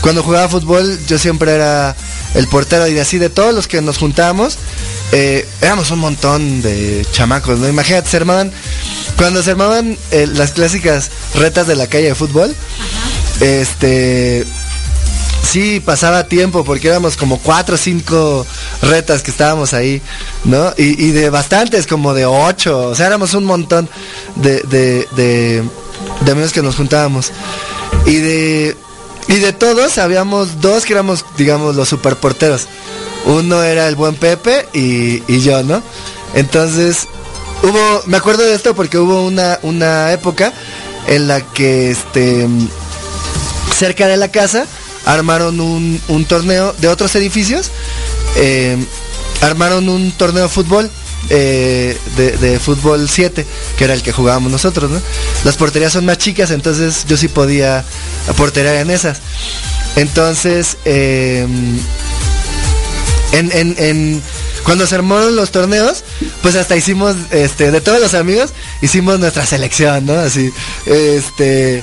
cuando 0.00 0.22
jugaba 0.22 0.48
fútbol, 0.48 1.00
yo 1.08 1.18
siempre 1.18 1.52
era 1.52 1.96
el 2.34 2.46
portero 2.46 2.86
y 2.86 2.96
así 3.00 3.18
de 3.18 3.28
todos 3.28 3.52
los 3.52 3.66
que 3.66 3.82
nos 3.82 3.98
juntábamos, 3.98 4.56
eh, 5.10 5.46
éramos 5.60 5.90
un 5.90 5.98
montón 5.98 6.62
de 6.62 7.04
chamacos, 7.10 7.58
¿no? 7.58 7.68
Imagínate, 7.68 8.08
se 8.08 8.18
armaban, 8.18 8.52
cuando 9.16 9.42
se 9.42 9.50
armaban 9.50 9.98
eh, 10.12 10.28
las 10.32 10.52
clásicas 10.52 11.10
retas 11.34 11.66
de 11.66 11.74
la 11.74 11.88
calle 11.88 12.06
de 12.06 12.14
fútbol, 12.14 12.54
este, 13.40 14.46
sí 15.42 15.80
pasaba 15.80 16.28
tiempo 16.28 16.64
porque 16.64 16.88
éramos 16.88 17.16
como 17.16 17.38
cuatro 17.38 17.74
o 17.74 17.78
cinco 17.78 18.46
retas 18.80 19.22
que 19.22 19.30
estábamos 19.30 19.74
ahí, 19.74 20.00
¿no? 20.44 20.72
Y, 20.76 21.10
de 21.10 21.30
bastantes, 21.30 21.86
como 21.86 22.14
de 22.14 22.26
ocho, 22.26 22.88
o 22.88 22.94
sea, 22.94 23.06
éramos 23.06 23.34
un 23.34 23.44
montón 23.44 23.88
de, 24.36 24.60
de, 24.62 25.06
de, 25.16 26.50
que 26.52 26.62
nos 26.62 26.76
juntábamos. 26.76 27.32
Y 28.06 28.16
de 28.16 28.76
y 29.28 29.36
de 29.36 29.52
todos 29.52 29.98
habíamos 29.98 30.60
dos 30.60 30.84
que 30.84 30.92
éramos, 30.92 31.24
digamos, 31.36 31.76
los 31.76 31.88
superporteros. 31.88 32.66
Uno 33.24 33.62
era 33.62 33.86
el 33.88 33.94
buen 33.94 34.16
Pepe 34.16 34.68
y, 34.72 35.40
yo, 35.40 35.62
¿no? 35.62 35.82
Entonces, 36.34 37.06
hubo, 37.62 38.02
me 38.06 38.16
acuerdo 38.16 38.42
de 38.42 38.54
esto 38.54 38.74
porque 38.74 38.98
hubo 38.98 39.24
una, 39.24 39.60
una 39.62 40.12
época 40.12 40.52
en 41.06 41.28
la 41.28 41.40
que 41.40 41.90
este 41.90 42.48
cerca 43.76 44.06
de 44.06 44.16
la 44.16 44.28
casa 44.28 44.66
armaron 45.04 45.60
un, 45.60 46.00
un 46.08 46.24
torneo 46.24 46.74
de 46.78 46.88
otros 46.88 47.14
edificios, 47.14 47.70
eh, 48.36 48.76
armaron 49.40 49.88
un 49.88 50.12
torneo 50.12 50.44
de 50.44 50.48
fútbol 50.48 50.90
eh, 51.30 51.96
de, 52.16 52.58
fútbol 52.58 53.08
7, 53.08 53.46
que 53.78 53.84
era 53.84 53.94
el 53.94 54.02
que 54.02 54.12
jugábamos 54.12 54.50
nosotros, 54.50 54.90
¿no? 54.90 55.00
Las 55.44 55.56
porterías 55.56 55.92
son 55.92 56.04
más 56.04 56.18
chicas, 56.18 56.50
entonces 56.50 57.04
yo 57.08 57.16
sí 57.16 57.28
podía 57.28 57.84
porterear 58.36 58.76
en 58.76 58.90
esas. 58.90 59.20
Entonces, 59.96 60.76
em, 60.84 61.78
en, 63.32 64.22
cuando 64.64 64.86
se 64.86 64.96
armaron 64.96 65.36
los 65.36 65.50
torneos, 65.50 66.04
pues 66.42 66.56
hasta 66.56 66.76
hicimos, 66.76 67.16
este, 67.30 67.70
de 67.70 67.80
todos 67.80 68.00
los 68.00 68.14
amigos, 68.14 68.50
hicimos 68.82 69.18
nuestra 69.18 69.46
selección, 69.46 70.04
¿no? 70.04 70.14
Así, 70.14 70.52
este, 70.86 71.82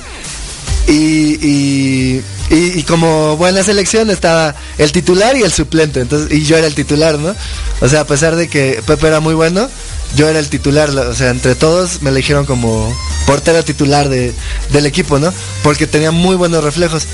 y, 0.86 2.22
y, 2.50 2.82
como 2.84 3.36
buena 3.36 3.62
selección 3.62 4.10
estaba 4.10 4.54
el 4.78 4.90
titular 4.90 5.36
y 5.36 5.42
el 5.42 5.52
suplente, 5.52 6.00
entonces, 6.00 6.36
y 6.36 6.44
yo 6.44 6.56
era 6.56 6.66
el 6.66 6.74
titular, 6.74 7.18
¿no? 7.18 7.34
O 7.80 7.88
sea, 7.88 8.00
a 8.00 8.06
pesar 8.06 8.34
de 8.34 8.48
que 8.48 8.82
Pepe 8.84 9.06
era 9.06 9.20
muy 9.20 9.34
bueno, 9.34 9.68
yo 10.16 10.28
era 10.28 10.38
el 10.38 10.48
titular, 10.48 10.90
o 10.90 11.14
sea, 11.14 11.30
entre 11.30 11.54
todos 11.54 12.02
me 12.02 12.10
eligieron 12.10 12.46
como 12.46 12.92
portero 13.26 13.64
titular 13.64 14.08
de, 14.08 14.34
del 14.72 14.86
equipo, 14.86 15.18
¿no? 15.18 15.32
Porque 15.62 15.86
tenía 15.86 16.10
muy 16.10 16.34
buenos 16.34 16.64
reflejos. 16.64 17.06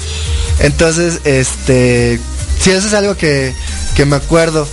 Entonces, 0.60 1.20
este, 1.24 2.18
sí, 2.58 2.70
eso 2.70 2.86
es 2.86 2.94
algo 2.94 3.16
que, 3.16 3.52
que 3.94 4.06
me 4.06 4.16
acuerdo. 4.16 4.66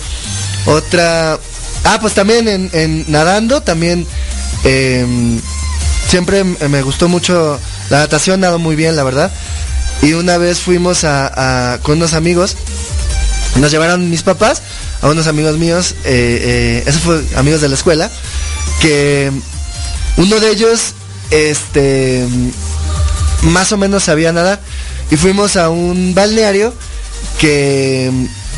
Otra, 0.64 1.38
ah, 1.84 1.98
pues 2.00 2.14
también 2.14 2.70
en, 2.72 3.04
nadando, 3.08 3.60
también, 3.60 4.06
em, 4.64 5.38
siempre 6.08 6.44
me 6.44 6.80
gustó 6.80 7.08
mucho 7.08 7.60
la 7.90 7.98
natación, 7.98 8.40
nado 8.40 8.58
muy 8.58 8.76
bien, 8.76 8.96
la 8.96 9.02
verdad. 9.02 9.32
Y 10.02 10.12
una 10.12 10.38
vez 10.38 10.60
fuimos 10.60 11.04
a, 11.04 11.78
con 11.82 11.98
unos 11.98 12.14
amigos, 12.14 12.56
nos 13.56 13.70
llevaron 13.70 14.10
mis 14.10 14.22
papás 14.22 14.62
a 15.00 15.08
unos 15.08 15.26
amigos 15.26 15.58
míos, 15.58 15.94
eh, 16.04 16.82
eh, 16.84 16.84
esos 16.86 17.02
fue 17.02 17.22
amigos 17.36 17.60
de 17.60 17.68
la 17.68 17.74
escuela, 17.74 18.10
que 18.80 19.30
uno 20.16 20.40
de 20.40 20.50
ellos, 20.50 20.94
este, 21.30 22.26
más 23.42 23.72
o 23.72 23.76
menos 23.76 24.04
sabía 24.04 24.32
nadar 24.32 24.60
y 25.10 25.16
fuimos 25.16 25.56
a 25.56 25.70
un 25.70 26.14
balneario 26.14 26.74
que 27.38 28.10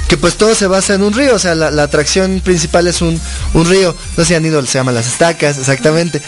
que 0.08 0.16
pues 0.16 0.34
todo 0.34 0.54
se 0.54 0.66
basa 0.66 0.94
en 0.94 1.02
un 1.02 1.12
río, 1.12 1.34
o 1.34 1.38
sea, 1.38 1.54
la, 1.54 1.82
atracción 1.82 2.40
principal 2.40 2.86
es 2.86 3.02
un, 3.02 3.20
un, 3.54 3.68
río, 3.68 3.94
no 4.16 4.24
si 4.24 4.34
han 4.34 4.46
ido, 4.46 4.64
se 4.64 4.78
llama 4.78 4.92
las 4.92 5.06
estacas, 5.06 5.58
exactamente. 5.58 6.22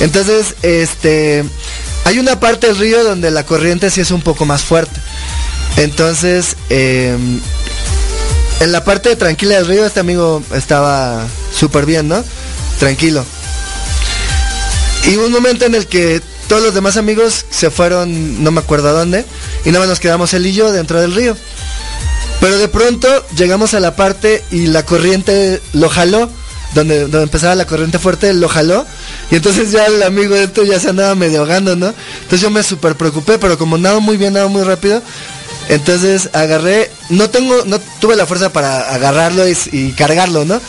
Entonces, 0.00 0.54
este, 0.62 1.44
hay 2.10 2.18
una 2.18 2.40
parte 2.40 2.66
del 2.66 2.76
río 2.76 3.04
donde 3.04 3.30
la 3.30 3.46
corriente 3.46 3.88
sí 3.88 4.00
es 4.00 4.10
un 4.10 4.20
poco 4.20 4.44
más 4.44 4.62
fuerte. 4.62 5.00
Entonces, 5.76 6.56
em, 6.68 7.40
en 8.58 8.72
la 8.72 8.82
parte 8.82 9.14
tranquila 9.14 9.54
del 9.54 9.66
río, 9.66 9.86
este 9.86 10.00
amigo 10.00 10.42
estaba 10.52 11.24
súper 11.56 11.86
bien, 11.86 12.08
¿no? 12.08 12.24
Tranquilo. 12.80 13.24
Y 15.06 15.14
un 15.14 15.30
momento 15.30 15.66
en 15.66 15.76
el 15.76 15.86
que 15.86 16.20
todos 16.48 16.60
los 16.64 16.74
demás 16.74 16.96
amigos 16.96 17.46
se 17.48 17.70
fueron, 17.70 18.42
no 18.42 18.50
me 18.50 18.58
acuerdo 18.58 18.88
a 18.88 18.92
dónde, 18.92 19.24
y 19.64 19.68
nada 19.68 19.78
más 19.78 19.90
nos 19.90 20.00
quedamos 20.00 20.34
él 20.34 20.44
y 20.48 20.52
yo 20.52 20.72
dentro 20.72 21.00
del 21.00 21.14
río. 21.14 21.36
Pero 22.40 22.58
de 22.58 22.66
pronto 22.66 23.06
llegamos 23.36 23.72
a 23.74 23.78
la 23.78 23.94
parte 23.94 24.42
y 24.50 24.66
la 24.66 24.84
corriente 24.84 25.62
lo 25.74 25.88
jaló, 25.88 26.28
donde, 26.74 27.02
donde 27.02 27.22
empezaba 27.22 27.54
la 27.54 27.68
corriente 27.68 28.00
fuerte, 28.00 28.34
lo 28.34 28.48
jaló, 28.48 28.84
y 29.30 29.36
entonces 29.36 29.72
ya 29.72 29.86
el 29.86 30.02
amigo 30.02 30.34
de 30.34 30.44
esto 30.44 30.64
ya 30.64 30.80
se 30.80 30.90
andaba 30.90 31.14
medio 31.14 31.40
ahogando, 31.40 31.76
¿no? 31.76 31.94
Entonces 32.14 32.40
yo 32.40 32.50
me 32.50 32.62
súper 32.62 32.96
preocupé, 32.96 33.38
pero 33.38 33.58
como 33.58 33.78
nado 33.78 34.00
muy 34.00 34.16
bien, 34.16 34.32
nado 34.32 34.48
muy 34.48 34.62
rápido, 34.62 35.02
entonces 35.68 36.30
agarré, 36.32 36.90
no 37.10 37.30
tengo, 37.30 37.64
no 37.66 37.78
tuve 38.00 38.16
la 38.16 38.26
fuerza 38.26 38.52
para 38.52 38.92
agarrarlo 38.92 39.44
y 39.48 39.92
cargarlo, 39.92 40.44
¿no? 40.44 40.60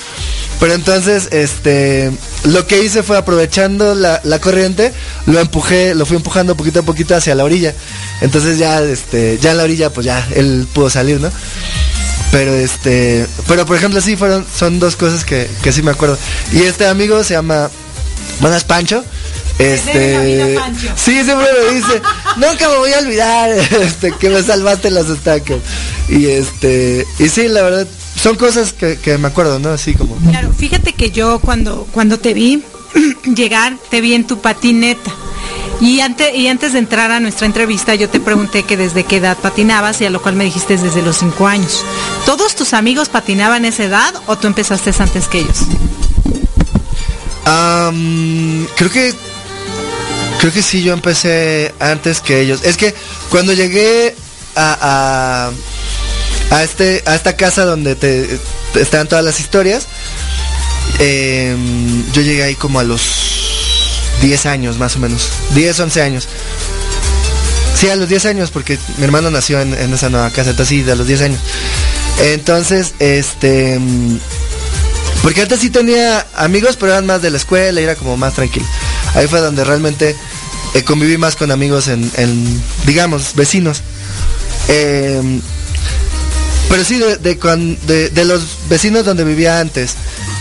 Pero 0.62 0.76
entonces, 0.76 1.30
este, 1.32 2.12
lo 2.44 2.68
que 2.68 2.84
hice 2.84 3.02
fue 3.02 3.18
aprovechando 3.18 3.96
la, 3.96 4.22
corriente, 4.40 4.94
lo 5.26 5.40
empujé, 5.40 5.96
lo 5.96 6.06
fui 6.06 6.18
empujando 6.18 6.56
poquito 6.56 6.82
a 6.82 6.84
poquito 6.84 7.16
hacia 7.16 7.34
la 7.34 7.44
orilla. 7.44 7.74
Entonces 8.22 8.60
ya, 8.60 8.80
este, 8.80 9.40
ya 9.42 9.52
en 9.52 9.58
la 9.58 9.64
orilla, 9.64 9.90
pues 9.90 10.06
ya 10.06 10.24
él 10.36 10.68
pudo 10.72 10.92
salir, 10.92 11.20
¿no? 11.20 11.32
Pero 12.32 12.54
este, 12.54 13.26
pero 13.48 13.66
por 13.66 13.76
ejemplo 13.76 14.02
sí 14.02 14.16
fueron, 14.16 14.46
son 14.56 14.80
dos 14.80 14.96
cosas 14.96 15.26
que, 15.26 15.50
que 15.64 15.72
sí 15.72 15.82
me 15.82 15.90
acuerdo. 15.90 16.20
Y 16.54 16.62
este 16.62 16.86
amigo 16.86 17.24
se 17.24 17.34
llama 17.34 17.72
Manas 18.40 18.64
Pancho. 18.64 19.04
Este, 19.60 20.58
sí, 20.96 21.24
siempre 21.24 21.48
me 21.68 21.76
dice, 21.76 22.02
nunca 22.38 22.68
me 22.68 22.78
voy 22.78 22.94
a 22.94 23.00
olvidar, 23.00 23.52
este, 23.82 24.12
que 24.14 24.30
me 24.30 24.42
salvaste 24.42 24.90
las 24.90 25.08
estacas. 25.08 25.58
Y 26.10 26.26
este, 26.28 27.06
y 27.20 27.30
sí, 27.30 27.48
la 27.48 27.62
verdad, 27.62 27.88
son 28.20 28.38
cosas 28.38 28.74
que, 28.74 29.18
me 29.20 29.28
acuerdo, 29.28 29.60
¿no? 29.60 29.70
Así 29.70 29.94
como. 29.94 30.16
Claro, 30.16 30.52
fíjate 30.58 30.94
que 30.94 31.12
yo 31.12 31.40
cuando, 31.40 31.88
cuando 31.92 32.18
te 32.18 32.34
vi 32.34 32.64
llegar, 33.36 33.78
te 33.90 34.02
vi 34.02 34.14
en 34.14 34.26
tu 34.26 34.42
patineta. 34.42 35.12
Y 35.80 36.00
antes, 36.02 36.36
y 36.36 36.48
antes 36.48 36.74
de 36.74 36.80
entrar 36.80 37.10
a 37.12 37.20
nuestra 37.20 37.48
entrevista, 37.48 37.96
yo 37.96 38.08
te 38.08 38.20
pregunté 38.20 38.64
que 38.64 38.78
desde 38.78 39.04
qué 39.04 39.18
edad 39.18 39.38
patinabas 39.38 40.00
y 40.02 40.06
a 40.06 40.12
lo 40.12 40.22
cual 40.22 40.36
me 40.36 40.44
dijiste 40.44 40.78
desde 40.78 41.02
los 41.02 41.18
cinco 41.18 41.48
años. 41.48 41.84
¿Todos 42.26 42.56
tus 42.56 42.74
amigos 42.74 43.10
patinaban 43.10 43.66
a 43.66 43.70
esa 43.70 43.86
edad 43.86 44.14
o 44.28 44.38
tú 44.38 44.46
empezaste 44.46 44.92
antes 45.00 45.28
que 45.28 45.40
ellos? 45.40 45.66
Creo 47.44 48.92
que 48.92 49.14
creo 50.40 50.54
que 50.54 50.62
sí, 50.62 50.84
yo 50.84 50.94
empecé 50.94 51.74
antes 51.80 52.20
que 52.20 52.42
ellos. 52.42 52.62
Es 52.64 52.78
que 52.78 52.94
cuando 53.30 53.54
llegué 53.54 54.16
a 54.56 55.52
a, 56.52 56.64
este, 56.64 57.02
a 57.06 57.16
esta 57.16 57.36
casa 57.36 57.66
donde 57.66 57.96
te, 57.96 58.40
están 58.76 59.08
todas 59.08 59.26
las 59.26 59.40
historias. 59.40 59.88
Em, 61.00 62.12
yo 62.12 62.22
llegué 62.22 62.44
ahí 62.44 62.56
como 62.56 62.80
a 62.80 62.84
los 62.84 63.02
10 64.22 64.46
años 64.46 64.78
más 64.78 64.96
o 64.98 65.00
menos. 65.00 65.30
10, 65.56 65.80
11 65.80 66.02
años. 66.02 66.28
Sí, 67.76 67.90
a 67.90 67.96
los 67.96 68.10
10 68.10 68.26
años, 68.26 68.52
porque 68.52 68.78
mi 68.98 69.06
hermano 69.06 69.32
nació 69.32 69.60
en, 69.62 69.74
esa 69.74 70.10
nueva 70.10 70.30
casa, 70.30 70.52
entonces 70.52 70.84
sí, 70.84 70.92
a 70.92 70.96
los 70.96 71.08
10 71.08 71.22
años. 71.22 71.40
Entonces, 72.20 72.94
este... 73.00 73.80
Porque 75.22 75.42
antes 75.42 75.60
sí 75.60 75.70
tenía 75.70 76.26
amigos, 76.36 76.78
pero 76.78 76.94
eran 76.94 77.06
más 77.06 77.22
de 77.22 77.30
la 77.30 77.38
escuela 77.38 77.80
y 77.80 77.84
era 77.84 77.96
como 77.96 78.18
más 78.18 78.34
tranquilo. 78.34 78.66
Ahí 79.14 79.28
fue 79.28 79.40
donde 79.40 79.64
realmente 79.64 80.16
eh, 80.74 80.84
conviví 80.84 81.18
más 81.18 81.36
con 81.36 81.52
amigos 81.52 81.88
en, 81.88 82.10
en 82.18 82.64
digamos, 82.86 83.36
vecinos. 83.36 83.82
Eh, 84.68 85.42
pero 86.72 86.86
sí, 86.86 86.98
de, 86.98 88.10
de, 88.10 88.26
los 88.26 88.44
vecinos 88.70 89.04
donde 89.04 89.26
vivía 89.26 89.60
antes 89.60 89.96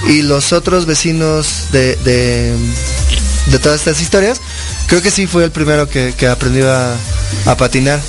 y 0.07 0.23
los 0.23 0.53
otros 0.53 0.87
vecinos 0.87 1.67
de, 1.73 1.97
de, 1.97 3.59
todas 3.59 3.81
estas 3.81 4.01
historias, 4.01 4.41
creo 4.87 5.03
que 5.03 5.11
sí 5.11 5.27
fue 5.27 5.43
el 5.43 5.51
primero 5.51 5.89
que, 5.89 6.15
que 6.17 6.29
aprendió 6.29 6.73
a, 6.73 7.57
patinar. 7.57 8.01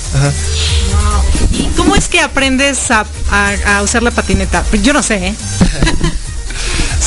¿Y 1.50 1.64
cómo 1.76 1.96
es 1.96 2.06
que 2.06 2.20
aprendes 2.20 2.92
a, 2.92 3.04
usar 3.82 4.04
la 4.04 4.12
patineta? 4.12 4.64
Yo 4.84 4.92
no 4.92 5.02
sé, 5.02 5.26
¿eh? 5.26 5.34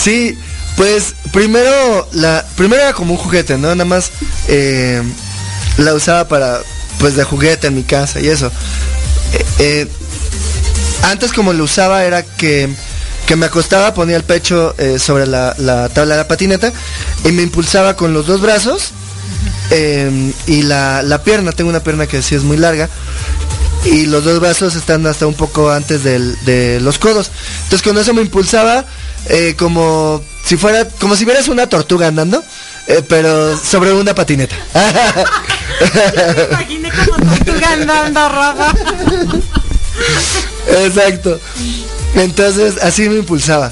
sí, 0.05 0.37
pues 0.77 1.15
primero, 1.31 2.07
la, 2.13 2.45
primero 2.55 2.83
era 2.83 2.93
como 2.93 3.13
un 3.13 3.17
juguete, 3.17 3.57
¿no? 3.57 3.69
Nada 3.69 3.85
más 3.85 4.11
eh, 4.47 5.01
la 5.77 5.95
usaba 5.95 6.27
para, 6.27 6.59
pues 6.99 7.15
de 7.15 7.23
juguete 7.23 7.67
en 7.67 7.75
mi 7.75 7.83
casa 7.83 8.19
y 8.21 8.27
eso. 8.27 8.51
Eh, 9.33 9.45
eh, 9.59 9.87
antes 11.01 11.33
como 11.33 11.53
lo 11.53 11.63
usaba 11.63 12.05
era 12.05 12.21
que, 12.21 12.69
me 13.35 13.47
acostaba, 13.47 13.95
ponía 13.95 14.15
el 14.15 14.23
pecho 14.23 14.75
sobre 14.99 15.25
la, 15.25 15.55
tabla 15.93 16.15
de 16.15 16.21
la 16.21 16.27
patineta 16.27 16.71
y 17.23 17.31
me 17.31 17.41
impulsaba 17.41 17.95
con 17.95 18.13
los 18.13 18.27
dos 18.27 18.41
brazos 18.41 18.91
y 20.45 20.61
la, 20.61 21.21
pierna, 21.23 21.51
tengo 21.51 21.71
una 21.71 21.79
pierna 21.79 22.05
que 22.05 22.21
sí 22.21 22.35
es 22.35 22.43
muy 22.43 22.57
larga 22.57 22.89
y 23.83 24.05
los 24.05 24.23
dos 24.23 24.39
brazos 24.39 24.75
están 24.75 25.05
hasta 25.07 25.25
un 25.25 25.33
poco 25.33 25.71
antes 25.71 26.03
de 26.03 26.79
los 26.79 26.99
codos. 26.99 27.31
Entonces 27.63 27.81
con 27.81 27.97
eso 27.97 28.13
me 28.13 28.21
impulsaba 28.21 28.85
eh, 29.27 29.55
como 29.57 30.21
si 30.43 30.57
fuera, 30.57 30.88
como 30.99 31.15
si 31.15 31.25
vieras 31.25 31.47
una 31.47 31.67
tortuga 31.67 32.07
andando, 32.07 32.43
eh, 32.88 33.03
pero 33.07 33.57
sobre 33.57 33.93
una 33.93 34.13
patineta. 34.13 34.55
me 36.35 36.43
imaginé 36.51 36.91
como 36.91 37.35
tortuga 37.35 37.71
andando, 37.73 38.29
Rafa. 38.29 38.73
Exacto. 40.67 41.39
Entonces 42.15 42.75
así 42.81 43.09
me 43.09 43.17
impulsaba. 43.17 43.71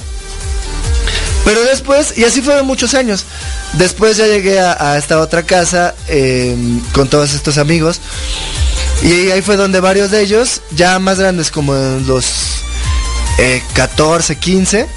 Pero 1.46 1.62
después, 1.66 2.18
y 2.18 2.24
así 2.24 2.42
fueron 2.42 2.66
muchos 2.66 2.94
años. 2.94 3.26
Después 3.74 4.18
ya 4.18 4.28
llegué 4.28 4.60
a, 4.60 4.98
esta 4.98 5.20
otra 5.20 5.44
casa 5.44 5.94
em, 6.08 6.80
con 6.94 7.10
todos 7.10 7.34
estos 7.34 7.58
amigos. 7.58 8.00
Y 9.02 9.32
ahí 9.32 9.42
fue 9.42 9.58
donde 9.58 9.82
varios 9.82 10.12
de 10.12 10.22
ellos, 10.22 10.62
ya 10.72 10.98
más 11.00 11.20
grandes 11.20 11.52
como 11.52 11.76
en 11.76 12.08
los 12.08 12.26
14, 13.74 14.34
eh, 14.34 14.36
15, 14.38 14.88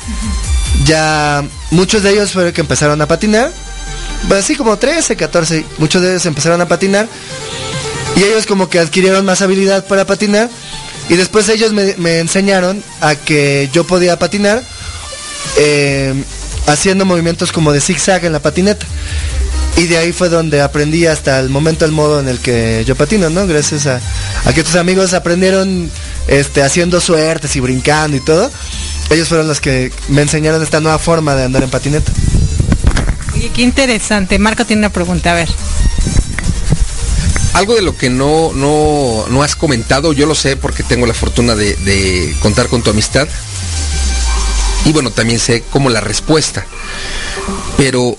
ya 0.84 1.44
muchos 1.70 2.02
de 2.02 2.12
ellos 2.12 2.32
fueron 2.32 2.52
que 2.52 2.60
empezaron 2.60 3.00
a 3.00 3.06
patinar. 3.06 3.52
Pues 4.28 4.44
así 4.44 4.56
como 4.56 4.76
13, 4.76 5.16
14, 5.16 5.64
muchos 5.78 6.02
de 6.02 6.10
ellos 6.10 6.26
empezaron 6.26 6.60
a 6.60 6.68
patinar. 6.68 7.08
Y 8.16 8.22
ellos 8.22 8.46
como 8.46 8.68
que 8.68 8.78
adquirieron 8.78 9.24
más 9.24 9.42
habilidad 9.42 9.86
para 9.86 10.06
patinar. 10.06 10.48
Y 11.08 11.14
después 11.14 11.48
ellos 11.48 11.72
me, 11.72 12.18
enseñaron 12.18 12.82
a 13.00 13.14
que 13.14 13.68
yo 13.72 13.84
podía 13.84 14.18
patinar 14.18 14.62
eh, 15.56 16.14
haciendo 16.66 17.04
movimientos 17.04 17.52
como 17.52 17.72
de 17.72 17.80
zigzag 17.80 18.24
en 18.24 18.32
la 18.32 18.40
patineta. 18.40 18.86
Y 19.76 19.86
de 19.86 19.98
ahí 19.98 20.12
fue 20.12 20.30
donde 20.30 20.62
aprendí 20.62 21.06
hasta 21.06 21.38
el 21.38 21.50
momento 21.50 21.84
el 21.84 21.92
modo 21.92 22.18
en 22.18 22.28
el 22.28 22.38
que 22.38 22.82
yo 22.86 22.96
patino, 22.96 23.28
¿no? 23.28 23.46
Gracias 23.46 23.86
a, 23.86 24.00
que 24.54 24.64
tus 24.64 24.74
amigos 24.74 25.12
aprendieron 25.12 25.90
este, 26.28 26.62
haciendo 26.62 26.98
suertes 26.98 27.54
y 27.56 27.60
brincando 27.60 28.16
y 28.16 28.20
todo. 28.20 28.50
Ellos 29.10 29.28
fueron 29.28 29.48
los 29.48 29.60
que 29.60 29.92
me 30.08 30.22
enseñaron 30.22 30.62
esta 30.62 30.80
nueva 30.80 30.98
forma 30.98 31.34
de 31.34 31.44
andar 31.44 31.62
en 31.62 31.70
patineta. 31.70 32.12
Oye, 33.34 33.50
qué 33.54 33.62
interesante. 33.62 34.38
Marco 34.38 34.64
tiene 34.64 34.80
una 34.80 34.90
pregunta, 34.90 35.32
a 35.32 35.34
ver 35.34 35.48
algo 37.56 37.74
de 37.74 37.80
lo 37.80 37.96
que 37.96 38.10
no, 38.10 38.52
no, 38.52 39.42
has 39.42 39.56
comentado, 39.56 40.12
yo 40.12 40.26
lo 40.26 40.34
sé 40.34 40.58
porque 40.58 40.82
tengo 40.82 41.06
la 41.06 41.14
fortuna 41.14 41.54
de, 41.54 42.36
contar 42.40 42.68
con 42.68 42.82
tu 42.82 42.90
amistad. 42.90 43.26
Y 44.84 44.92
bueno, 44.92 45.10
también 45.10 45.40
sé 45.40 45.62
como 45.70 45.88
la 45.88 46.02
respuesta. 46.02 46.66
Pero 47.78 48.18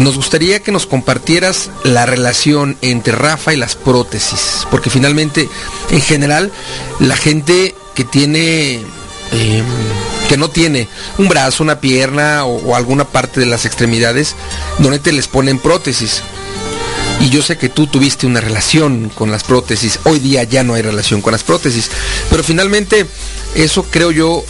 nos 0.00 0.16
gustaría 0.16 0.58
que 0.58 0.72
nos 0.72 0.86
compartieras 0.86 1.70
la 1.84 2.04
relación 2.04 2.76
entre 2.82 3.14
Rafa 3.14 3.54
y 3.54 3.56
las 3.56 3.76
prótesis. 3.76 4.66
Porque 4.72 4.90
finalmente, 4.90 5.48
en 5.90 6.00
general, 6.00 6.50
la 6.98 7.16
gente 7.16 7.76
que 7.94 8.02
tiene... 8.02 8.82
Em, 9.30 9.64
que 10.28 10.36
no 10.36 10.50
tiene 10.50 10.88
un 11.18 11.28
brazo, 11.28 11.62
una 11.62 11.80
pierna 11.80 12.44
o, 12.44 12.74
alguna 12.74 13.04
parte 13.04 13.40
de 13.40 13.46
las 13.46 13.66
extremidades, 13.66 14.34
donde 14.78 14.98
te 14.98 15.12
les 15.12 15.28
ponen 15.28 15.58
prótesis 15.58 16.22
y 17.20 17.30
yo 17.30 17.42
sé 17.42 17.56
que 17.56 17.68
tú 17.68 17.86
tuviste 17.86 18.26
una 18.26 18.40
relación 18.40 19.08
con 19.08 19.30
las 19.30 19.44
prótesis, 19.44 20.00
hoy 20.04 20.18
día 20.18 20.42
ya 20.44 20.64
no 20.64 20.74
hay 20.74 20.82
relación 20.82 21.22
con 21.22 21.32
las 21.32 21.44
prótesis, 21.44 21.90
pero 22.28 22.42
finalmente 22.42 23.06
eso 23.54 23.84
creo 23.84 24.10
yo 24.10 24.44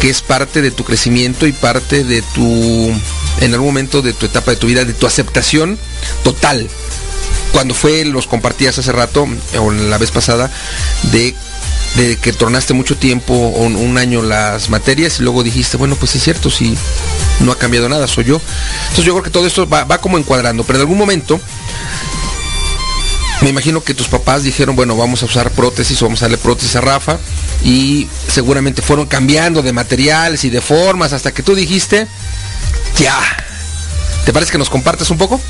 que 0.00 0.10
es 0.10 0.20
parte 0.20 0.62
de 0.62 0.70
tu 0.70 0.84
crecimiento 0.84 1.46
y 1.46 1.52
parte 1.52 2.04
de 2.04 2.22
tu, 2.34 2.92
en 3.40 3.52
algún 3.54 3.68
momento 3.68 4.02
de 4.02 4.12
tu 4.12 4.26
etapa 4.26 4.50
de 4.50 4.56
tu 4.56 4.66
vida, 4.66 4.84
de 4.84 4.92
tu 4.92 5.06
aceptación 5.06 5.78
total. 6.22 6.68
Cuando 7.52 7.72
fue, 7.72 8.04
los 8.04 8.26
compartías 8.26 8.78
hace 8.78 8.92
rato, 8.92 9.26
o 9.58 9.70
la 9.70 9.96
vez 9.96 10.10
pasada, 10.10 10.50
de, 11.12 11.34
de 11.96 12.16
que 12.16 12.32
tornaste 12.32 12.74
mucho 12.74 12.96
tiempo, 12.96 13.34
un, 13.34 13.76
un, 13.76 13.98
año 13.98 14.22
las 14.22 14.68
materias, 14.68 15.18
y 15.18 15.22
luego 15.22 15.42
dijiste, 15.42 15.76
bueno, 15.76 15.96
pues 15.96 16.14
es 16.14 16.22
cierto, 16.22 16.50
si 16.50 16.76
no 17.40 17.52
ha 17.52 17.58
cambiado 17.58 17.88
nada, 17.88 18.06
soy 18.06 18.24
yo. 18.24 18.40
Entonces 18.82 19.04
yo 19.04 19.12
creo 19.14 19.22
que 19.22 19.30
todo 19.30 19.46
esto 19.46 19.68
va, 19.68 19.84
va 19.84 19.98
como 19.98 20.18
encuadrando, 20.18 20.64
pero 20.64 20.78
en 20.78 20.82
algún 20.82 20.98
momento 20.98 21.40
me 23.42 23.50
imagino 23.50 23.82
que 23.82 23.94
tus 23.94 24.08
papás 24.08 24.42
dijeron, 24.42 24.76
bueno, 24.76 24.96
vamos 24.96 25.22
a 25.22 25.26
usar 25.26 25.50
prótesis, 25.50 26.00
vamos 26.00 26.20
a 26.20 26.26
darle 26.26 26.38
prótesis 26.38 26.76
a 26.76 26.80
Rafa, 26.80 27.18
y 27.64 28.08
seguramente 28.28 28.82
fueron 28.82 29.06
cambiando 29.06 29.62
de 29.62 29.72
materiales 29.72 30.44
y 30.44 30.50
de 30.50 30.60
formas 30.60 31.12
hasta 31.12 31.32
que 31.32 31.42
tú 31.42 31.54
dijiste, 31.54 32.06
ya. 32.98 33.18
¿Te 34.24 34.32
parece 34.32 34.52
que 34.52 34.58
nos 34.58 34.68
compartes 34.68 35.10
un 35.10 35.18
poco? 35.18 35.40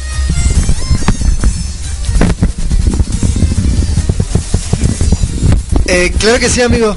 Eh, 5.89 6.13
claro 6.19 6.39
que 6.39 6.49
sí, 6.49 6.63
amigo. 6.63 6.97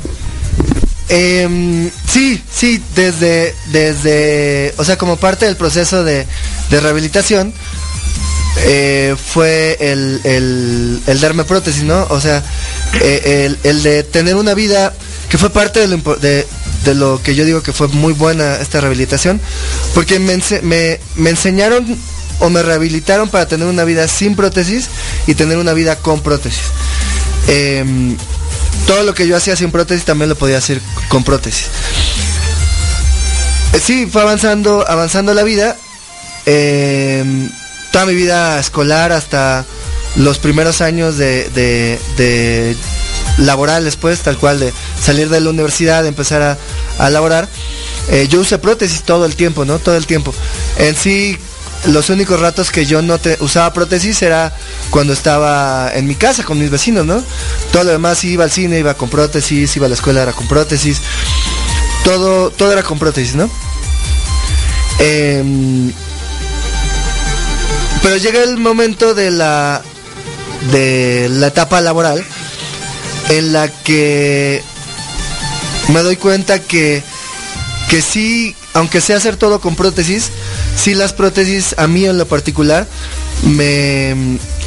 Eh, 1.10 1.90
sí, 2.08 2.42
sí, 2.52 2.82
desde, 2.96 3.56
desde, 3.72 4.74
o 4.78 4.84
sea, 4.84 4.98
como 4.98 5.18
parte 5.18 5.46
del 5.46 5.56
proceso 5.56 6.04
de, 6.04 6.28
de 6.70 6.80
rehabilitación, 6.80 7.52
eh, 8.58 9.16
fue 9.18 9.78
el, 9.80 10.22
el, 10.24 11.02
el, 11.08 11.20
darme 11.20 11.46
prótesis, 11.46 11.84
¿no? 11.84 12.06
O 12.10 12.22
sea, 12.22 12.44
eh, 13.02 13.46
el, 13.46 13.60
el, 13.64 13.84
de 13.84 14.04
tener 14.04 14.36
una 14.36 14.54
vida 14.54 14.94
que 15.30 15.38
fue 15.38 15.50
parte 15.50 15.88
de 15.88 16.46
lo, 16.96 17.22
que 17.24 17.36
yo 17.36 17.46
digo 17.46 17.64
que 17.64 17.74
fue 17.74 17.88
muy 17.88 18.14
buena 18.14 18.58
esta 18.58 18.82
rehabilitación, 18.82 19.40
porque 19.94 20.20
me, 20.20 20.40
me, 20.62 21.00
me 21.16 21.30
enseñaron 21.30 21.98
o 22.40 22.50
me 22.50 22.62
rehabilitaron 22.64 23.30
para 23.30 23.48
tener 23.48 23.68
una 23.68 23.84
vida 23.84 24.08
sin 24.08 24.36
prótesis 24.36 24.90
y 25.26 25.34
tener 25.36 25.58
una 25.58 25.74
vida 25.74 25.96
con 25.96 26.22
prótesis. 26.22 26.62
Eh, 27.48 28.16
todo 28.88 29.04
lo 29.04 29.14
que 29.14 29.28
yo 29.28 29.36
hacía 29.36 29.56
sin 29.56 29.72
prótesis 29.72 30.06
también 30.06 30.30
lo 30.30 30.36
podía 30.36 30.58
hacer 30.58 30.82
con 31.10 31.24
prótesis. 31.24 31.68
Eh, 33.74 33.80
sí, 33.80 34.08
fue 34.12 34.22
avanzando, 34.22 34.86
avanzando 34.88 35.34
la 35.34 35.44
vida. 35.44 35.76
Eh, 36.46 37.24
toda 37.92 38.06
mi 38.06 38.16
vida 38.16 38.60
escolar 38.60 39.12
hasta 39.12 39.66
los 40.16 40.40
primeros 40.40 40.82
años 40.82 41.18
de, 41.18 41.50
de, 41.50 42.00
de, 42.18 42.76
laborales, 43.38 43.96
pues, 43.96 44.20
tal 44.22 44.38
cual, 44.38 44.60
de 44.60 44.74
salir 45.02 45.30
de 45.30 45.40
la 45.40 45.50
universidad, 45.50 46.02
de 46.04 46.10
empezar 46.10 46.42
a, 46.42 46.58
a 46.98 47.10
laborar. 47.10 47.48
Eh, 48.10 48.28
yo 48.28 48.40
usé 48.40 48.58
prótesis 48.58 49.04
todo 49.04 49.26
el 49.26 49.36
tiempo, 49.36 49.66
¿no? 49.66 49.78
Todo 49.78 49.96
el 49.96 50.08
tiempo. 50.08 50.34
En 50.78 50.96
sí, 50.96 51.38
los 51.88 52.10
únicos 52.10 52.40
ratos 52.40 52.72
que 52.72 52.86
yo 52.86 53.02
no 53.02 53.18
te, 53.18 53.38
usaba 53.40 53.74
prótesis 53.74 54.22
era 54.22 54.54
cuando 54.90 55.14
estaba 55.14 55.92
en 55.94 56.08
mi 56.08 56.16
casa 56.16 56.44
con 56.44 56.60
mis 56.60 56.70
vecinos, 56.70 57.06
¿no? 57.06 57.24
Todo 57.72 57.86
lo 57.86 57.92
demás 57.92 58.24
iba 58.24 58.44
al 58.44 58.52
cine, 58.52 58.80
iba 58.80 58.96
con 58.96 59.10
prótesis, 59.10 59.76
iba 59.76 59.86
a 59.86 59.90
la 59.90 59.96
escuela, 59.96 60.22
era 60.22 60.34
con 60.34 60.48
prótesis. 60.48 61.02
Todo, 62.04 62.52
todo 62.52 62.72
era 62.72 62.84
con 62.84 63.00
prótesis, 63.00 63.36
¿no? 63.36 63.50
Eh, 65.00 65.92
pero 68.02 68.18
llega 68.18 68.44
el 68.44 68.58
momento 68.58 69.14
de 69.14 69.32
la 69.32 69.82
de 70.72 71.30
la 71.30 71.48
etapa 71.48 71.80
laboral 71.80 72.26
en 73.30 73.54
la 73.54 73.70
que 73.70 74.62
me 75.88 76.02
doy 76.02 76.18
cuenta 76.18 76.60
que 76.60 77.02
que 77.90 78.02
sí, 78.02 78.56
aunque 78.74 79.02
sea 79.02 79.18
hacer 79.18 79.36
todo 79.36 79.60
con 79.60 79.76
prótesis, 79.76 80.32
sí 80.76 80.94
las 80.96 81.14
prótesis 81.14 81.76
a 81.78 81.88
mí 81.88 82.06
en 82.06 82.18
lo 82.18 82.28
particular 82.28 82.88
me, 83.44 84.16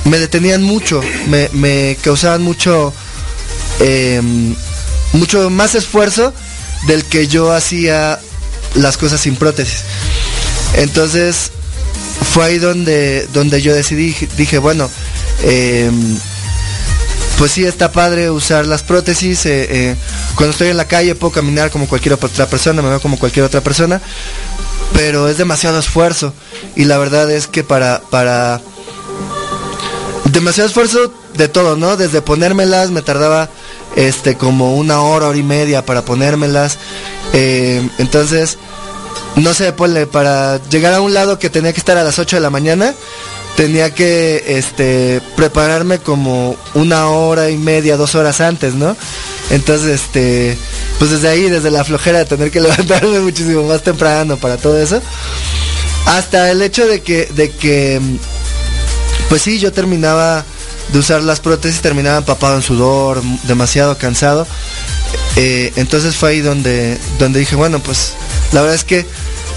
me 0.04 0.18
detenían 0.18 0.62
mucho, 0.62 1.00
me, 1.28 1.96
causaban 2.02 2.42
mucho 2.42 2.92
eh, 3.80 4.20
mucho 5.12 5.50
más 5.50 5.74
esfuerzo 5.74 6.32
del 6.86 7.04
que 7.04 7.28
yo 7.28 7.52
hacía 7.52 8.18
las 8.74 8.96
cosas 8.96 9.20
sin 9.20 9.36
prótesis. 9.36 9.82
Entonces, 10.74 11.50
fue 12.32 12.46
ahí 12.46 12.58
donde, 12.58 13.28
donde 13.32 13.60
yo 13.60 13.74
decidí, 13.74 14.16
dije, 14.36 14.58
bueno, 14.58 14.88
eh, 15.42 15.90
pues 17.38 17.52
sí 17.52 17.64
está 17.64 17.92
padre 17.92 18.30
usar 18.30 18.66
las 18.66 18.82
prótesis. 18.82 19.46
Eh, 19.46 19.66
eh, 19.70 19.96
cuando 20.34 20.52
estoy 20.52 20.68
en 20.68 20.76
la 20.76 20.86
calle 20.86 21.14
puedo 21.14 21.32
caminar 21.32 21.70
como 21.70 21.88
cualquier 21.88 22.14
otra 22.14 22.46
persona, 22.46 22.82
me 22.82 22.88
veo 22.88 23.00
como 23.00 23.18
cualquier 23.18 23.44
otra 23.44 23.60
persona, 23.60 24.00
pero 24.94 25.28
es 25.28 25.38
demasiado 25.38 25.78
esfuerzo. 25.78 26.32
Y 26.76 26.84
la 26.84 26.98
verdad 26.98 27.30
es 27.30 27.46
que 27.46 27.64
para, 27.64 28.00
para 28.10 28.60
demasiado 30.32 30.68
esfuerzo 30.68 31.12
de 31.34 31.48
todo, 31.48 31.76
¿no? 31.76 31.96
Desde 31.96 32.22
ponérmelas 32.22 32.90
me 32.90 33.02
tardaba 33.02 33.48
este 33.96 34.36
como 34.36 34.76
una 34.76 35.00
hora, 35.02 35.28
hora 35.28 35.38
y 35.38 35.42
media 35.42 35.84
para 35.84 36.04
ponérmelas. 36.04 36.78
Eh, 37.32 37.86
entonces, 37.98 38.58
no 39.36 39.54
sé, 39.54 39.72
ponle, 39.72 40.06
para 40.06 40.62
llegar 40.68 40.94
a 40.94 41.00
un 41.00 41.14
lado 41.14 41.38
que 41.38 41.50
tenía 41.50 41.72
que 41.72 41.80
estar 41.80 41.96
a 41.96 42.04
las 42.04 42.18
8 42.18 42.36
de 42.36 42.42
la 42.42 42.50
mañana, 42.50 42.94
tenía 43.56 43.94
que 43.94 44.44
este 44.46 45.20
prepararme 45.36 45.98
como 45.98 46.56
una 46.74 47.08
hora 47.08 47.50
y 47.50 47.56
media, 47.56 47.96
dos 47.96 48.14
horas 48.14 48.40
antes, 48.40 48.74
¿no? 48.74 48.96
Entonces, 49.50 50.00
este, 50.00 50.56
pues 50.98 51.10
desde 51.10 51.28
ahí, 51.28 51.48
desde 51.48 51.70
la 51.70 51.84
flojera 51.84 52.18
de 52.18 52.24
tener 52.24 52.50
que 52.50 52.60
levantarme 52.62 53.20
muchísimo 53.20 53.64
más 53.64 53.82
temprano 53.82 54.36
para 54.36 54.56
todo 54.56 54.80
eso, 54.80 55.00
hasta 56.06 56.50
el 56.50 56.62
hecho 56.62 56.86
de 56.86 57.02
que, 57.02 57.26
de 57.26 57.50
que, 57.50 58.00
pues 59.28 59.42
sí, 59.42 59.58
yo 59.58 59.72
terminaba 59.72 60.44
de 60.92 60.98
usar 60.98 61.22
las 61.22 61.40
prótesis, 61.40 61.80
terminaba 61.80 62.18
empapado 62.18 62.56
en 62.56 62.62
sudor, 62.62 63.22
demasiado 63.44 63.96
cansado. 63.98 64.46
Eh, 65.36 65.72
entonces 65.76 66.16
fue 66.16 66.30
ahí 66.30 66.40
donde, 66.40 66.98
donde 67.18 67.40
dije, 67.40 67.56
bueno, 67.56 67.78
pues 67.80 68.12
la 68.52 68.60
verdad 68.60 68.76
es 68.76 68.84
que, 68.84 69.06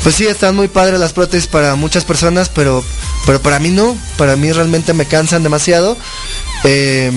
pues 0.05 0.17
sí, 0.17 0.27
están 0.27 0.55
muy 0.55 0.67
padres 0.67 0.99
las 0.99 1.13
prótesis 1.13 1.47
para 1.47 1.73
muchas 1.73 2.05
personas, 2.05 2.47
pero, 2.49 2.83
pero 3.25 3.41
para 3.41 3.57
mí 3.57 3.69
no. 3.69 3.97
Para 4.19 4.35
mí 4.35 4.51
realmente 4.51 4.93
me 4.93 5.07
cansan 5.07 5.41
demasiado. 5.41 5.97
Eh, 6.63 7.11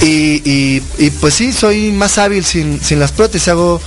y, 0.00 0.48
y, 0.48 0.80
y, 0.96 1.10
pues 1.10 1.34
sí, 1.34 1.52
soy 1.52 1.90
más 1.90 2.18
hábil 2.18 2.44
sin, 2.44 2.80
sin 2.80 3.00
las 3.00 3.10
prótesis. 3.10 3.48
Hago, 3.48 3.80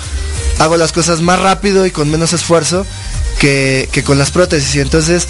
hago 0.59 0.75
las 0.75 0.91
cosas 0.91 1.21
más 1.21 1.39
rápido 1.39 1.85
y 1.85 1.91
con 1.91 2.11
menos 2.11 2.33
esfuerzo 2.33 2.85
que, 3.39 3.87
que 3.93 4.03
con 4.03 4.17
las 4.17 4.31
prótesis. 4.31 4.75
Y 4.75 4.81
entonces 4.81 5.25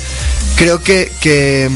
creo 0.55 0.81
que, 0.81 1.11
que, 1.21 1.69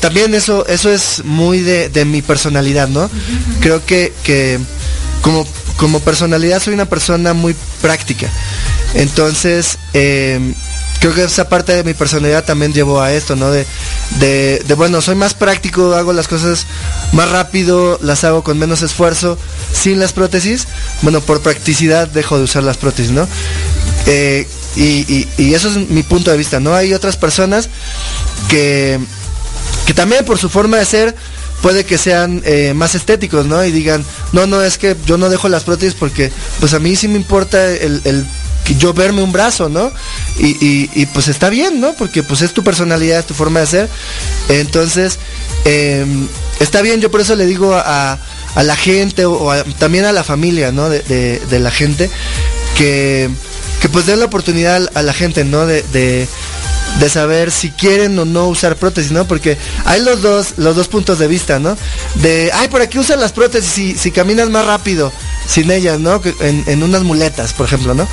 también 0.00 0.34
eso, 0.34 0.66
eso 0.68 0.90
es 0.90 1.22
muy 1.22 1.58
de, 1.60 1.90
de 1.90 2.06
mi 2.06 2.22
personalidad, 2.22 2.88
¿no? 2.88 3.10
Creo 3.60 3.84
que, 3.84 4.10
que 4.24 4.58
como 5.20 5.46
como 5.76 6.00
personalidad 6.00 6.62
soy 6.62 6.74
una 6.74 6.84
persona 6.84 7.34
muy 7.34 7.56
práctica. 7.80 8.28
Entonces, 8.94 9.78
eh, 9.94 10.54
creo 11.00 11.14
que 11.14 11.24
esa 11.24 11.48
parte 11.48 11.74
de 11.74 11.82
mi 11.82 11.94
personalidad 11.94 12.44
también 12.44 12.72
llevó 12.72 13.00
a 13.00 13.12
esto, 13.12 13.34
¿no? 13.34 13.50
De, 13.50 13.66
de, 14.20 14.74
bueno, 14.74 15.00
soy 15.00 15.14
más 15.14 15.34
práctico, 15.34 15.94
hago 15.94 16.12
las 16.12 16.28
cosas 16.28 16.66
más 17.12 17.30
rápido, 17.30 17.98
las 18.02 18.24
hago 18.24 18.44
con 18.44 18.58
menos 18.58 18.82
esfuerzo, 18.82 19.36
sin 19.72 19.98
las 19.98 20.12
prótesis. 20.12 20.68
Bueno, 21.02 21.20
por 21.20 21.40
practicidad 21.40 22.08
dejo 22.08 22.38
de 22.38 22.44
usar 22.44 22.62
las 22.62 22.76
prótesis, 22.76 23.10
¿no? 23.10 23.26
Eh, 24.06 24.46
y, 24.76 25.26
y, 25.36 25.54
eso 25.54 25.68
es 25.68 25.90
mi 25.90 26.02
punto 26.02 26.30
de 26.30 26.36
vista, 26.36 26.60
¿no? 26.60 26.74
Hay 26.74 26.94
otras 26.94 27.16
personas 27.16 27.68
que, 28.48 28.98
que 29.86 29.94
también 29.94 30.24
por 30.24 30.38
su 30.38 30.48
forma 30.48 30.78
de 30.78 30.84
ser 30.86 31.16
puede 31.62 31.84
que 31.84 31.96
sean 31.96 32.42
eh, 32.44 32.74
más 32.74 32.94
estéticos, 32.94 33.46
¿no? 33.46 33.64
Y 33.64 33.70
digan, 33.70 34.04
no, 34.32 34.46
no, 34.46 34.62
es 34.62 34.76
que 34.76 34.96
yo 35.06 35.16
no 35.16 35.30
dejo 35.30 35.48
las 35.48 35.62
prótesis 35.62 35.94
porque 35.94 36.30
pues 36.60 36.74
a 36.74 36.78
mí 36.80 36.96
sí 36.96 37.08
me 37.08 37.16
importa 37.16 37.70
el, 37.70 38.26
yo 38.78 38.92
verme 38.94 39.22
un 39.22 39.32
brazo, 39.32 39.68
¿no? 39.68 39.92
Y, 40.38 41.06
pues 41.06 41.28
está 41.28 41.50
bien, 41.50 41.80
¿no? 41.80 41.94
Porque 41.94 42.22
pues 42.22 42.42
es 42.42 42.52
tu 42.52 42.62
personalidad, 42.62 43.20
es 43.20 43.26
tu 43.26 43.34
forma 43.34 43.60
de 43.60 43.66
ser. 43.66 43.88
Entonces, 44.48 45.18
eh, 45.64 46.06
está 46.60 46.82
bien, 46.82 47.00
yo 47.00 47.10
por 47.10 47.20
eso 47.20 47.34
le 47.34 47.46
digo 47.46 47.74
a, 47.74 48.18
a 48.54 48.62
la 48.62 48.76
gente 48.76 49.24
o, 49.26 49.52
también 49.78 50.04
a 50.04 50.12
la 50.12 50.24
familia, 50.24 50.72
¿no? 50.72 50.88
De, 50.88 51.40
la 51.50 51.70
gente, 51.70 52.10
que, 52.76 53.28
que 53.80 53.88
pues 53.88 54.06
den 54.06 54.20
la 54.20 54.26
oportunidad 54.26 54.88
a 54.94 55.02
la 55.02 55.12
gente, 55.12 55.44
¿no? 55.44 55.66
De, 55.66 55.82
de, 55.92 56.28
de 56.98 57.08
saber 57.08 57.50
si 57.50 57.70
quieren 57.70 58.18
o 58.18 58.24
no 58.24 58.48
usar 58.48 58.76
prótesis, 58.76 59.12
¿no? 59.12 59.26
Porque 59.26 59.56
hay 59.84 60.02
los 60.02 60.22
dos, 60.22 60.54
los 60.56 60.76
dos 60.76 60.88
puntos 60.88 61.18
de 61.18 61.26
vista, 61.28 61.58
¿no? 61.58 61.76
De, 62.16 62.50
ay, 62.52 62.68
¿por 62.68 62.82
aquí 62.82 62.98
usan 62.98 63.20
las 63.20 63.32
prótesis 63.32 63.70
si, 63.70 63.94
si 63.96 64.10
caminas 64.10 64.48
más 64.50 64.66
rápido 64.66 65.12
sin 65.46 65.70
ellas, 65.70 65.98
¿no? 65.98 66.20
En, 66.40 66.64
en, 66.66 66.82
unas 66.82 67.02
muletas, 67.02 67.52
por 67.52 67.66
ejemplo, 67.66 67.94
¿no? 67.94 68.06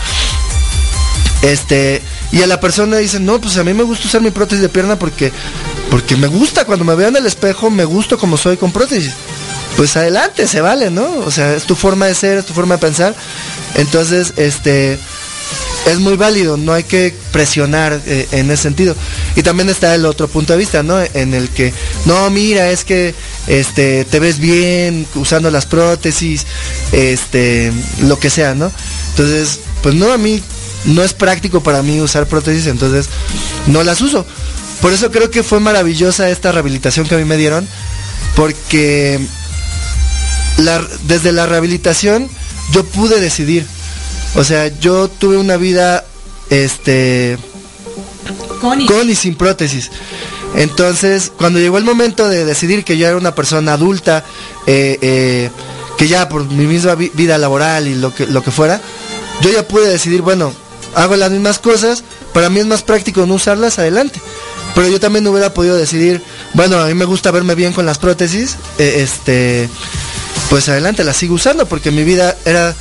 Este, 1.42 2.02
y 2.32 2.42
a 2.42 2.48
la 2.48 2.60
persona 2.60 2.98
dice, 2.98 3.20
no, 3.20 3.40
pues 3.40 3.58
a 3.58 3.64
mí 3.64 3.74
me 3.74 3.84
gusta 3.84 4.08
usar 4.08 4.22
mi 4.22 4.32
prótesis 4.32 4.62
de 4.62 4.70
pierna 4.70 4.98
porque 4.98 5.32
porque 5.90 6.16
me 6.16 6.28
gusta 6.28 6.66
cuando 6.66 6.86
me 6.86 6.96
veo 6.96 7.08
en 7.08 7.16
el 7.16 7.26
espejo, 7.26 7.70
me 7.70 7.84
gusto 7.84 8.18
como 8.18 8.38
soy 8.38 8.58
con 8.58 8.72
prótesis. 8.72 9.14
Pues 9.76 9.96
adelante, 9.98 10.48
se 10.48 10.62
vale, 10.62 10.92
¿no? 10.92 11.20
O 11.26 11.32
sea, 11.32 11.56
es 11.56 11.64
tu 11.64 11.76
forma 11.76 12.06
de 12.06 12.16
ser, 12.16 12.38
es 12.38 12.46
tu 12.46 12.54
forma 12.54 12.76
de 12.76 12.82
pensar. 12.82 13.16
Entonces, 13.76 14.34
este, 14.38 15.00
es 15.92 16.00
muy 16.00 16.16
válido, 16.16 16.58
no 16.58 16.74
hay 16.74 16.84
que 16.84 17.14
presionar 17.32 18.02
eh, 18.06 18.28
en 18.32 18.52
ese 18.52 18.64
sentido. 18.64 18.96
Y 19.36 19.44
también 19.44 19.70
está 19.70 19.94
el 19.96 20.06
otro 20.06 20.28
punto 20.28 20.54
de 20.54 20.60
vista, 20.60 20.84
¿no? 20.84 21.00
En 21.14 21.34
el 21.34 21.50
que, 21.50 21.74
no, 22.06 22.30
mira, 22.30 22.70
es 22.70 22.84
que 22.84 23.14
este, 23.48 24.06
te 24.06 24.20
ves 24.20 24.40
bien 24.40 25.08
usando 25.16 25.52
las 25.52 25.66
prótesis, 25.66 26.46
este, 26.92 27.72
lo 28.02 28.20
que 28.20 28.30
sea, 28.30 28.56
¿no? 28.56 28.72
Entonces, 29.12 29.60
pues 29.82 29.96
no, 29.96 30.12
a 30.12 30.18
mí 30.18 30.42
no 30.86 31.04
es 31.04 31.14
práctico 31.14 31.62
para 31.62 31.84
mí 31.84 32.00
usar 32.00 32.28
prótesis, 32.28 32.68
entonces 32.68 33.08
no 33.68 33.84
las 33.84 34.02
uso. 34.02 34.26
Por 34.82 34.94
eso 34.94 35.12
creo 35.12 35.30
que 35.30 35.44
fue 35.44 35.60
maravillosa 35.60 36.30
esta 36.30 36.52
rehabilitación 36.52 37.08
que 37.08 37.16
a 37.16 37.18
mí 37.18 37.26
me 37.26 37.38
dieron, 37.38 37.68
porque 38.36 39.20
desde 41.08 41.32
la 41.32 41.46
rehabilitación 41.46 42.30
yo 42.72 42.86
pude 42.86 43.20
decidir 43.20 43.66
o 44.36 44.44
sea, 44.44 44.68
yo 44.80 45.08
tuve 45.08 45.38
una 45.38 45.58
vida, 45.58 46.06
este, 46.50 47.38
con 48.60 49.10
y, 49.10 49.16
sin 49.16 49.36
prótesis. 49.36 49.90
Entonces, 50.56 51.32
cuando 51.38 51.60
llegó 51.60 51.78
el 51.78 51.84
momento 51.84 52.28
de 52.28 52.46
decidir 52.46 52.84
que 52.84 52.98
yo 52.98 53.08
era 53.08 53.18
una 53.18 53.36
persona 53.36 53.74
adulta, 53.74 54.24
eh, 54.66 54.98
eh, 55.02 55.50
que 55.98 56.08
ya 56.08 56.30
por 56.30 56.46
mi 56.46 56.66
misma 56.66 56.96
vida 56.96 57.38
laboral 57.38 57.88
y 57.88 57.96
lo 57.96 58.14
que, 58.14 58.26
lo 58.26 58.44
que 58.44 58.52
fuera, 58.52 58.82
yo 59.42 59.52
ya 59.52 59.68
pude 59.68 59.88
decidir, 59.88 60.22
bueno, 60.22 60.54
hago 60.96 61.16
las 61.16 61.32
mismas 61.32 61.60
cosas, 61.60 62.04
para 62.34 62.50
mí 62.50 62.60
es 62.60 62.66
más 62.66 62.84
práctico 62.84 63.26
no 63.26 63.36
usarlas 63.36 63.80
adelante. 63.80 64.20
Pero 64.76 64.88
yo 64.88 65.00
también 65.00 65.28
hubiera 65.28 65.54
podido 65.54 65.76
decidir, 65.76 66.22
bueno, 66.54 66.80
a 66.80 66.86
mí 66.86 66.94
me 66.94 67.06
gusta 67.06 67.32
verme 67.32 67.56
bien 67.56 67.74
con 67.74 67.86
las 67.86 67.98
prótesis, 67.98 68.56
eh, 68.78 69.02
este, 69.02 69.70
pues 70.50 70.70
adelante, 70.70 71.04
las 71.04 71.18
sigo 71.18 71.36
usando 71.36 71.66
porque 71.66 71.92
mi 71.92 72.04
vida 72.04 72.36
era 72.46 72.76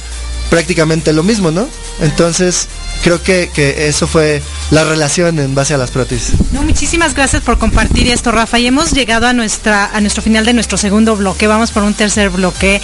prácticamente 0.50 1.12
lo 1.12 1.22
mismo, 1.22 1.50
¿no? 1.50 1.68
Entonces, 2.00 2.68
creo 3.08 3.22
que, 3.22 3.50
que, 3.54 3.88
eso 3.88 4.06
fue 4.06 4.42
la 4.70 4.84
relación 4.84 5.38
en 5.38 5.54
base 5.54 5.72
a 5.72 5.78
las 5.78 5.90
prótesis. 5.90 6.34
No, 6.52 6.62
muchísimas 6.62 7.14
gracias 7.14 7.42
por 7.42 7.58
compartir 7.58 8.06
esto, 8.08 8.32
Rafa. 8.32 8.58
Y 8.58 8.66
hemos 8.66 8.92
llegado 8.92 9.26
a 9.26 9.32
nuestra 9.32 9.86
a 9.86 10.00
nuestro 10.02 10.22
final 10.22 10.44
de 10.44 10.52
nuestro 10.52 10.76
segundo 10.76 11.16
bloque. 11.16 11.46
Vamos 11.46 11.70
por 11.70 11.84
un 11.84 11.94
tercer 11.94 12.28
bloque. 12.28 12.82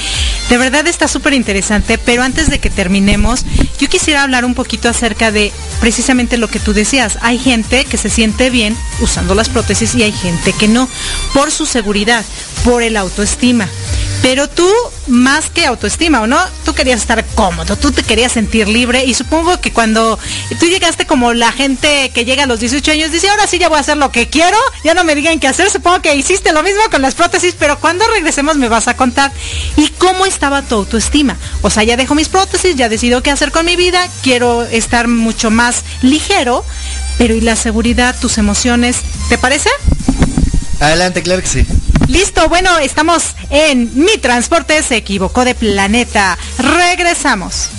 De 0.48 0.56
verdad 0.56 0.86
está 0.86 1.08
súper 1.08 1.34
interesante, 1.34 1.98
pero 1.98 2.22
antes 2.22 2.48
de 2.48 2.58
que 2.58 2.70
terminemos, 2.70 3.44
yo 3.78 3.90
quisiera 3.90 4.22
hablar 4.22 4.46
un 4.46 4.54
poquito 4.54 4.88
acerca 4.88 5.30
de 5.30 5.52
precisamente 5.80 6.38
lo 6.38 6.48
que 6.48 6.58
tú 6.58 6.72
decías. 6.72 7.18
Hay 7.20 7.38
gente 7.38 7.84
que 7.84 7.98
se 7.98 8.08
siente 8.08 8.48
bien 8.48 8.74
usando 9.02 9.34
las 9.34 9.50
prótesis 9.50 9.94
y 9.94 10.04
hay 10.04 10.12
gente 10.12 10.54
que 10.54 10.68
no, 10.68 10.88
por 11.34 11.50
su 11.50 11.66
seguridad, 11.66 12.24
por 12.64 12.82
el 12.82 12.96
autoestima. 12.96 13.68
Pero 14.22 14.48
tú, 14.48 14.66
más 15.06 15.50
que 15.50 15.66
autoestima, 15.66 16.22
¿o 16.22 16.26
no? 16.26 16.38
Tú 16.64 16.72
querías 16.74 17.00
estar 17.00 17.22
cómodo, 17.34 17.76
tú 17.76 17.92
te 17.92 18.02
querías 18.02 18.32
sentir 18.32 18.68
libre 18.68 19.04
y 19.04 19.12
supongo 19.12 19.60
que 19.60 19.70
cuando 19.70 20.13
tú 20.58 20.66
llegaste 20.66 21.06
como 21.06 21.32
la 21.32 21.52
gente 21.52 22.10
que 22.10 22.24
llega 22.24 22.44
a 22.44 22.46
los 22.46 22.60
18 22.60 22.92
años, 22.92 23.12
dice, 23.12 23.28
ahora 23.28 23.46
sí 23.46 23.58
ya 23.58 23.68
voy 23.68 23.78
a 23.78 23.80
hacer 23.80 23.96
lo 23.96 24.10
que 24.10 24.28
quiero, 24.28 24.56
ya 24.82 24.94
no 24.94 25.04
me 25.04 25.14
digan 25.14 25.40
qué 25.40 25.48
hacer, 25.48 25.70
supongo 25.70 26.02
que 26.02 26.14
hiciste 26.14 26.52
lo 26.52 26.62
mismo 26.62 26.82
con 26.90 27.02
las 27.02 27.14
prótesis, 27.14 27.54
pero 27.58 27.78
cuando 27.78 28.06
regresemos 28.08 28.56
me 28.56 28.68
vas 28.68 28.88
a 28.88 28.96
contar. 28.96 29.32
¿Y 29.76 29.88
cómo 29.88 30.26
estaba 30.26 30.62
tu 30.62 30.76
autoestima? 30.76 31.36
O 31.62 31.70
sea, 31.70 31.82
ya 31.82 31.96
dejo 31.96 32.14
mis 32.14 32.28
prótesis, 32.28 32.76
ya 32.76 32.88
decido 32.88 33.22
qué 33.22 33.30
hacer 33.30 33.52
con 33.52 33.66
mi 33.66 33.76
vida, 33.76 34.08
quiero 34.22 34.64
estar 34.64 35.08
mucho 35.08 35.50
más 35.50 35.84
ligero, 36.02 36.64
pero 37.18 37.34
¿y 37.34 37.40
la 37.40 37.56
seguridad, 37.56 38.16
tus 38.20 38.38
emociones? 38.38 38.98
¿Te 39.28 39.38
parece? 39.38 39.70
Adelante, 40.80 41.22
claro 41.22 41.40
que 41.40 41.48
sí. 41.48 41.66
Listo, 42.08 42.48
bueno, 42.48 42.78
estamos 42.78 43.34
en 43.48 43.90
Mi 43.94 44.18
Transporte 44.18 44.82
se 44.82 44.96
equivocó 44.96 45.44
de 45.44 45.54
planeta. 45.54 46.36
Regresamos. 46.58 47.70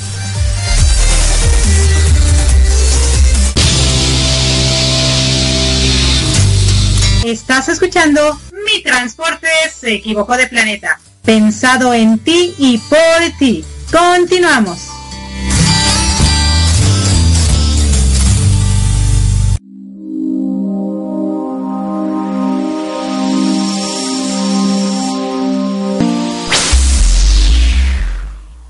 Estás 7.26 7.70
escuchando 7.70 8.40
Mi 8.68 8.84
Transporte 8.84 9.48
se 9.76 9.96
equivocó 9.96 10.38
de 10.38 10.46
planeta. 10.46 11.00
Pensado 11.24 11.92
en 11.92 12.20
ti 12.20 12.54
y 12.60 12.78
por 12.78 13.00
ti. 13.40 13.66
Continuamos. 13.92 14.90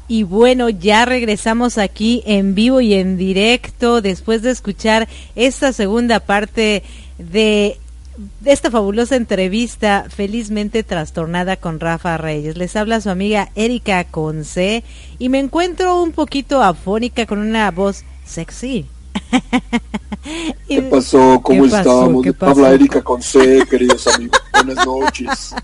Y 0.08 0.24
bueno, 0.24 0.70
ya 0.70 1.03
regresamos 1.03 1.78
aquí 1.78 2.24
en 2.26 2.56
vivo 2.56 2.80
y 2.80 2.93
en 2.93 3.18
directo 3.18 3.99
después 3.99 4.41
de 4.43 4.51
escuchar 4.51 5.10
esta 5.36 5.74
segunda 5.74 6.22
parte 6.22 6.84
de, 7.18 7.80
esta 8.43 8.72
fabulosa 8.72 9.16
entrevista 9.16 10.05
felizmente 10.09 10.84
trastornada 10.84 11.57
con 11.57 11.80
Rafa 11.80 12.18
Reyes. 12.18 12.57
Les 12.57 12.76
habla 12.76 13.01
su 13.01 13.09
amiga 13.09 13.49
Erika 13.55 14.03
Conce 14.05 14.84
y 15.20 15.30
me 15.30 15.39
encuentro 15.39 16.01
un 16.01 16.11
poquito 16.11 16.61
afónica 16.61 17.26
con 17.26 17.39
una 17.39 17.70
voz 17.72 18.03
sexy. 18.26 18.86
¿Qué 20.68 20.82
pasó? 20.84 21.39
¿Cómo 21.41 21.66
estamos? 21.66 22.26
Habla 22.39 22.72
Erika 22.72 23.01
con 23.01 23.22
C, 23.22 23.63
queridos 23.70 24.07
amigos. 24.07 24.39
Buenas 24.53 24.86
noches. 24.86 25.55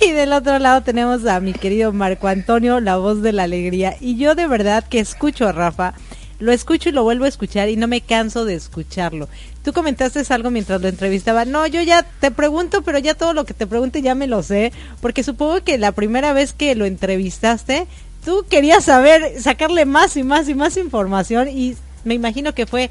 Y 0.00 0.10
del 0.12 0.32
otro 0.32 0.58
lado 0.58 0.82
tenemos 0.82 1.26
a 1.26 1.40
mi 1.40 1.52
querido 1.52 1.92
Marco 1.92 2.28
Antonio, 2.28 2.80
la 2.80 2.96
voz 2.96 3.22
de 3.22 3.32
la 3.32 3.44
alegría. 3.44 3.96
Y 4.00 4.16
yo 4.16 4.34
de 4.34 4.46
verdad 4.46 4.84
que 4.84 5.00
escucho 5.00 5.48
a 5.48 5.52
Rafa, 5.52 5.94
lo 6.38 6.52
escucho 6.52 6.88
y 6.88 6.92
lo 6.92 7.02
vuelvo 7.02 7.24
a 7.24 7.28
escuchar 7.28 7.68
y 7.68 7.76
no 7.76 7.88
me 7.88 8.00
canso 8.00 8.44
de 8.44 8.54
escucharlo. 8.54 9.28
Tú 9.62 9.72
comentaste 9.72 10.22
algo 10.32 10.50
mientras 10.50 10.80
lo 10.80 10.88
entrevistaba. 10.88 11.44
No, 11.44 11.66
yo 11.66 11.82
ya 11.82 12.02
te 12.02 12.30
pregunto, 12.30 12.82
pero 12.82 12.98
ya 12.98 13.14
todo 13.14 13.32
lo 13.32 13.44
que 13.44 13.54
te 13.54 13.66
pregunte 13.66 14.02
ya 14.02 14.14
me 14.14 14.26
lo 14.26 14.42
sé, 14.42 14.72
porque 15.00 15.22
supongo 15.22 15.62
que 15.62 15.78
la 15.78 15.92
primera 15.92 16.32
vez 16.32 16.52
que 16.52 16.74
lo 16.74 16.84
entrevistaste, 16.84 17.86
tú 18.24 18.44
querías 18.48 18.84
saber, 18.84 19.40
sacarle 19.40 19.84
más 19.86 20.16
y 20.16 20.22
más 20.22 20.48
y 20.48 20.54
más 20.54 20.76
información 20.76 21.48
y 21.48 21.76
me 22.04 22.14
imagino 22.14 22.54
que 22.54 22.66
fue 22.66 22.90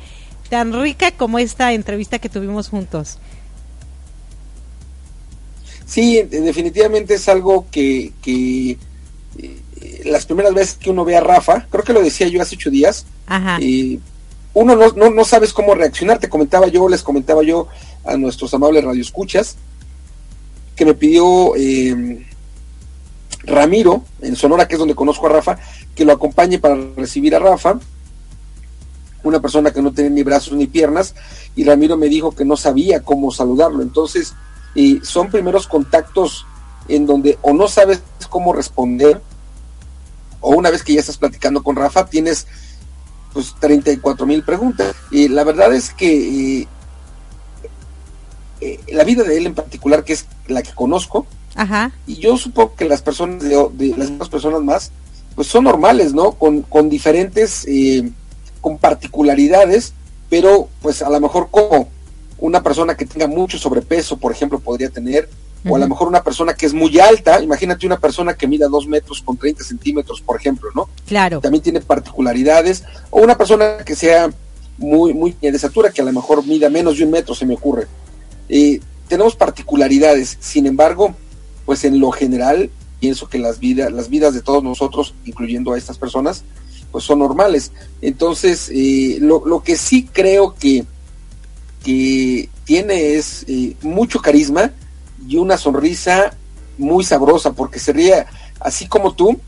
tan 0.49 0.73
rica 0.73 1.11
como 1.11 1.39
esta 1.39 1.73
entrevista 1.73 2.19
que 2.19 2.29
tuvimos 2.29 2.69
juntos. 2.69 3.19
Sí, 5.85 6.21
definitivamente 6.23 7.15
es 7.15 7.29
algo 7.29 7.67
que, 7.71 8.11
que 8.21 8.77
las 10.05 10.25
primeras 10.25 10.53
veces 10.53 10.77
que 10.77 10.89
uno 10.89 11.05
ve 11.05 11.15
a 11.15 11.21
Rafa, 11.21 11.67
creo 11.69 11.83
que 11.83 11.93
lo 11.93 12.01
decía 12.01 12.27
yo 12.27 12.41
hace 12.41 12.55
ocho 12.55 12.69
días, 12.69 13.05
y 13.59 13.99
uno 14.53 14.75
no, 14.75 14.91
no, 14.91 15.09
no, 15.09 15.25
sabes 15.25 15.51
cómo 15.51 15.75
reaccionar. 15.75 16.19
Te 16.19 16.29
comentaba 16.29 16.67
yo, 16.67 16.88
les 16.88 17.03
comentaba 17.03 17.43
yo 17.43 17.67
a 18.05 18.15
nuestros 18.17 18.53
amables 18.53 18.83
radioescuchas, 18.83 19.57
que 20.75 20.86
me 20.86 20.93
pidió 20.93 21.55
eh, 21.55 22.25
Ramiro, 23.43 24.03
en 24.21 24.36
Sonora, 24.36 24.67
que 24.67 24.75
es 24.75 24.79
donde 24.79 24.95
conozco 24.95 25.27
a 25.27 25.29
Rafa, 25.29 25.57
que 25.93 26.05
lo 26.05 26.13
acompañe 26.13 26.59
para 26.59 26.75
recibir 26.95 27.36
a 27.36 27.39
Rafa 27.39 27.79
una 29.25 29.41
persona 29.41 29.71
que 29.71 29.81
no 29.81 29.91
tenía 29.91 30.11
ni 30.11 30.23
brazos 30.23 30.53
ni 30.53 30.67
piernas, 30.67 31.15
y 31.55 31.63
Ramiro 31.63 31.97
me 31.97 32.07
dijo 32.07 32.31
que 32.31 32.45
no 32.45 32.55
sabía 32.55 33.01
cómo 33.01 33.31
saludarlo. 33.31 33.81
Entonces, 33.81 34.33
y 34.75 34.99
son 35.03 35.29
primeros 35.29 35.67
contactos 35.67 36.45
en 36.88 37.05
donde 37.05 37.38
o 37.41 37.53
no 37.53 37.67
sabes 37.67 38.01
cómo 38.29 38.53
responder, 38.53 39.21
o 40.45 40.55
una 40.55 40.69
vez 40.69 40.83
que 40.83 40.93
ya 40.93 40.99
estás 40.99 41.17
platicando 41.17 41.63
con 41.63 41.75
Rafa, 41.75 42.05
tienes 42.05 42.45
pues 43.33 43.55
34 43.59 44.25
mil 44.25 44.43
preguntas. 44.43 44.95
Y 45.11 45.27
la 45.27 45.43
verdad 45.43 45.73
es 45.73 45.91
que 45.91 46.61
eh, 46.61 46.67
eh, 48.61 48.79
la 48.93 49.03
vida 49.03 49.23
de 49.23 49.37
él 49.37 49.47
en 49.47 49.55
particular, 49.55 50.03
que 50.03 50.13
es 50.13 50.25
la 50.47 50.61
que 50.61 50.73
conozco, 50.73 51.25
y 52.05 52.17
yo 52.17 52.37
supongo 52.37 52.75
que 52.75 52.85
las 52.85 53.01
personas 53.01 53.41
de, 53.41 53.93
las 53.97 54.09
demás 54.09 54.29
personas 54.29 54.61
más, 54.61 54.91
pues 55.35 55.47
son 55.47 55.63
normales, 55.63 56.13
¿no? 56.13 56.33
Con, 56.33 56.61
con 56.61 56.89
diferentes 56.89 57.65
eh, 57.67 58.11
con 58.61 58.77
particularidades, 58.77 59.93
pero 60.29 60.69
pues 60.81 61.01
a 61.01 61.09
lo 61.09 61.19
mejor 61.19 61.49
como 61.49 61.89
una 62.39 62.61
persona 62.61 62.95
que 62.95 63.05
tenga 63.05 63.27
mucho 63.27 63.57
sobrepeso, 63.57 64.17
por 64.17 64.31
ejemplo, 64.31 64.59
podría 64.59 64.89
tener, 64.89 65.29
o 65.68 65.76
a 65.76 65.80
lo 65.80 65.88
mejor 65.88 66.07
una 66.07 66.24
persona 66.24 66.53
que 66.53 66.66
es 66.66 66.74
muy 66.74 66.99
alta, 66.99 67.41
imagínate 67.41 67.86
una 67.86 67.99
persona 67.99 68.36
que 68.36 68.47
mida 68.47 68.68
dos 68.68 68.88
metros 68.88 69.22
con 69.22 69.38
30 69.38 69.63
centímetros, 69.63 70.22
por 70.22 70.39
ejemplo, 70.39 70.70
¿no? 70.76 70.89
Claro. 71.07 71.39
También 71.41 71.63
tiene 71.63 71.82
particularidades, 71.82 72.84
o 73.09 73.22
una 73.22 73.38
persona 73.38 73.78
que 73.86 73.95
sea 73.95 74.30
muy, 74.78 75.13
muy 75.13 75.36
de 75.41 75.49
estatura, 75.49 75.91
que 75.91 76.01
a 76.01 76.05
lo 76.05 76.13
mejor 76.13 76.45
mida 76.45 76.70
menos 76.70 76.97
de 76.97 77.05
un 77.05 77.11
metro, 77.11 77.34
se 77.34 77.45
me 77.45 77.55
ocurre. 77.55 77.88
Eh, 78.49 78.80
tenemos 79.07 79.36
particularidades, 79.36 80.38
sin 80.39 80.68
embargo, 80.68 81.16
pues 81.66 81.84
en 81.84 81.99
lo 81.99 82.11
general, 82.11 82.70
pienso 82.99 83.28
que 83.28 83.39
las 83.39 83.59
vidas, 83.59 83.91
las 83.91 84.09
vidas 84.09 84.34
de 84.34 84.41
todos 84.41 84.63
nosotros, 84.63 85.16
incluyendo 85.26 85.74
a 85.74 85.78
estas 85.78 85.97
personas, 85.97 86.43
pues 86.91 87.03
son 87.03 87.20
normales. 87.20 87.72
Entonces, 88.01 88.70
eh, 88.74 89.18
lo, 89.20 89.63
que 89.63 89.78
sí 89.78 90.07
creo 90.11 90.55
que, 90.55 90.86
que 91.84 92.49
tiene 92.66 93.16
es 93.16 93.45
eh, 93.47 93.76
mucho 93.82 94.22
carisma 94.22 94.72
y 95.28 95.38
una 95.38 95.57
sonrisa 95.57 96.36
muy 96.78 97.03
sabrosa 97.03 97.53
porque 97.53 97.80
se 97.80 97.93
ríe 97.93 98.26
así 98.59 98.88
como 98.88 99.13
tú 99.13 99.39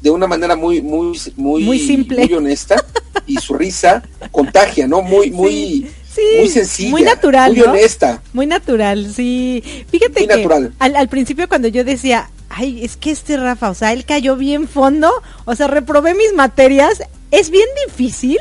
de 0.00 0.10
una 0.10 0.26
manera 0.26 0.56
muy 0.56 0.82
muy 0.82 1.18
muy 1.36 1.64
muy 1.64 1.78
simple. 1.78 2.26
muy 2.26 2.34
honesta 2.34 2.84
y 3.26 3.36
su 3.36 3.54
risa 3.54 4.02
contagia 4.30 4.86
no 4.88 5.00
muy 5.02 5.30
muy 5.30 5.90
muy 6.38 6.48
sencilla 6.48 6.90
muy 6.90 7.02
natural 7.02 7.52
muy 7.52 7.62
honesta. 7.62 8.22
Muy 8.32 8.46
natural 8.46 9.12
sí. 9.14 9.62
Fíjate 9.88 10.26
que 10.26 10.70
Al, 10.78 10.96
al 10.96 11.08
principio 11.08 11.48
cuando 11.48 11.68
yo 11.68 11.84
decía 11.84 12.30
ay 12.50 12.84
es 12.84 12.96
que 12.96 13.10
este 13.10 13.36
Rafa 13.36 13.70
o 13.70 13.74
sea 13.74 13.92
él 13.92 14.04
cayó 14.04 14.36
bien 14.36 14.68
fondo 14.68 15.10
o 15.44 15.54
sea 15.54 15.68
reprobé 15.68 16.14
mis 16.14 16.34
materias 16.34 17.02
es 17.30 17.50
bien 17.50 17.68
difícil 17.86 18.38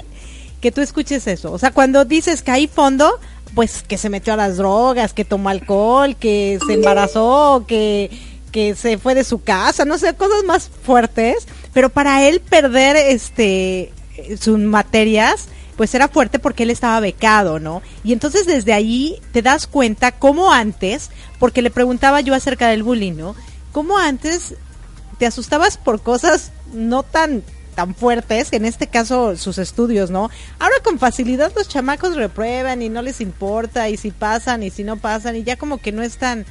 que 0.60 0.72
tú 0.72 0.82
escuches 0.82 1.28
eso. 1.28 1.52
O 1.52 1.60
sea 1.60 1.72
cuando 1.72 2.06
dices 2.06 2.42
caí 2.42 2.68
fondo 2.68 3.20
pues 3.56 3.84
que 3.84 3.98
se 3.98 4.10
metió 4.10 4.34
a 4.34 4.38
las 4.38 4.58
drogas, 4.58 5.14
que 5.14 5.26
tomó 5.26 5.50
alcohol, 5.50 6.16
que 6.16 6.60
se 6.66 6.74
embarazó, 6.74 7.66
que, 7.68 8.10
que 8.52 8.76
se 8.76 8.98
fue 8.98 9.16
de 9.16 9.24
su 9.24 9.44
casa, 9.44 9.86
no 9.86 9.98
sé, 9.98 10.14
cosas 10.16 10.44
más 10.46 10.70
fuertes, 10.84 11.48
pero 11.74 11.90
para 11.90 12.28
él 12.28 12.40
perder 12.40 12.96
este 12.96 13.92
sus 14.40 14.60
materias, 14.60 15.48
pues 15.78 15.96
era 15.96 16.08
fuerte 16.08 16.40
porque 16.40 16.64
él 16.64 16.70
estaba 16.70 17.00
becado, 17.00 17.60
¿no? 17.60 17.82
Y 18.04 18.14
entonces 18.14 18.46
desde 18.46 18.74
ahí 18.74 19.20
te 19.32 19.42
das 19.42 19.68
cuenta 19.68 20.12
cómo 20.12 20.52
antes, 20.52 21.10
porque 21.40 21.62
le 21.62 21.72
preguntaba 21.72 22.22
yo 22.22 22.36
acerca 22.36 22.68
del 22.68 22.84
bullying, 22.84 23.14
¿no? 23.14 23.36
Cómo 23.72 23.98
antes 23.98 24.56
te 25.18 25.26
asustabas 25.26 25.78
por 25.78 26.02
cosas 26.02 26.52
no 26.74 27.04
tan 27.04 27.44
tan 27.72 27.96
fuertes, 27.96 28.54
en 28.54 28.66
este 28.66 28.88
caso 28.88 29.36
sus 29.36 29.58
estudios, 29.58 30.12
¿no? 30.12 30.30
Ahora 30.60 30.76
con 30.84 31.00
facilidad 31.00 31.52
los 31.56 31.68
chamacos 31.68 32.16
reprueban 32.16 32.82
y 32.82 32.90
no 32.90 33.02
les 33.02 33.22
importa 33.22 33.90
y 33.90 33.98
si 33.98 34.12
pasan 34.12 34.64
y 34.64 34.70
si 34.70 34.84
no 34.84 34.98
pasan 34.98 35.36
y 35.36 35.44
ya 35.44 35.56
como 35.56 35.78
que 35.80 35.92
no 35.92 36.04
es 36.04 36.18
tan 36.18 36.46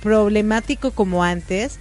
problemático 0.00 0.90
como 0.92 1.24
antes. 1.24 1.78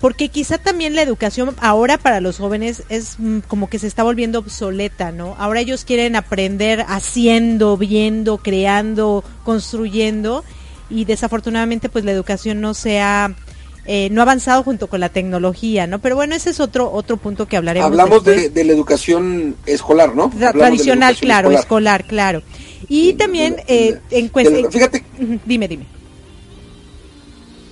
Porque 0.00 0.28
quizá 0.28 0.58
también 0.58 0.94
la 0.94 1.02
educación 1.02 1.54
ahora 1.60 1.96
para 1.96 2.20
los 2.20 2.36
jóvenes 2.36 2.82
es 2.90 3.14
mm, 3.18 3.38
como 3.48 3.70
que 3.70 3.78
se 3.78 3.86
está 3.86 4.02
volviendo 4.02 4.40
obsoleta, 4.40 5.12
¿no? 5.12 5.34
Ahora 5.38 5.60
ellos 5.60 5.84
quieren 5.84 6.14
aprender 6.16 6.84
haciendo, 6.88 7.76
viendo, 7.76 8.38
creando, 8.38 9.24
construyendo 9.44 10.44
y 10.90 11.06
desafortunadamente 11.06 11.88
pues 11.88 12.04
la 12.04 12.12
educación 12.12 12.60
no 12.60 12.74
se 12.74 13.00
ha 13.00 13.34
eh, 13.86 14.08
no 14.10 14.22
ha 14.22 14.24
avanzado 14.24 14.62
junto 14.62 14.86
con 14.86 15.00
la 15.00 15.10
tecnología, 15.10 15.86
¿no? 15.86 15.98
Pero 15.98 16.16
bueno, 16.16 16.34
ese 16.34 16.50
es 16.50 16.60
otro 16.60 16.90
otro 16.90 17.18
punto 17.18 17.46
que 17.46 17.56
hablaremos. 17.56 17.90
Hablamos 17.90 18.24
de, 18.24 18.50
la 18.54 18.72
educación 18.72 19.56
escolar, 19.66 20.14
¿no? 20.14 20.30
tradicional, 20.30 21.16
claro, 21.16 21.50
escolar. 21.50 22.04
claro. 22.04 22.42
Y 22.88 23.14
también 23.14 23.56
eh, 23.66 23.98
en 24.10 24.28
cuestión... 24.28 24.70
Fíjate. 24.70 25.04
Dime, 25.44 25.68
dime. 25.68 25.86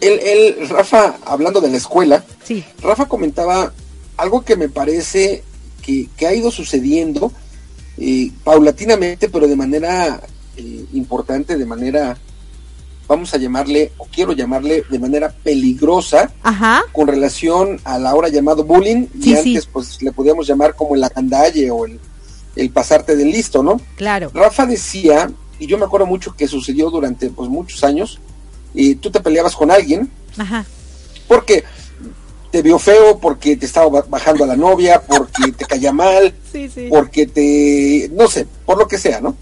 El, 0.01 0.69
Rafa, 0.69 1.17
hablando 1.25 1.61
de 1.61 1.71
la 1.71 1.77
escuela, 1.77 2.25
sí. 2.43 2.65
Rafa 2.83 3.07
comentaba 3.07 3.73
algo 4.17 4.43
que 4.43 4.57
me 4.57 4.69
parece 4.69 5.45
que, 5.83 6.09
ha 6.27 6.35
ido 6.35 6.51
sucediendo 6.51 7.33
eh, 7.99 8.31
paulatinamente, 8.45 9.29
pero 9.29 9.47
de 9.47 9.57
manera 9.57 10.21
importante, 10.93 11.57
de 11.57 11.67
manera 11.67 12.19
vamos 13.09 13.35
a 13.35 13.39
llamarle, 13.39 13.93
o 13.99 14.07
quiero 14.07 14.33
llamarle 14.33 14.85
de 14.89 14.99
manera 14.99 15.31
peligrosa, 15.43 16.31
con 16.93 17.09
relación 17.09 17.81
a 17.85 17.99
la 17.99 18.15
hora 18.15 18.29
llamado 18.29 18.65
bullying, 18.65 19.07
y 19.21 19.35
antes 19.35 19.67
pues 19.67 20.01
le 20.03 20.13
podíamos 20.13 20.47
llamar 20.47 20.75
como 20.75 20.95
el 20.95 21.05
acandalle 21.05 21.71
o 21.71 21.87
el, 21.87 22.71
pasarte 22.71 23.17
del 23.17 23.31
listo, 23.31 23.63
¿no? 23.63 23.81
Claro. 23.97 24.31
Rafa 24.33 24.67
decía, 24.67 25.31
y 25.59 25.67
yo 25.67 25.79
me 25.79 25.85
acuerdo 25.85 26.07
mucho 26.07 26.35
que 26.35 26.49
sucedió 26.49 26.91
durante 26.91 27.31
pues 27.31 27.49
muchos 27.49 27.83
años, 27.85 28.19
y 28.75 28.95
tú 28.95 29.11
te 29.11 29.21
peleabas 29.21 29.55
con 29.55 29.71
alguien, 29.71 30.11
Ajá. 30.39 30.65
porque 31.29 31.65
te 32.51 32.63
vio 32.63 32.79
feo, 32.79 33.19
porque 33.19 33.57
te 33.57 33.67
estaba 33.67 34.03
bajando 34.09 34.45
a 34.45 34.47
la 34.47 34.57
novia, 34.57 35.03
porque 35.03 35.53
te 35.53 35.65
caía 35.65 35.93
mal, 35.93 36.35
porque 36.91 37.27
te, 37.27 38.11
no 38.15 38.29
sé, 38.29 38.47
por 38.65 38.79
lo 38.79 38.87
que 38.87 38.99
sea, 38.99 39.21
¿no? 39.21 39.37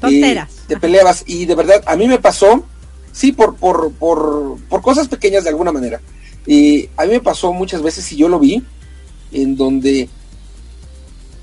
Tonteras. 0.00 0.50
te 0.68 0.76
peleabas 0.78 1.24
y 1.26 1.46
de 1.46 1.54
verdad 1.54 1.82
a 1.86 1.96
mí 1.96 2.06
me 2.06 2.18
pasó 2.18 2.62
sí, 3.16 3.32
por, 3.32 3.56
por, 3.56 3.92
por, 3.92 4.58
por 4.68 4.82
cosas 4.82 5.08
pequeñas 5.08 5.44
de 5.44 5.48
alguna 5.48 5.72
manera. 5.72 6.02
Y 6.46 6.90
a 6.98 7.06
mí 7.06 7.12
me 7.12 7.20
pasó 7.20 7.50
muchas 7.50 7.80
veces, 7.80 8.12
y 8.12 8.16
yo 8.16 8.28
lo 8.28 8.38
vi, 8.38 8.62
en 9.32 9.56
donde 9.56 10.10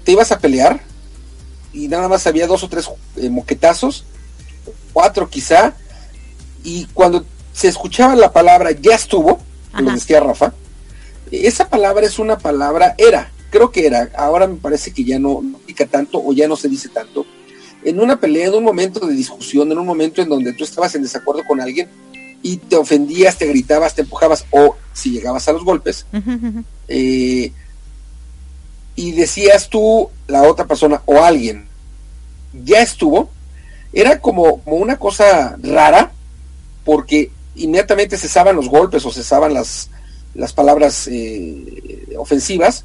te 0.04 0.12
ibas 0.12 0.32
a 0.32 0.40
pelear 0.40 0.82
y 1.74 1.88
nada 1.88 2.08
más 2.08 2.28
había 2.28 2.46
dos 2.46 2.64
o 2.64 2.70
tres 2.70 2.88
eh, 3.16 3.30
moquetazos, 3.30 4.06
cuatro 4.94 5.28
quizá, 5.28 5.74
y 6.64 6.86
cuando 6.94 7.26
se 7.52 7.70
escuchaba 7.70 8.16
la 8.16 8.32
palabra 8.32 8.70
ya 8.72 8.94
estuvo, 8.94 9.40
lo 9.74 9.92
decía 9.92 10.20
Rafa, 10.20 10.54
esa 11.32 11.68
palabra 11.68 12.06
es 12.06 12.20
una 12.20 12.38
palabra, 12.38 12.94
era, 13.00 13.32
creo 13.50 13.72
que 13.72 13.88
era, 13.88 14.12
ahora 14.16 14.46
me 14.46 14.58
parece 14.58 14.94
que 14.94 15.04
ya 15.04 15.18
no, 15.18 15.42
no 15.42 15.58
pica 15.58 15.88
tanto 15.88 16.22
o 16.24 16.32
ya 16.34 16.48
no 16.48 16.56
se 16.56 16.70
dice 16.70 16.90
tanto, 16.90 17.26
en 17.86 18.00
una 18.00 18.20
pelea, 18.20 18.48
en 18.48 18.56
un 18.56 18.64
momento 18.64 19.06
de 19.06 19.14
discusión, 19.14 19.72
en 19.72 19.78
un 19.78 19.86
momento 19.86 20.22
en 20.22 20.30
donde 20.30 20.54
tú 20.54 20.64
estabas 20.64 20.96
en 20.96 21.04
desacuerdo 21.04 21.44
con 21.48 21.62
alguien 21.62 21.90
y 22.42 22.58
te 22.58 22.76
ofendías, 22.76 23.38
te 23.38 23.48
gritabas, 23.48 23.96
te 23.96 24.02
empujabas 24.02 24.46
o 24.52 24.76
si 24.94 25.12
llegabas 25.12 25.48
a 25.48 25.54
los 25.54 25.64
golpes, 25.64 26.06
eh, 26.88 27.52
y 28.96 29.12
decías 29.14 29.70
tú, 29.70 30.10
la 30.28 30.44
otra 30.44 30.66
persona 30.66 31.02
o 31.06 31.24
alguien, 31.24 31.68
ya 32.54 32.82
estuvo, 32.82 33.30
era 33.92 34.20
como, 34.20 34.62
como 34.62 34.78
una 34.78 34.98
cosa 34.98 35.58
rara 35.62 36.12
porque 36.84 37.32
inmediatamente 37.56 38.18
cesaban 38.18 38.56
los 38.56 38.70
golpes 38.70 39.06
o 39.06 39.12
cesaban 39.12 39.54
las, 39.54 39.90
las 40.34 40.54
palabras 40.54 41.08
eh, 41.12 42.16
ofensivas 42.18 42.84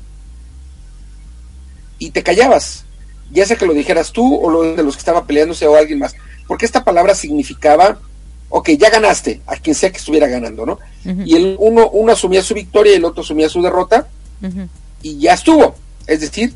y 1.99 2.11
te 2.11 2.23
callabas 2.23 2.85
ya 3.31 3.47
sea 3.47 3.57
que 3.57 3.67
lo 3.67 3.75
dijeras 3.75 4.13
tú 4.13 4.37
o 4.37 4.51
lo 4.51 4.75
de 4.75 4.83
los 4.83 4.95
que 4.95 5.01
estaba 5.01 5.27
peleándose 5.27 5.67
o 5.67 5.77
alguien 5.77 5.99
más, 5.99 6.15
porque 6.47 6.67
esta 6.67 6.85
palabra 6.85 7.15
significaba, 7.15 7.99
ok, 8.49 8.71
ya 8.71 8.91
ganaste, 8.91 9.41
a 9.47 9.57
quien 9.57 9.75
sea 9.75 9.91
que 9.91 9.99
estuviera 9.99 10.27
ganando, 10.27 10.65
¿no? 10.65 10.79
Y 11.25 11.37
el 11.37 11.57
uno, 11.59 11.89
uno 11.91 12.13
asumía 12.13 12.43
su 12.43 12.55
victoria 12.55 12.93
y 12.93 12.97
el 12.97 13.05
otro 13.05 13.23
asumía 13.23 13.49
su 13.49 13.63
derrota 13.63 14.09
y 15.03 15.19
ya 15.19 15.35
estuvo, 15.35 15.75
es 16.07 16.21
decir, 16.21 16.55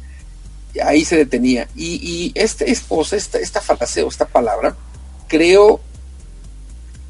ahí 0.84 1.04
se 1.04 1.16
detenía. 1.16 1.68
Y, 1.76 1.94
y 2.02 2.32
este, 2.34 2.70
esta, 2.70 3.38
esta 3.38 3.60
frase 3.60 4.02
o 4.02 4.08
esta 4.08 4.26
palabra, 4.26 4.76
creo 5.28 5.80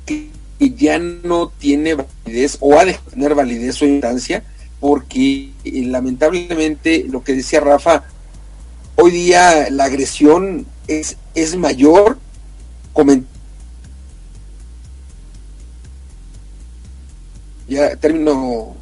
que 0.06 0.30
ya 0.58 0.98
no 0.98 1.48
tiene 1.58 1.94
validez 1.94 2.56
o 2.60 2.78
ha 2.78 2.84
de 2.84 2.98
tener 3.10 3.34
validez 3.34 3.80
o 3.82 3.86
instancia, 3.86 4.44
porque 4.80 5.50
eh, 5.64 5.82
lamentablemente 5.86 7.04
lo 7.08 7.22
que 7.22 7.34
decía 7.34 7.60
Rafa, 7.60 8.04
hoy 8.96 9.10
día 9.10 9.70
la 9.70 9.84
agresión 9.84 10.66
es, 10.86 11.16
es 11.34 11.56
mayor. 11.56 12.18
Ya 17.68 17.96
término 17.96 18.76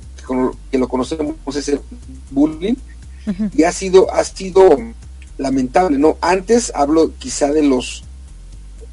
que 0.70 0.78
lo 0.78 0.88
conocemos 0.88 1.36
es 1.56 1.68
el 1.68 1.80
bullying 2.30 2.74
y 3.54 3.62
ha 3.64 3.72
sido 3.72 4.12
ha 4.12 4.24
sido 4.24 4.76
lamentable 5.38 5.98
no 5.98 6.16
antes 6.20 6.72
hablo 6.74 7.12
quizá 7.18 7.52
de 7.52 7.62
los 7.62 8.04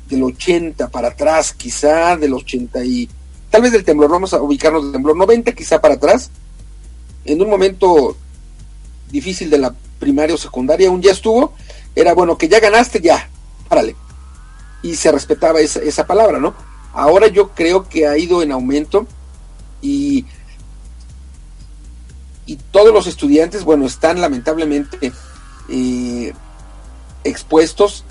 del 0.10 0.24
80 0.24 0.90
para 0.90 1.10
atrás 1.10 1.54
quizá 1.54 2.18
del 2.18 2.34
80 2.34 2.84
y 2.86 3.10
tal 3.50 3.62
vez 3.62 3.72
del 3.72 3.84
temblor 3.84 4.10
vamos 4.10 4.34
a 4.34 4.42
ubicarnos 4.42 4.84
del 4.84 4.94
temblor 4.94 5.16
90 5.16 5.52
quizá 5.54 5.80
para 5.80 5.96
atrás 5.96 6.30
en 7.26 7.42
un 7.42 7.50
momento 7.50 8.16
difícil 9.10 9.50
de 9.50 9.58
la 9.58 9.74
primaria 10.00 10.36
o 10.36 10.38
secundaria, 10.38 10.92
un 10.92 11.02
ya 11.02 11.12
estuvo, 11.12 11.54
era 11.96 12.14
bueno, 12.14 12.38
que 12.38 12.48
ya 12.48 12.60
ganaste, 12.60 13.02
ya, 13.02 13.30
párale. 13.68 13.96
Y 14.84 14.96
se 14.96 15.12
respetaba 15.12 15.60
esa, 15.60 15.80
esa 15.80 16.06
palabra, 16.06 16.40
¿no? 16.40 16.54
Ahora 16.94 17.28
yo 17.28 17.50
creo 17.50 17.88
que 17.88 18.08
ha 18.08 18.18
ido 18.18 18.42
en 18.42 18.52
aumento 18.52 19.08
y, 19.82 20.26
y 22.46 22.56
todos 22.56 22.94
los 22.94 23.08
estudiantes, 23.08 23.64
bueno, 23.64 23.86
están 23.86 24.22
lamentablemente 24.22 25.12
eh, 25.70 26.34
expuestos 27.24 28.04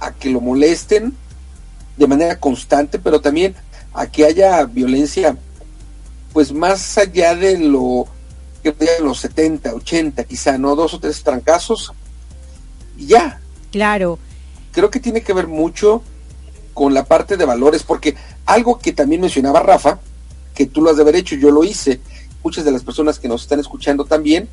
a 0.00 0.12
que 0.12 0.30
lo 0.30 0.40
molesten 0.40 1.14
de 1.96 2.06
manera 2.06 2.38
constante, 2.38 2.98
pero 2.98 3.20
también 3.20 3.54
a 3.92 4.06
que 4.06 4.24
haya 4.24 4.64
violencia, 4.64 5.36
pues 6.32 6.52
más 6.52 6.96
allá 6.98 7.34
de 7.34 7.58
lo 7.58 8.06
que 8.74 8.84
de 8.84 9.00
los 9.00 9.18
70, 9.20 9.74
80, 9.74 10.24
quizá, 10.24 10.58
¿no? 10.58 10.74
Dos 10.74 10.94
o 10.94 11.00
tres 11.00 11.22
trancazos 11.22 11.92
y 12.96 13.06
ya. 13.06 13.40
Claro. 13.70 14.18
Creo 14.72 14.90
que 14.90 15.00
tiene 15.00 15.22
que 15.22 15.32
ver 15.32 15.46
mucho 15.46 16.02
con 16.74 16.94
la 16.94 17.04
parte 17.04 17.36
de 17.36 17.44
valores, 17.44 17.82
porque 17.82 18.14
algo 18.46 18.78
que 18.78 18.92
también 18.92 19.20
mencionaba 19.20 19.60
Rafa, 19.60 19.98
que 20.54 20.66
tú 20.66 20.80
lo 20.80 20.90
has 20.90 20.96
de 20.96 21.02
haber 21.02 21.16
hecho, 21.16 21.34
yo 21.34 21.50
lo 21.50 21.64
hice, 21.64 22.00
muchas 22.44 22.64
de 22.64 22.70
las 22.70 22.84
personas 22.84 23.18
que 23.18 23.28
nos 23.28 23.42
están 23.42 23.58
escuchando 23.60 24.04
también, 24.04 24.48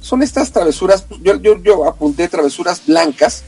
son 0.00 0.22
estas 0.22 0.52
travesuras, 0.52 1.06
yo, 1.22 1.40
yo, 1.40 1.60
yo 1.62 1.88
apunté 1.88 2.28
travesuras 2.28 2.82
blancas, 2.86 3.42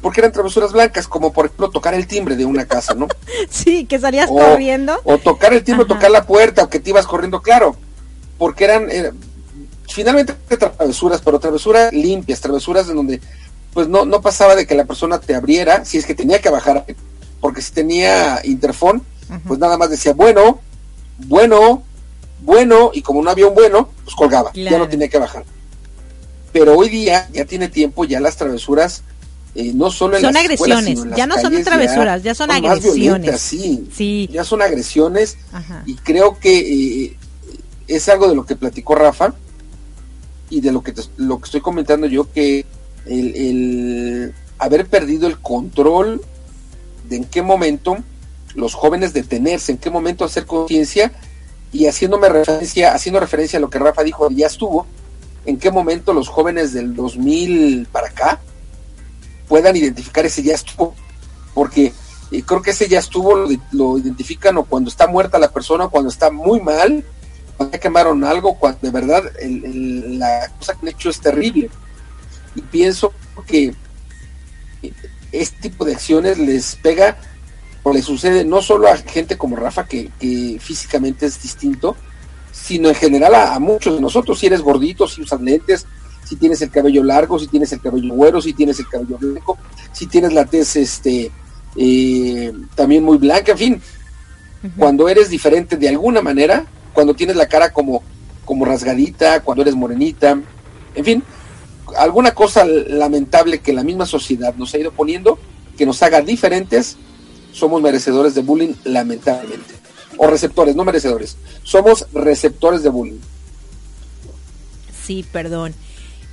porque 0.00 0.20
eran 0.20 0.30
travesuras 0.30 0.72
blancas, 0.72 1.08
como 1.08 1.32
por 1.32 1.46
ejemplo 1.46 1.70
tocar 1.70 1.94
el 1.94 2.06
timbre 2.06 2.36
de 2.36 2.44
una 2.44 2.66
casa, 2.66 2.94
¿no? 2.94 3.08
sí, 3.50 3.86
que 3.86 3.98
salías 3.98 4.28
corriendo. 4.28 5.00
O 5.04 5.18
tocar 5.18 5.52
el 5.52 5.64
timbre, 5.64 5.86
tocar 5.86 6.10
la 6.10 6.24
puerta, 6.24 6.64
o 6.64 6.70
que 6.70 6.80
te 6.80 6.90
ibas 6.90 7.06
corriendo, 7.06 7.42
claro, 7.42 7.76
porque 8.40 8.64
eran, 8.64 8.88
finalmente 9.86 10.32
travesuras, 10.56 11.20
pero 11.22 11.38
travesuras 11.38 11.92
limpias, 11.92 12.40
travesuras 12.40 12.88
en 12.88 12.96
donde 12.96 13.20
pues 13.74 13.86
no, 13.86 14.06
no 14.06 14.22
pasaba 14.22 14.56
de 14.56 14.66
que 14.66 14.74
la 14.74 14.86
persona 14.86 15.20
te 15.20 15.34
abriera, 15.34 15.84
si 15.84 15.98
es 15.98 16.06
que 16.06 16.14
tenía 16.14 16.40
que 16.40 16.48
bajar, 16.48 16.86
porque 17.38 17.60
si 17.60 17.72
tenía 17.72 18.40
interfón, 18.44 19.02
pues 19.46 19.60
nada 19.60 19.76
más 19.76 19.90
decía, 19.90 20.14
bueno, 20.14 20.58
bueno, 21.18 21.82
bueno, 22.40 22.92
y 22.94 23.02
como 23.02 23.22
no 23.22 23.28
había 23.28 23.46
un 23.46 23.54
bueno, 23.54 23.90
pues 24.04 24.16
colgaba, 24.16 24.50
ya 24.54 24.78
no 24.78 24.88
tenía 24.88 25.08
que 25.08 25.18
bajar. 25.18 25.44
Pero 26.50 26.78
hoy 26.78 26.88
día 26.88 27.28
ya 27.34 27.44
tiene 27.44 27.68
tiempo, 27.68 28.06
ya 28.06 28.20
las 28.20 28.38
travesuras, 28.38 29.02
eh, 29.54 29.72
no 29.74 29.90
solo 29.90 30.16
en 30.16 30.22
son 30.22 30.32
las 30.32 30.44
agresiones, 30.44 30.98
ya 31.14 31.26
no 31.26 31.38
son 31.38 31.62
travesuras, 31.62 32.22
ya, 32.22 32.34
son, 32.34 32.50
agresiones. 32.50 33.38
sí, 33.92 34.30
ya 34.32 34.44
son 34.44 34.62
agresiones, 34.62 35.36
y 35.84 35.94
creo 35.96 36.38
que 36.38 37.04
eh, 37.04 37.16
es 37.96 38.08
algo 38.08 38.28
de 38.28 38.34
lo 38.34 38.46
que 38.46 38.56
platicó 38.56 38.94
Rafa, 38.94 39.34
y 40.50 40.60
de 40.60 40.72
lo 40.72 40.82
que, 40.82 40.92
lo 41.16 41.38
que 41.38 41.44
estoy 41.44 41.60
comentando 41.60 42.06
yo, 42.06 42.30
que 42.30 42.66
el, 43.06 44.34
haber 44.58 44.86
perdido 44.86 45.28
el 45.28 45.38
control 45.38 46.20
de 47.08 47.16
en 47.16 47.24
qué 47.24 47.40
momento 47.40 47.96
los 48.54 48.74
jóvenes 48.74 49.12
detenerse, 49.12 49.72
en 49.72 49.78
qué 49.78 49.90
momento 49.90 50.24
hacer 50.24 50.44
conciencia 50.44 51.12
y 51.72 51.86
haciéndome 51.86 52.28
referencia, 52.28 52.92
haciendo 52.92 53.20
referencia 53.20 53.58
a 53.58 53.60
lo 53.60 53.70
que 53.70 53.78
Rafa 53.78 54.02
dijo, 54.02 54.28
ya 54.30 54.48
estuvo, 54.48 54.86
en 55.46 55.56
qué 55.56 55.70
momento 55.70 56.12
los 56.12 56.28
jóvenes 56.28 56.72
del 56.72 56.94
2000 56.94 57.86
para 57.90 58.08
acá 58.08 58.40
puedan 59.48 59.76
identificar 59.76 60.26
ese 60.26 60.42
ya 60.42 60.54
estuvo, 60.54 60.94
porque 61.54 61.92
eh, 62.32 62.42
creo 62.44 62.60
que 62.60 62.72
ese 62.72 62.88
ya 62.88 62.98
estuvo 62.98 63.48
lo, 63.70 63.98
identifican 63.98 64.58
o 64.58 64.64
cuando 64.64 64.90
está 64.90 65.06
muerta 65.06 65.38
la 65.38 65.52
persona, 65.52 65.84
o 65.84 65.90
cuando 65.90 66.10
está 66.10 66.30
muy 66.30 66.60
mal, 66.60 67.04
cuando 67.60 67.78
quemaron 67.78 68.24
algo, 68.24 68.54
cuando 68.54 68.78
de 68.80 68.90
verdad 68.90 69.22
la 69.42 70.50
cosa 70.58 70.72
que 70.72 70.78
han 70.80 70.88
hecho 70.88 71.10
es 71.10 71.20
terrible. 71.20 71.68
Y 72.54 72.62
pienso 72.62 73.12
que 73.46 73.74
este 75.30 75.68
tipo 75.68 75.84
de 75.84 75.92
acciones 75.92 76.38
les 76.38 76.76
pega 76.76 77.18
o 77.82 77.92
le 77.92 78.00
sucede 78.00 78.46
no 78.46 78.62
solo 78.62 78.88
a 78.88 78.96
gente 78.96 79.36
como 79.36 79.56
Rafa, 79.56 79.84
que, 79.84 80.10
físicamente 80.58 81.26
es 81.26 81.42
distinto, 81.42 81.96
sino 82.50 82.88
en 82.88 82.94
general 82.94 83.34
a, 83.34 83.58
muchos 83.58 83.94
de 83.94 84.00
nosotros. 84.00 84.38
Si 84.38 84.46
eres 84.46 84.62
gordito, 84.62 85.06
si 85.06 85.20
usas 85.20 85.42
lentes, 85.42 85.84
si 86.24 86.36
tienes 86.36 86.62
el 86.62 86.70
cabello 86.70 87.04
largo, 87.04 87.38
si 87.38 87.46
tienes 87.46 87.70
el 87.74 87.82
cabello 87.82 88.14
güero, 88.14 88.40
si 88.40 88.54
tienes 88.54 88.78
el 88.78 88.88
cabello 88.88 89.18
blanco, 89.18 89.58
si 89.92 90.06
tienes 90.06 90.32
la 90.32 90.46
tez 90.46 90.76
este, 90.76 91.30
eh, 91.76 92.52
también 92.74 93.04
muy 93.04 93.18
blanca, 93.18 93.52
en 93.52 93.58
fin. 93.58 93.82
Cuando 94.78 95.10
eres 95.10 95.28
diferente 95.28 95.76
de 95.76 95.90
alguna 95.90 96.22
manera, 96.22 96.64
cuando 96.92 97.14
tienes 97.14 97.36
la 97.36 97.48
cara 97.48 97.72
como, 97.72 98.02
como 98.44 98.64
rasgadita, 98.64 99.40
cuando 99.40 99.62
eres 99.62 99.74
morenita, 99.74 100.38
en 100.94 101.04
fin, 101.04 101.22
alguna 101.96 102.32
cosa 102.32 102.64
lamentable 102.64 103.60
que 103.60 103.72
la 103.72 103.82
misma 103.82 104.06
sociedad 104.06 104.54
nos 104.56 104.74
ha 104.74 104.78
ido 104.78 104.92
poniendo, 104.92 105.38
que 105.76 105.86
nos 105.86 106.02
haga 106.02 106.20
diferentes, 106.20 106.96
somos 107.52 107.80
merecedores 107.82 108.34
de 108.34 108.42
bullying, 108.42 108.74
lamentablemente. 108.84 109.74
O 110.16 110.26
receptores, 110.26 110.76
no 110.76 110.84
merecedores. 110.84 111.36
Somos 111.62 112.06
receptores 112.12 112.82
de 112.82 112.90
bullying. 112.90 113.20
Sí, 115.04 115.24
perdón. 115.32 115.74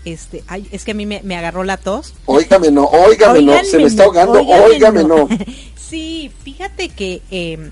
Este, 0.06 0.44
ay, 0.48 0.68
es 0.72 0.86
que 0.86 0.92
a 0.92 0.94
mí 0.94 1.06
me, 1.06 1.36
agarró 1.36 1.64
la 1.64 1.78
tos. 1.78 2.14
Óigame 2.26 2.72
no, 2.72 2.86
óigame 2.86 3.42
no, 3.42 3.62
se 3.64 3.78
me 3.78 3.86
está 3.86 4.06
ahogando, 4.06 4.42
óigame, 4.42 5.04
no. 5.04 5.28
sí, 5.76 6.32
fíjate 6.44 6.90
que 6.90 7.22
em, 7.30 7.72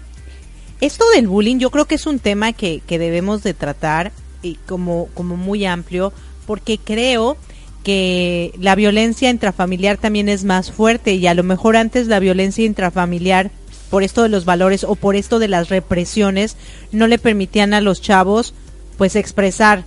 esto 0.81 1.05
del 1.15 1.27
bullying 1.27 1.57
yo 1.57 1.71
creo 1.71 1.85
que 1.85 1.95
es 1.95 2.05
un 2.05 2.19
tema 2.19 2.53
que, 2.53 2.81
que 2.85 2.99
debemos 2.99 3.43
de 3.43 3.53
tratar 3.53 4.11
y 4.41 4.55
como, 4.67 5.07
como 5.13 5.37
muy 5.37 5.65
amplio, 5.65 6.13
porque 6.45 6.77
creo 6.77 7.37
que 7.83 8.51
la 8.59 8.75
violencia 8.75 9.29
intrafamiliar 9.29 9.97
también 9.97 10.27
es 10.27 10.43
más 10.43 10.71
fuerte 10.71 11.13
y 11.13 11.27
a 11.27 11.33
lo 11.33 11.43
mejor 11.43 11.77
antes 11.77 12.07
la 12.07 12.19
violencia 12.19 12.65
intrafamiliar 12.65 13.51
por 13.89 14.03
esto 14.03 14.23
de 14.23 14.29
los 14.29 14.43
valores 14.43 14.83
o 14.83 14.95
por 14.95 15.15
esto 15.15 15.39
de 15.39 15.47
las 15.47 15.69
represiones 15.69 16.57
no 16.91 17.07
le 17.07 17.19
permitían 17.19 17.73
a 17.73 17.81
los 17.81 18.01
chavos 18.01 18.53
pues 18.97 19.15
expresar 19.15 19.85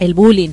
el 0.00 0.14
bullying. 0.14 0.50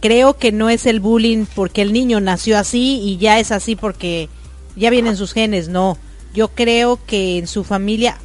Creo 0.00 0.36
que 0.36 0.52
no 0.52 0.68
es 0.68 0.86
el 0.86 1.00
bullying 1.00 1.46
porque 1.54 1.80
el 1.80 1.92
niño 1.92 2.20
nació 2.20 2.58
así 2.58 3.00
y 3.02 3.16
ya 3.18 3.38
es 3.38 3.50
así 3.52 3.76
porque 3.76 4.28
ya 4.76 4.90
vienen 4.90 5.16
sus 5.16 5.32
genes, 5.32 5.68
no. 5.68 5.96
Yo 6.34 6.48
creo 6.48 6.98
que 7.06 7.38
en 7.38 7.46
su 7.46 7.64
familia, 7.64 8.18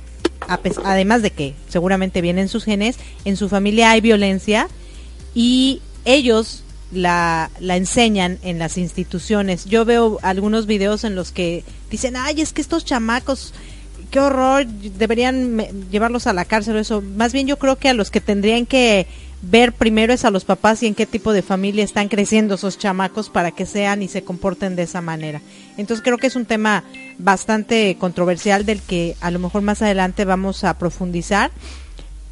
además 0.47 1.21
de 1.21 1.31
que 1.31 1.55
seguramente 1.69 2.21
vienen 2.21 2.47
sus 2.47 2.63
genes, 2.63 2.97
en 3.25 3.37
su 3.37 3.49
familia 3.49 3.91
hay 3.91 4.01
violencia 4.01 4.67
y 5.33 5.81
ellos 6.05 6.63
la, 6.91 7.49
enseñan 7.59 8.39
en 8.43 8.59
las 8.59 8.77
instituciones. 8.77 9.65
Yo 9.65 9.85
veo 9.85 10.19
algunos 10.21 10.65
videos 10.65 11.03
en 11.03 11.15
los 11.15 11.31
que 11.31 11.63
dicen, 11.91 12.15
ay, 12.15 12.41
es 12.41 12.53
que 12.53 12.61
estos 12.61 12.85
chamacos, 12.85 13.53
qué 14.11 14.19
horror, 14.19 14.65
deberían 14.65 15.57
llevarlos 15.91 16.27
a 16.27 16.33
la 16.33 16.45
cárcel 16.45 16.75
o 16.75 16.79
eso. 16.79 17.01
Más 17.01 17.33
bien 17.33 17.47
yo 17.47 17.57
creo 17.57 17.77
que 17.77 17.89
a 17.89 17.93
los 17.93 18.11
que 18.11 18.21
tendrían 18.21 18.65
que 18.65 19.07
ver 19.41 19.73
primero 19.73 20.13
es 20.13 20.25
a 20.25 20.31
los 20.31 20.45
papás 20.45 20.81
y 20.81 20.87
en 20.87 20.95
qué 20.95 21.05
tipo 21.05 21.31
de 21.31 21.41
familia 21.41 21.83
están 21.83 22.07
creciendo 22.07 22.55
esos 22.55 22.77
chamacos 22.77 23.29
para 23.29 23.51
que 23.51 23.65
sean 23.65 24.01
y 24.01 24.07
se 24.07 24.23
comporten 24.23 24.75
de 24.75 24.83
esa 24.83 25.01
manera. 25.01 25.41
Entonces 25.77 26.03
creo 26.03 26.17
que 26.17 26.27
es 26.27 26.35
un 26.35 26.45
tema 26.45 26.83
bastante 27.17 27.95
controversial 27.99 28.65
del 28.65 28.81
que 28.81 29.15
a 29.21 29.31
lo 29.31 29.39
mejor 29.39 29.61
más 29.61 29.81
adelante 29.81 30.25
vamos 30.25 30.63
a 30.63 30.77
profundizar. 30.77 31.51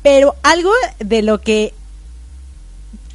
Pero 0.02 0.36
algo 0.44 0.72
de 1.00 1.22
lo 1.22 1.42
que 1.42 1.74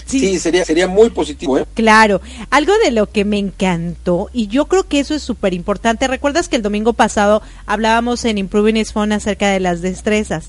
Sí, 0.07 0.41
sería, 0.41 0.65
sería 0.65 0.89
muy 0.89 1.11
positivo. 1.11 1.59
¿eh? 1.59 1.67
Claro, 1.75 2.21
algo 2.51 2.73
de 2.85 2.91
lo 2.91 3.09
que 3.09 3.25
me 3.25 3.39
encantó, 3.39 4.29
y 4.33 4.49
yo 4.49 4.67
creo 4.67 4.89
que 4.89 4.99
eso 4.99 5.15
es 5.15 5.23
súper 5.23 5.55
importante, 5.55 6.09
recuerdas 6.09 6.49
que 6.49 6.57
el 6.57 6.63
domingo 6.63 6.95
pasado 6.95 7.43
hablábamos 7.65 8.25
en 8.25 8.39
Improving 8.39 8.77
His 8.77 8.93
Phone 8.93 9.13
acerca 9.13 9.51
de 9.51 9.61
las 9.61 9.83
destrezas, 9.83 10.49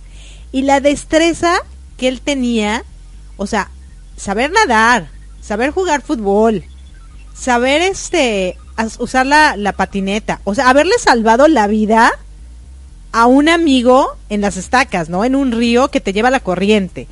y 0.51 0.63
la 0.63 0.79
destreza 0.79 1.53
que 1.97 2.07
él 2.07 2.21
tenía, 2.21 2.83
o 3.37 3.45
sea, 3.45 3.69
saber 4.17 4.51
nadar, 4.51 5.09
saber 5.41 5.69
jugar 5.69 6.01
fútbol, 6.01 6.63
saber 7.33 7.81
este 7.81 8.57
usar 8.99 9.25
la, 9.25 9.55
la 9.57 9.73
patineta, 9.73 10.41
o 10.43 10.55
sea, 10.55 10.69
haberle 10.69 10.97
salvado 10.97 11.47
la 11.47 11.67
vida 11.67 12.11
a 13.11 13.25
un 13.27 13.49
amigo 13.49 14.17
en 14.29 14.41
las 14.41 14.57
estacas, 14.57 15.09
¿no? 15.09 15.23
En 15.23 15.35
un 15.35 15.51
río 15.51 15.89
que 15.89 16.01
te 16.01 16.13
lleva 16.13 16.31
la 16.31 16.39
corriente. 16.39 17.07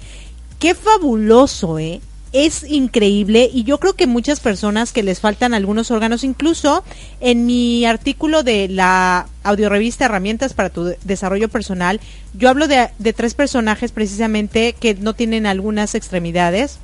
Qué 0.57 0.73
fabuloso, 0.73 1.77
¿eh? 1.77 2.01
es 2.31 2.63
increíble 2.63 3.49
y 3.51 3.63
yo 3.63 3.79
creo 3.79 3.93
que 3.93 4.07
muchas 4.07 4.39
personas 4.39 4.91
que 4.91 5.03
les 5.03 5.19
faltan 5.19 5.53
algunos 5.53 5.89
órganos, 5.91 6.23
incluso 6.23 6.83
en 7.19 7.45
mi 7.45 7.85
artículo 7.85 8.43
de 8.43 8.67
la 8.67 9.27
audiorevista 9.43 10.05
Herramientas 10.05 10.53
para 10.53 10.69
tu 10.69 10.93
Desarrollo 11.03 11.49
Personal, 11.49 11.99
yo 12.33 12.49
hablo 12.49 12.67
de, 12.67 12.89
de 12.99 13.13
tres 13.13 13.33
personajes 13.33 13.91
precisamente 13.91 14.73
que 14.73 14.93
no 14.95 15.13
tienen 15.13 15.45
algunas 15.45 15.95
extremidades. 15.95 16.79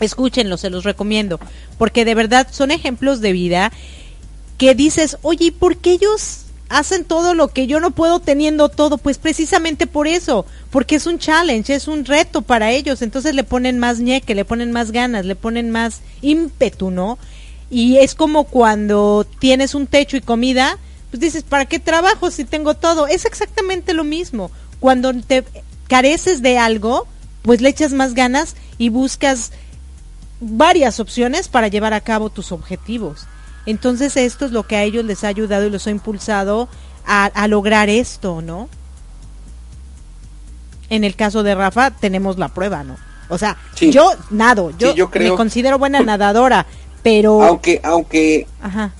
Escúchenlos, 0.00 0.60
se 0.60 0.70
los 0.70 0.84
recomiendo, 0.84 1.38
porque 1.78 2.04
de 2.04 2.14
verdad 2.14 2.48
son 2.50 2.70
ejemplos 2.70 3.20
de 3.20 3.32
vida 3.32 3.72
que 4.58 4.74
dices, 4.74 5.18
oye, 5.22 5.52
¿por 5.52 5.76
qué 5.76 5.92
ellos 5.92 6.46
hacen 6.70 7.04
todo 7.04 7.34
lo 7.34 7.48
que 7.48 7.66
yo 7.66 7.80
no 7.80 7.90
puedo 7.90 8.20
teniendo 8.20 8.68
todo, 8.68 8.96
pues 8.96 9.18
precisamente 9.18 9.88
por 9.88 10.06
eso, 10.06 10.46
porque 10.70 10.94
es 10.94 11.06
un 11.06 11.18
challenge, 11.18 11.74
es 11.74 11.88
un 11.88 12.04
reto 12.04 12.42
para 12.42 12.70
ellos, 12.70 13.02
entonces 13.02 13.34
le 13.34 13.42
ponen 13.42 13.78
más 13.80 13.98
ñeque, 13.98 14.36
le 14.36 14.44
ponen 14.44 14.70
más 14.70 14.92
ganas, 14.92 15.26
le 15.26 15.34
ponen 15.34 15.70
más 15.70 16.00
ímpetu, 16.22 16.92
¿no? 16.92 17.18
Y 17.70 17.96
es 17.98 18.14
como 18.14 18.44
cuando 18.44 19.26
tienes 19.40 19.74
un 19.74 19.88
techo 19.88 20.16
y 20.16 20.20
comida, 20.20 20.78
pues 21.10 21.20
dices, 21.20 21.42
¿para 21.42 21.66
qué 21.66 21.80
trabajo 21.80 22.30
si 22.30 22.44
tengo 22.44 22.74
todo? 22.74 23.08
Es 23.08 23.24
exactamente 23.24 23.92
lo 23.92 24.04
mismo. 24.04 24.52
Cuando 24.78 25.12
te 25.12 25.44
careces 25.88 26.40
de 26.40 26.56
algo, 26.56 27.08
pues 27.42 27.60
le 27.60 27.68
echas 27.68 27.92
más 27.92 28.14
ganas 28.14 28.54
y 28.78 28.90
buscas 28.90 29.50
varias 30.40 31.00
opciones 31.00 31.48
para 31.48 31.68
llevar 31.68 31.92
a 31.92 32.00
cabo 32.00 32.30
tus 32.30 32.50
objetivos. 32.52 33.26
Entonces 33.66 34.16
esto 34.16 34.46
es 34.46 34.52
lo 34.52 34.66
que 34.66 34.76
a 34.76 34.82
ellos 34.82 35.04
les 35.04 35.22
ha 35.24 35.28
ayudado 35.28 35.66
y 35.66 35.70
los 35.70 35.86
ha 35.86 35.90
impulsado 35.90 36.68
a, 37.06 37.48
lograr 37.48 37.88
esto, 37.88 38.40
¿no? 38.40 38.68
En 40.88 41.04
el 41.04 41.16
caso 41.16 41.42
de 41.42 41.54
Rafa 41.54 41.90
tenemos 41.90 42.38
la 42.38 42.48
prueba, 42.48 42.84
¿no? 42.84 42.96
O 43.28 43.38
sea, 43.38 43.56
yo 43.80 44.12
nado, 44.30 44.72
yo, 44.78 44.94
me 45.14 45.30
considero 45.30 45.78
buena 45.78 46.00
nadadora, 46.04 46.66
pero... 47.02 47.42
Aunque, 47.42 47.80
aunque... 47.82 48.46
Ajá. 48.60 48.92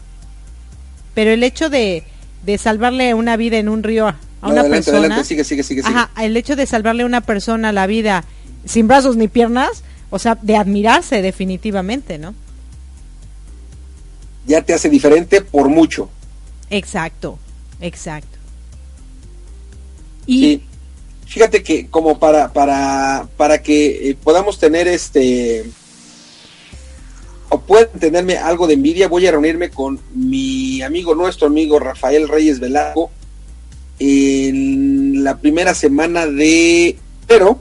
Pero 1.14 1.30
el 1.30 1.42
hecho 1.42 1.68
de, 1.68 2.04
de 2.44 2.58
salvarle 2.58 3.14
una 3.14 3.36
vida 3.36 3.58
en 3.58 3.68
un 3.68 3.82
río 3.82 4.08
a 4.08 4.16
una 4.42 4.64
persona... 4.64 5.24
sigue, 5.24 5.44
sigue, 5.44 5.62
sigue, 5.62 5.82
Ajá, 5.84 6.10
el 6.20 6.36
hecho 6.36 6.56
de 6.56 6.66
salvarle 6.66 7.02
a 7.02 7.06
una 7.06 7.20
persona 7.20 7.72
la 7.72 7.86
vida 7.86 8.24
sin 8.64 8.88
brazos 8.88 9.16
ni 9.16 9.28
piernas, 9.28 9.82
o 10.10 10.18
sea, 10.18 10.36
de 10.40 10.56
admirarse 10.56 11.22
definitivamente, 11.22 12.18
¿no? 12.18 12.34
ya 14.46 14.62
te 14.62 14.74
hace 14.74 14.88
diferente 14.88 15.40
por 15.40 15.68
mucho. 15.68 16.08
Exacto, 16.68 17.38
exacto. 17.80 18.38
Y 20.26 20.62
fíjate 21.26 21.62
que 21.62 21.88
como 21.88 22.18
para 22.18 22.52
para 22.52 23.28
para 23.36 23.62
que 23.62 24.10
eh, 24.10 24.16
podamos 24.22 24.58
tener 24.58 24.86
este 24.88 25.64
o 27.48 27.60
pueden 27.60 27.88
tenerme 27.98 28.36
algo 28.36 28.66
de 28.66 28.74
envidia, 28.74 29.08
voy 29.08 29.26
a 29.26 29.32
reunirme 29.32 29.70
con 29.70 29.98
mi 30.14 30.82
amigo, 30.82 31.14
nuestro 31.14 31.48
amigo 31.48 31.78
Rafael 31.78 32.28
Reyes 32.28 32.60
Velasco 32.60 33.10
en 33.98 35.24
la 35.24 35.38
primera 35.38 35.74
semana 35.74 36.26
de 36.26 36.96
pero 37.26 37.60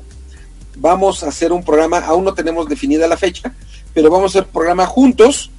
vamos 0.80 1.24
a 1.24 1.30
hacer 1.30 1.52
un 1.52 1.64
programa, 1.64 2.00
aún 2.00 2.24
no 2.24 2.34
tenemos 2.34 2.68
definida 2.68 3.08
la 3.08 3.18
fecha, 3.18 3.54
pero 3.94 4.10
vamos 4.10 4.36
a 4.36 4.40
hacer 4.40 4.52
programa 4.52 4.86
juntos 4.86 5.52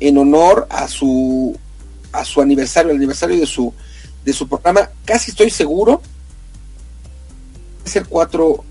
en 0.00 0.18
honor 0.18 0.66
a 0.70 0.88
su 0.88 1.56
a 2.12 2.24
su 2.24 2.42
aniversario, 2.42 2.90
el 2.90 2.96
aniversario 2.96 3.38
de 3.38 3.46
su 3.46 3.72
de 4.24 4.32
su 4.32 4.48
programa. 4.48 4.90
Casi 5.04 5.30
estoy 5.30 5.50
seguro 5.50 6.02
ser 7.84 8.06
cuatro, 8.06 8.64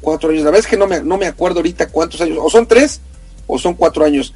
cuatro 0.00 0.30
años. 0.30 0.44
La 0.44 0.50
verdad 0.50 0.64
es 0.64 0.70
que 0.70 0.76
no 0.76 0.86
me, 0.86 1.02
no 1.02 1.18
me 1.18 1.26
acuerdo 1.26 1.60
ahorita 1.60 1.88
cuántos 1.88 2.20
años, 2.20 2.38
o 2.40 2.50
son 2.50 2.66
tres 2.66 3.00
o 3.46 3.58
son 3.58 3.74
cuatro 3.74 4.04
años, 4.04 4.34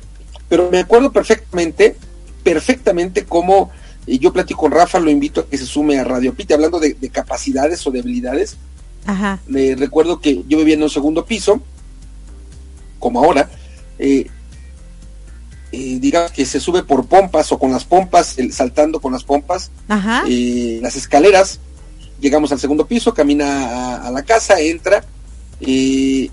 pero 0.49 0.71
me 0.71 0.79
acuerdo 0.79 1.13
perfectamente, 1.13 1.97
perfectamente 2.43 3.25
cómo 3.25 3.71
yo 4.07 4.33
platico 4.33 4.63
con 4.63 4.73
Rafa, 4.73 4.99
lo 4.99 5.11
invito 5.11 5.43
a 5.43 5.47
que 5.47 5.59
se 5.59 5.67
sume 5.67 5.99
a 5.99 6.05
Radio 6.05 6.35
Pite, 6.35 6.55
hablando 6.55 6.81
de, 6.81 6.97
capacidades 7.11 7.87
o 7.87 7.91
debilidades. 7.91 8.57
Ajá. 9.07 9.41
Le 9.47 9.77
recuerdo 9.77 10.21
que 10.21 10.45
yo 10.49 10.59
vivía 10.59 10.75
en 10.75 10.83
un 10.83 10.91
segundo 10.91 11.25
piso, 11.25 11.61
como 12.99 13.23
ahora, 13.23 13.51
eh, 13.99 14.27
eh, 15.73 15.99
digamos 16.01 16.33
que 16.33 16.45
se 16.45 16.61
sube 16.61 16.83
por 16.83 17.07
pompas 17.07 17.51
o 17.53 17.59
con 17.59 17.73
las 17.73 17.85
pompas, 17.85 18.37
saltando 18.51 19.01
con 19.01 19.13
las 19.13 19.25
pompas, 19.25 19.71
Ajá. 19.89 20.25
Eh, 20.29 20.79
las 20.83 20.97
escaleras, 20.97 21.61
llegamos 22.21 22.53
al 22.53 22.61
segundo 22.61 22.87
piso, 22.87 23.15
camina 23.15 24.07
a, 24.07 24.11
la 24.11 24.23
casa, 24.23 24.61
entra, 24.61 25.05
le 25.61 26.31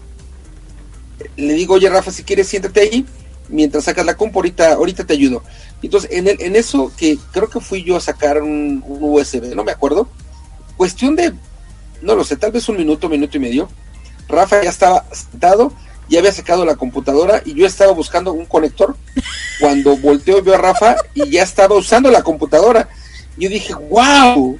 digo, 1.35 1.75
oye 1.75 1.89
Rafa, 1.89 2.11
si 2.11 2.23
quieres 2.23 2.47
siéntate 2.47 2.81
ahí, 2.81 3.05
mientras 3.49 3.85
sacas 3.85 4.05
la 4.05 4.15
compu, 4.17 4.39
ahorita, 4.39 4.73
ahorita 4.73 5.05
te 5.05 5.13
ayudo. 5.13 5.43
Entonces, 5.81 6.09
en, 6.11 6.27
el, 6.27 6.41
en 6.41 6.55
eso 6.55 6.91
que 6.97 7.17
creo 7.31 7.49
que 7.49 7.59
fui 7.59 7.83
yo 7.83 7.95
a 7.95 8.01
sacar 8.01 8.41
un, 8.41 8.83
USB, 8.87 9.55
no 9.55 9.63
me 9.63 9.71
acuerdo, 9.71 10.09
cuestión 10.75 11.15
de, 11.15 11.33
no 12.01 12.15
lo 12.15 12.23
sé, 12.23 12.37
tal 12.37 12.51
vez 12.51 12.67
un 12.69 12.77
minuto, 12.77 13.09
minuto 13.09 13.37
y 13.37 13.39
medio, 13.39 13.69
Rafa 14.27 14.63
ya 14.63 14.69
estaba 14.69 15.05
sentado, 15.11 15.71
ya 16.09 16.19
había 16.19 16.31
sacado 16.31 16.65
la 16.65 16.75
computadora 16.75 17.41
y 17.45 17.53
yo 17.53 17.65
estaba 17.65 17.91
buscando 17.91 18.33
un 18.33 18.45
conector. 18.45 18.95
Cuando 19.59 19.97
volteo 19.97 20.41
veo 20.41 20.55
a 20.55 20.57
Rafa 20.57 20.95
y 21.13 21.29
ya 21.29 21.43
estaba 21.43 21.75
usando 21.75 22.11
la 22.11 22.21
computadora. 22.21 22.87
Yo 23.37 23.49
dije, 23.49 23.73
wow. 23.73 24.59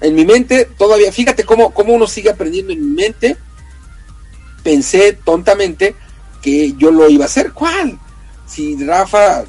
En 0.00 0.14
mi 0.14 0.24
mente 0.24 0.68
todavía, 0.76 1.10
fíjate 1.10 1.44
cómo, 1.44 1.72
cómo 1.72 1.94
uno 1.94 2.06
sigue 2.06 2.30
aprendiendo 2.30 2.72
en 2.72 2.80
mi 2.80 3.02
mente. 3.02 3.36
Pensé 4.62 5.14
tontamente 5.14 5.94
que 6.42 6.74
yo 6.76 6.90
lo 6.90 7.08
iba 7.08 7.24
a 7.24 7.26
hacer. 7.26 7.52
¿Cuál? 7.52 7.98
Si 8.46 8.76
Rafa 8.84 9.44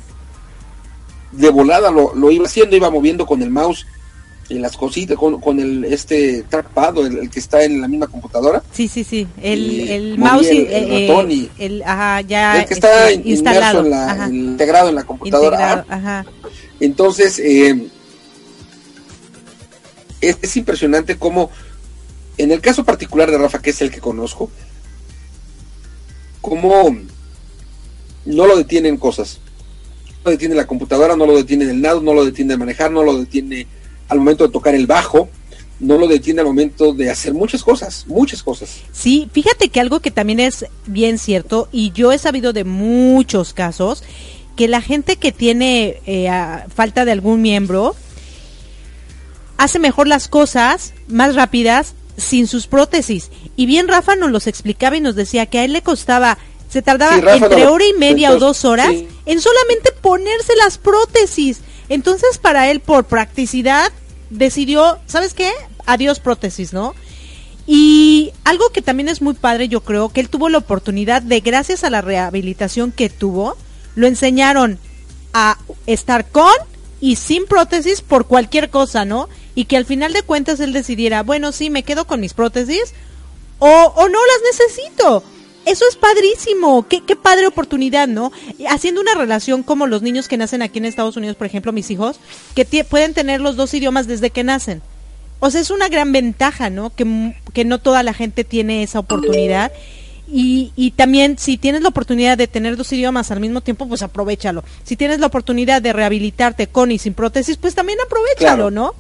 de 1.32 1.50
volada 1.50 1.92
lo, 1.92 2.32
iba 2.32 2.46
haciendo, 2.46 2.76
iba 2.76 2.90
moviendo 2.90 3.26
con 3.26 3.42
el 3.42 3.50
mouse 3.50 3.86
en 4.50 4.62
las 4.62 4.78
cositas, 4.78 5.18
con, 5.18 5.60
el 5.60 5.86
este 5.86 6.44
trackpad, 6.44 6.98
el, 7.06 7.30
que 7.30 7.40
está 7.40 7.64
en 7.64 7.82
la 7.82 7.88
misma 7.88 8.08
computadora. 8.08 8.64
Sí, 8.72 8.88
sí, 8.88 9.04
sí, 9.04 9.28
el, 9.42 10.18
mouse 10.18 10.48
el, 10.48 10.68
el 10.68 10.92
eh, 10.92 11.08
ratón 11.08 11.32
y 11.32 11.50
el, 11.58 11.84
ajá, 11.84 12.22
ya 12.22 12.62
el 12.62 12.66
que 12.66 12.74
está 12.74 13.10
este, 13.10 13.30
instalado, 13.30 13.84
en 13.84 13.90
la, 13.90 14.30
integrado 14.30 14.90
en 14.90 14.96
la 14.96 15.04
computadora. 15.04 15.86
Ajá. 15.88 16.26
Entonces, 16.80 17.40
eh, 17.40 17.88
es, 20.22 20.38
es 20.42 20.58
impresionante 20.58 21.18
cómo, 21.18 21.52
en 22.38 22.52
el 22.52 22.62
caso 22.62 22.86
particular 22.86 23.30
de 23.30 23.38
Rafa, 23.38 23.62
que 23.62 23.72
es 23.72 23.82
el 23.82 23.92
que 23.92 24.00
conozco, 24.00 24.50
cómo 26.42 26.96
no 28.26 28.48
lo 28.48 28.56
detienen 28.56 28.98
cosas 28.98 29.40
lo 30.28 30.32
detiene 30.32 30.56
la 30.56 30.68
computadora, 30.68 31.16
no 31.16 31.26
lo 31.26 31.38
detiene 31.38 31.66
el 31.66 31.82
nado, 31.82 32.02
no 32.02 32.14
lo 32.14 32.26
detiene 32.26 32.54
de 32.54 32.58
manejar, 32.58 32.92
no 32.92 33.02
lo 33.02 33.18
detiene 33.18 33.66
al 34.08 34.20
momento 34.20 34.46
de 34.46 34.54
tocar 34.54 34.76
el 34.76 34.88
bajo, 34.88 35.30
no 35.80 35.98
lo 35.98 36.08
detiene 36.08 36.42
al 36.42 36.48
momento 36.48 36.94
de 36.94 37.10
hacer 37.10 37.34
muchas 37.34 37.64
cosas, 37.64 38.06
muchas 38.08 38.42
cosas. 38.42 38.82
Sí, 38.92 39.30
fíjate 39.32 39.70
que 39.70 39.80
algo 39.80 40.00
que 40.00 40.12
también 40.12 40.40
es 40.40 40.66
bien 40.86 41.18
cierto, 41.18 41.70
y 41.72 41.92
yo 41.92 42.12
he 42.12 42.18
sabido 42.18 42.54
de 42.54 42.64
muchos 42.64 43.54
casos, 43.54 44.04
que 44.56 44.68
la 44.68 44.82
gente 44.82 45.18
que 45.18 45.32
tiene 45.32 46.02
eh, 46.06 46.30
falta 46.74 47.06
de 47.06 47.12
algún 47.12 47.42
miembro 47.42 47.96
hace 49.58 49.80
mejor 49.80 50.08
las 50.08 50.28
cosas 50.28 50.94
más 51.08 51.36
rápidas 51.36 51.94
sin 52.18 52.48
sus 52.48 52.66
prótesis. 52.68 53.30
Y 53.56 53.68
bien 53.68 53.88
Rafa 53.88 54.16
nos 54.16 54.32
los 54.32 54.48
explicaba 54.48 54.98
y 54.98 55.02
nos 55.02 55.16
decía 55.16 55.46
que 55.46 55.60
a 55.60 55.66
él 55.66 55.74
le 55.74 55.84
costaba 55.84 56.38
se 56.70 56.82
tardaba 56.82 57.16
entre 57.36 57.66
hora 57.66 57.86
y 57.86 57.94
media 57.94 58.32
o 58.32 58.40
dos 58.40 58.66
horas 58.66 58.92
en 59.26 59.42
solamente 59.42 59.92
ponerse 60.02 60.54
las 60.58 60.78
prótesis. 60.78 61.62
Entonces, 61.90 62.38
para 62.38 62.70
él, 62.70 62.80
por 62.80 63.06
practicidad, 63.06 63.92
decidió, 64.30 65.00
¿sabes 65.06 65.34
qué? 65.34 65.52
Adiós 65.86 66.20
prótesis, 66.20 66.74
¿no? 66.74 66.96
Y 67.66 68.32
algo 68.46 68.70
que 68.70 68.82
también 68.82 69.10
es 69.10 69.22
muy 69.22 69.34
padre, 69.34 69.68
yo 69.68 69.82
creo, 69.82 70.10
que 70.10 70.22
él 70.22 70.30
tuvo 70.30 70.50
la 70.50 70.58
oportunidad 70.58 71.22
de, 71.22 71.42
gracias 71.42 71.84
a 71.84 71.90
la 71.90 72.02
rehabilitación 72.02 72.92
que 72.92 73.10
tuvo, 73.10 73.58
lo 73.96 74.08
enseñaron 74.08 74.80
a 75.34 75.58
estar 75.86 76.30
con 76.30 76.54
y 77.02 77.18
sin 77.18 77.46
prótesis 77.46 78.02
por 78.02 78.28
cualquier 78.28 78.70
cosa, 78.70 79.06
¿no? 79.06 79.28
Y 79.54 79.66
que 79.66 79.78
al 79.78 79.86
final 79.86 80.14
de 80.14 80.24
cuentas 80.24 80.60
él 80.60 80.74
decidiera, 80.74 81.24
bueno, 81.24 81.52
sí, 81.52 81.70
me 81.70 81.84
quedo 81.84 82.08
con 82.08 82.22
mis 82.22 82.34
prótesis 82.34 82.94
o, 83.60 83.68
o 83.68 84.10
no 84.10 84.20
las 84.20 84.60
necesito 84.60 85.24
eso 85.68 85.84
es 85.90 85.98
padrísimo, 85.98 86.88
qué, 86.88 87.02
qué 87.06 87.18
padre 87.18 87.46
oportunidad, 87.46 88.08
¿no? 88.08 88.32
Haciendo 88.70 89.02
una 89.02 89.16
relación 89.16 89.64
como 89.64 89.86
los 89.86 90.02
niños 90.02 90.30
que 90.30 90.38
nacen 90.38 90.62
aquí 90.62 90.80
en 90.80 90.86
Estados 90.86 91.18
Unidos, 91.18 91.36
por 91.36 91.46
ejemplo, 91.46 91.74
mis 91.74 91.92
hijos, 91.92 92.20
que 92.56 92.66
pueden 92.86 93.14
tener 93.14 93.42
los 93.42 93.58
dos 93.58 93.74
idiomas 93.74 94.08
desde 94.08 94.30
que 94.30 94.46
nacen. 94.46 94.82
O 95.40 95.52
sea, 95.52 95.60
es 95.60 95.70
una 95.70 95.90
gran 95.90 96.14
ventaja, 96.14 96.70
¿no? 96.70 96.90
Que, 96.96 97.36
que 97.54 97.66
no 97.66 97.80
toda 97.80 98.02
la 98.02 98.14
gente 98.14 98.46
tiene 98.46 98.82
esa 98.82 99.00
oportunidad. 99.00 99.74
Y, 100.30 100.72
y, 100.76 100.92
también 100.92 101.38
si 101.38 101.58
tienes 101.58 101.82
la 101.82 101.90
oportunidad 101.90 102.38
de 102.38 102.48
tener 102.48 102.76
dos 102.76 102.92
idiomas 102.92 103.32
al 103.32 103.40
mismo 103.40 103.62
tiempo, 103.62 103.88
pues 103.88 104.02
aprovechalo. 104.04 104.64
Si 104.84 104.96
tienes 104.96 105.20
la 105.20 105.28
oportunidad 105.28 105.82
de 105.82 105.94
rehabilitarte 105.94 106.68
con 106.68 106.92
y 106.92 106.98
sin 106.98 107.14
prótesis, 107.14 107.58
pues 107.58 107.76
también 107.76 108.00
aprovechalo, 108.06 108.72
¿no? 108.72 108.94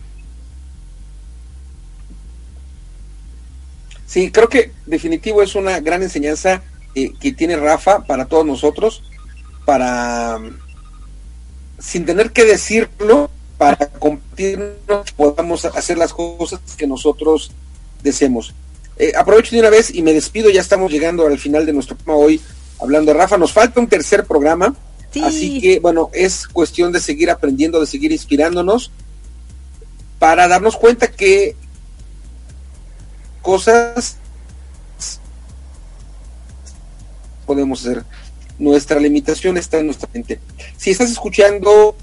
Sí, 4.07 4.31
creo 4.31 4.47
que 4.47 4.71
definitivo 4.85 5.43
es 5.43 5.53
una 5.53 5.79
gran 5.81 6.01
enseñanza 6.01 6.63
eh, 6.95 7.11
que 7.19 7.33
tiene 7.33 7.57
Rafa 7.57 8.05
para 8.05 8.25
todos 8.25 8.45
nosotros, 8.45 9.03
para, 9.65 10.39
sin 11.77 12.05
tener 12.05 12.31
que 12.31 12.45
decirlo, 12.45 13.29
para 13.57 13.89
compartirnos, 13.89 15.11
podamos 15.15 15.65
hacer 15.65 15.97
las 15.97 16.13
cosas 16.13 16.61
que 16.77 16.87
nosotros 16.87 17.51
deseemos. 18.01 18.53
Eh, 18.97 19.11
aprovecho 19.15 19.53
de 19.55 19.59
una 19.59 19.69
vez 19.69 19.93
y 19.93 20.01
me 20.01 20.13
despido, 20.13 20.49
ya 20.49 20.61
estamos 20.61 20.91
llegando 20.91 21.27
al 21.27 21.37
final 21.37 21.65
de 21.65 21.73
nuestro 21.73 21.97
programa 21.97 22.25
hoy 22.25 22.41
hablando 22.79 23.11
de 23.11 23.17
Rafa. 23.19 23.37
Nos 23.37 23.51
falta 23.51 23.79
un 23.79 23.87
tercer 23.87 24.25
programa, 24.25 24.73
así 25.21 25.59
que 25.59 25.79
bueno, 25.79 26.09
es 26.13 26.47
cuestión 26.47 26.93
de 26.93 27.01
seguir 27.01 27.29
aprendiendo, 27.29 27.79
de 27.79 27.87
seguir 27.87 28.11
inspirándonos 28.13 28.89
para 30.17 30.47
darnos 30.47 30.77
cuenta 30.77 31.11
que 31.11 31.55
cosas 33.47 34.17
podemos 37.45 37.79
hacer. 37.79 38.03
Nuestra 38.59 38.99
limitación 38.99 39.55
está 39.55 39.79
en 39.79 39.85
nuestra 39.85 40.09
mente. 40.13 40.41
Si 40.75 40.91
estás 40.91 41.09
escuchando 41.09 41.95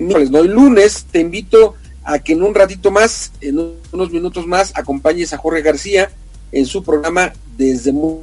miércoles, 0.00 0.32
no 0.32 0.40
el 0.40 0.50
lunes, 0.50 1.06
te 1.08 1.20
invito 1.20 1.76
a 2.02 2.18
que 2.18 2.32
en 2.32 2.42
un 2.42 2.52
ratito 2.52 2.90
más, 2.90 3.30
en 3.40 3.76
unos 3.92 4.10
minutos 4.10 4.44
más, 4.44 4.72
acompañes 4.74 5.32
a 5.32 5.38
Jorge 5.38 5.62
García 5.62 6.10
en 6.50 6.66
su 6.66 6.82
programa 6.82 7.32
desde 7.56 7.92
muy, 7.92 8.18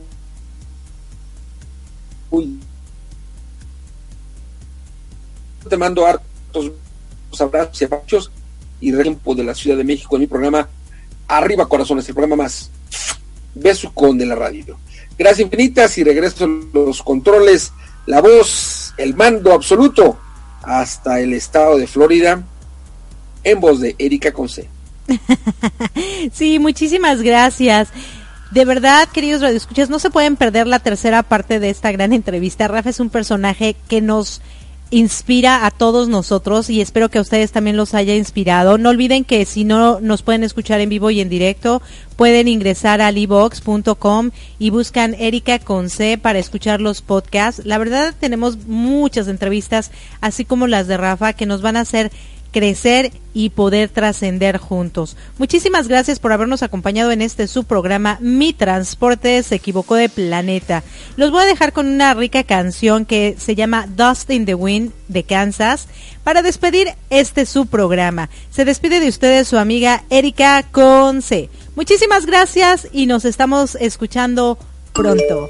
te 5.70 5.78
mando 5.78 6.06
hartos 6.06 6.74
abrazos 7.40 7.82
y 7.82 7.86
abrazos 7.86 8.32
y 8.82 8.92
tiempo 8.92 9.34
de 9.34 9.46
la 9.46 9.56
Ciudad 9.56 9.78
de 9.78 9.86
México 9.86 10.18
en 10.18 10.22
mi 10.22 10.28
programa 10.28 10.68
Arriba 11.30 11.70
Corazones, 11.70 12.08
el 12.10 12.16
programa 12.16 12.44
más 12.44 12.70
con 13.94 14.18
de 14.18 14.26
la 14.26 14.36
radio. 14.36 14.78
Gracias 15.18 15.42
infinitas 15.42 15.98
y 15.98 16.04
regreso 16.04 16.48
los 16.74 17.04
controles, 17.04 17.72
la 18.06 18.22
voz, 18.22 18.94
el 18.98 19.16
mando 19.16 19.54
absoluto 19.54 20.18
hasta 20.64 21.20
el 21.20 21.34
estado 21.34 21.78
de 21.78 21.88
Florida 21.88 22.44
en 23.44 23.60
voz 23.60 23.80
de 23.80 23.96
Erika 23.98 24.32
Conce. 24.32 24.70
sí, 26.34 26.60
muchísimas 26.60 27.22
gracias. 27.22 27.90
De 28.52 28.66
verdad, 28.66 29.08
queridos 29.10 29.42
radioescuchas, 29.42 29.90
no 29.90 30.00
se 30.00 30.10
pueden 30.10 30.36
perder 30.36 30.68
la 30.68 30.80
tercera 30.80 31.22
parte 31.22 31.60
de 31.60 31.70
esta 31.70 31.92
gran 31.92 32.14
entrevista. 32.14 32.68
Rafa 32.68 32.90
es 32.90 33.00
un 33.00 33.10
personaje 33.10 33.76
que 33.88 34.02
nos 34.02 34.42
inspira 34.92 35.66
a 35.66 35.72
todos 35.72 36.10
nosotros 36.10 36.70
y 36.70 36.82
espero 36.82 37.10
que 37.10 37.20
a 37.20 37.22
ustedes 37.22 37.52
también 37.52 37.78
los 37.78 37.94
haya 37.94 38.16
inspirado. 38.16 38.78
No 38.78 38.90
olviden 38.90 39.24
que 39.24 39.46
si 39.46 39.64
no 39.64 40.00
nos 40.00 40.24
pueden 40.24 40.44
escuchar 40.44 40.80
en 40.82 40.90
vivo 40.90 41.12
y 41.12 41.22
en 41.22 41.30
directo, 41.30 41.82
pueden 42.16 42.48
ingresar 42.48 43.02
a 43.02 43.12
livox.com 43.12 44.32
y 44.58 44.70
buscan 44.72 45.14
Erika 45.16 45.60
con 45.60 45.90
C 45.90 46.18
para 46.18 46.40
escuchar 46.40 46.82
los 46.82 47.02
podcasts. 47.02 47.66
La 47.66 47.78
verdad 47.78 48.16
tenemos 48.20 48.66
muchas 48.66 49.28
entrevistas, 49.28 49.92
así 50.22 50.44
como 50.44 50.68
las 50.68 50.88
de 50.88 50.98
Rafa, 50.98 51.34
que 51.34 51.46
nos 51.46 51.62
van 51.62 51.78
a 51.78 51.82
hacer 51.82 52.12
crecer 52.52 53.12
y 53.34 53.52
poder 53.52 53.90
trascender 53.90 54.58
juntos. 54.58 55.16
Muchísimas 55.38 55.88
gracias 55.88 56.20
por 56.20 56.32
habernos 56.32 56.64
acompañado 56.64 57.12
en 57.12 57.22
este 57.22 57.48
su 57.48 57.64
programa 57.64 58.18
Mi 58.22 58.54
Transporte 58.54 59.42
se 59.44 59.56
equivocó 59.56 59.96
de 59.96 60.10
planeta. 60.10 60.84
Los 61.16 61.32
voy 61.32 61.44
a 61.44 61.48
dejar 61.48 61.74
con 61.74 61.88
una 61.88 62.14
rica 62.14 62.44
canción 62.44 63.06
que 63.06 63.36
se 63.38 63.56
llama 63.56 63.88
Dust 63.88 64.30
in 64.32 64.46
the 64.46 64.56
Wind 64.56 64.92
de 65.08 65.24
Kansas 65.24 65.88
para 66.24 66.42
despedir 66.42 66.90
este 67.10 67.46
su 67.46 67.68
programa. 67.68 68.30
Se 68.52 68.66
despide 68.66 69.00
de 69.00 69.10
ustedes 69.10 69.48
su 69.48 69.58
amiga 69.58 70.04
Erika 70.10 70.64
Conce. 70.72 71.50
Muchísimas 71.76 72.26
gracias 72.26 72.88
y 72.92 73.06
nos 73.06 73.26
estamos 73.26 73.76
escuchando 73.76 74.58
pronto. 74.94 75.50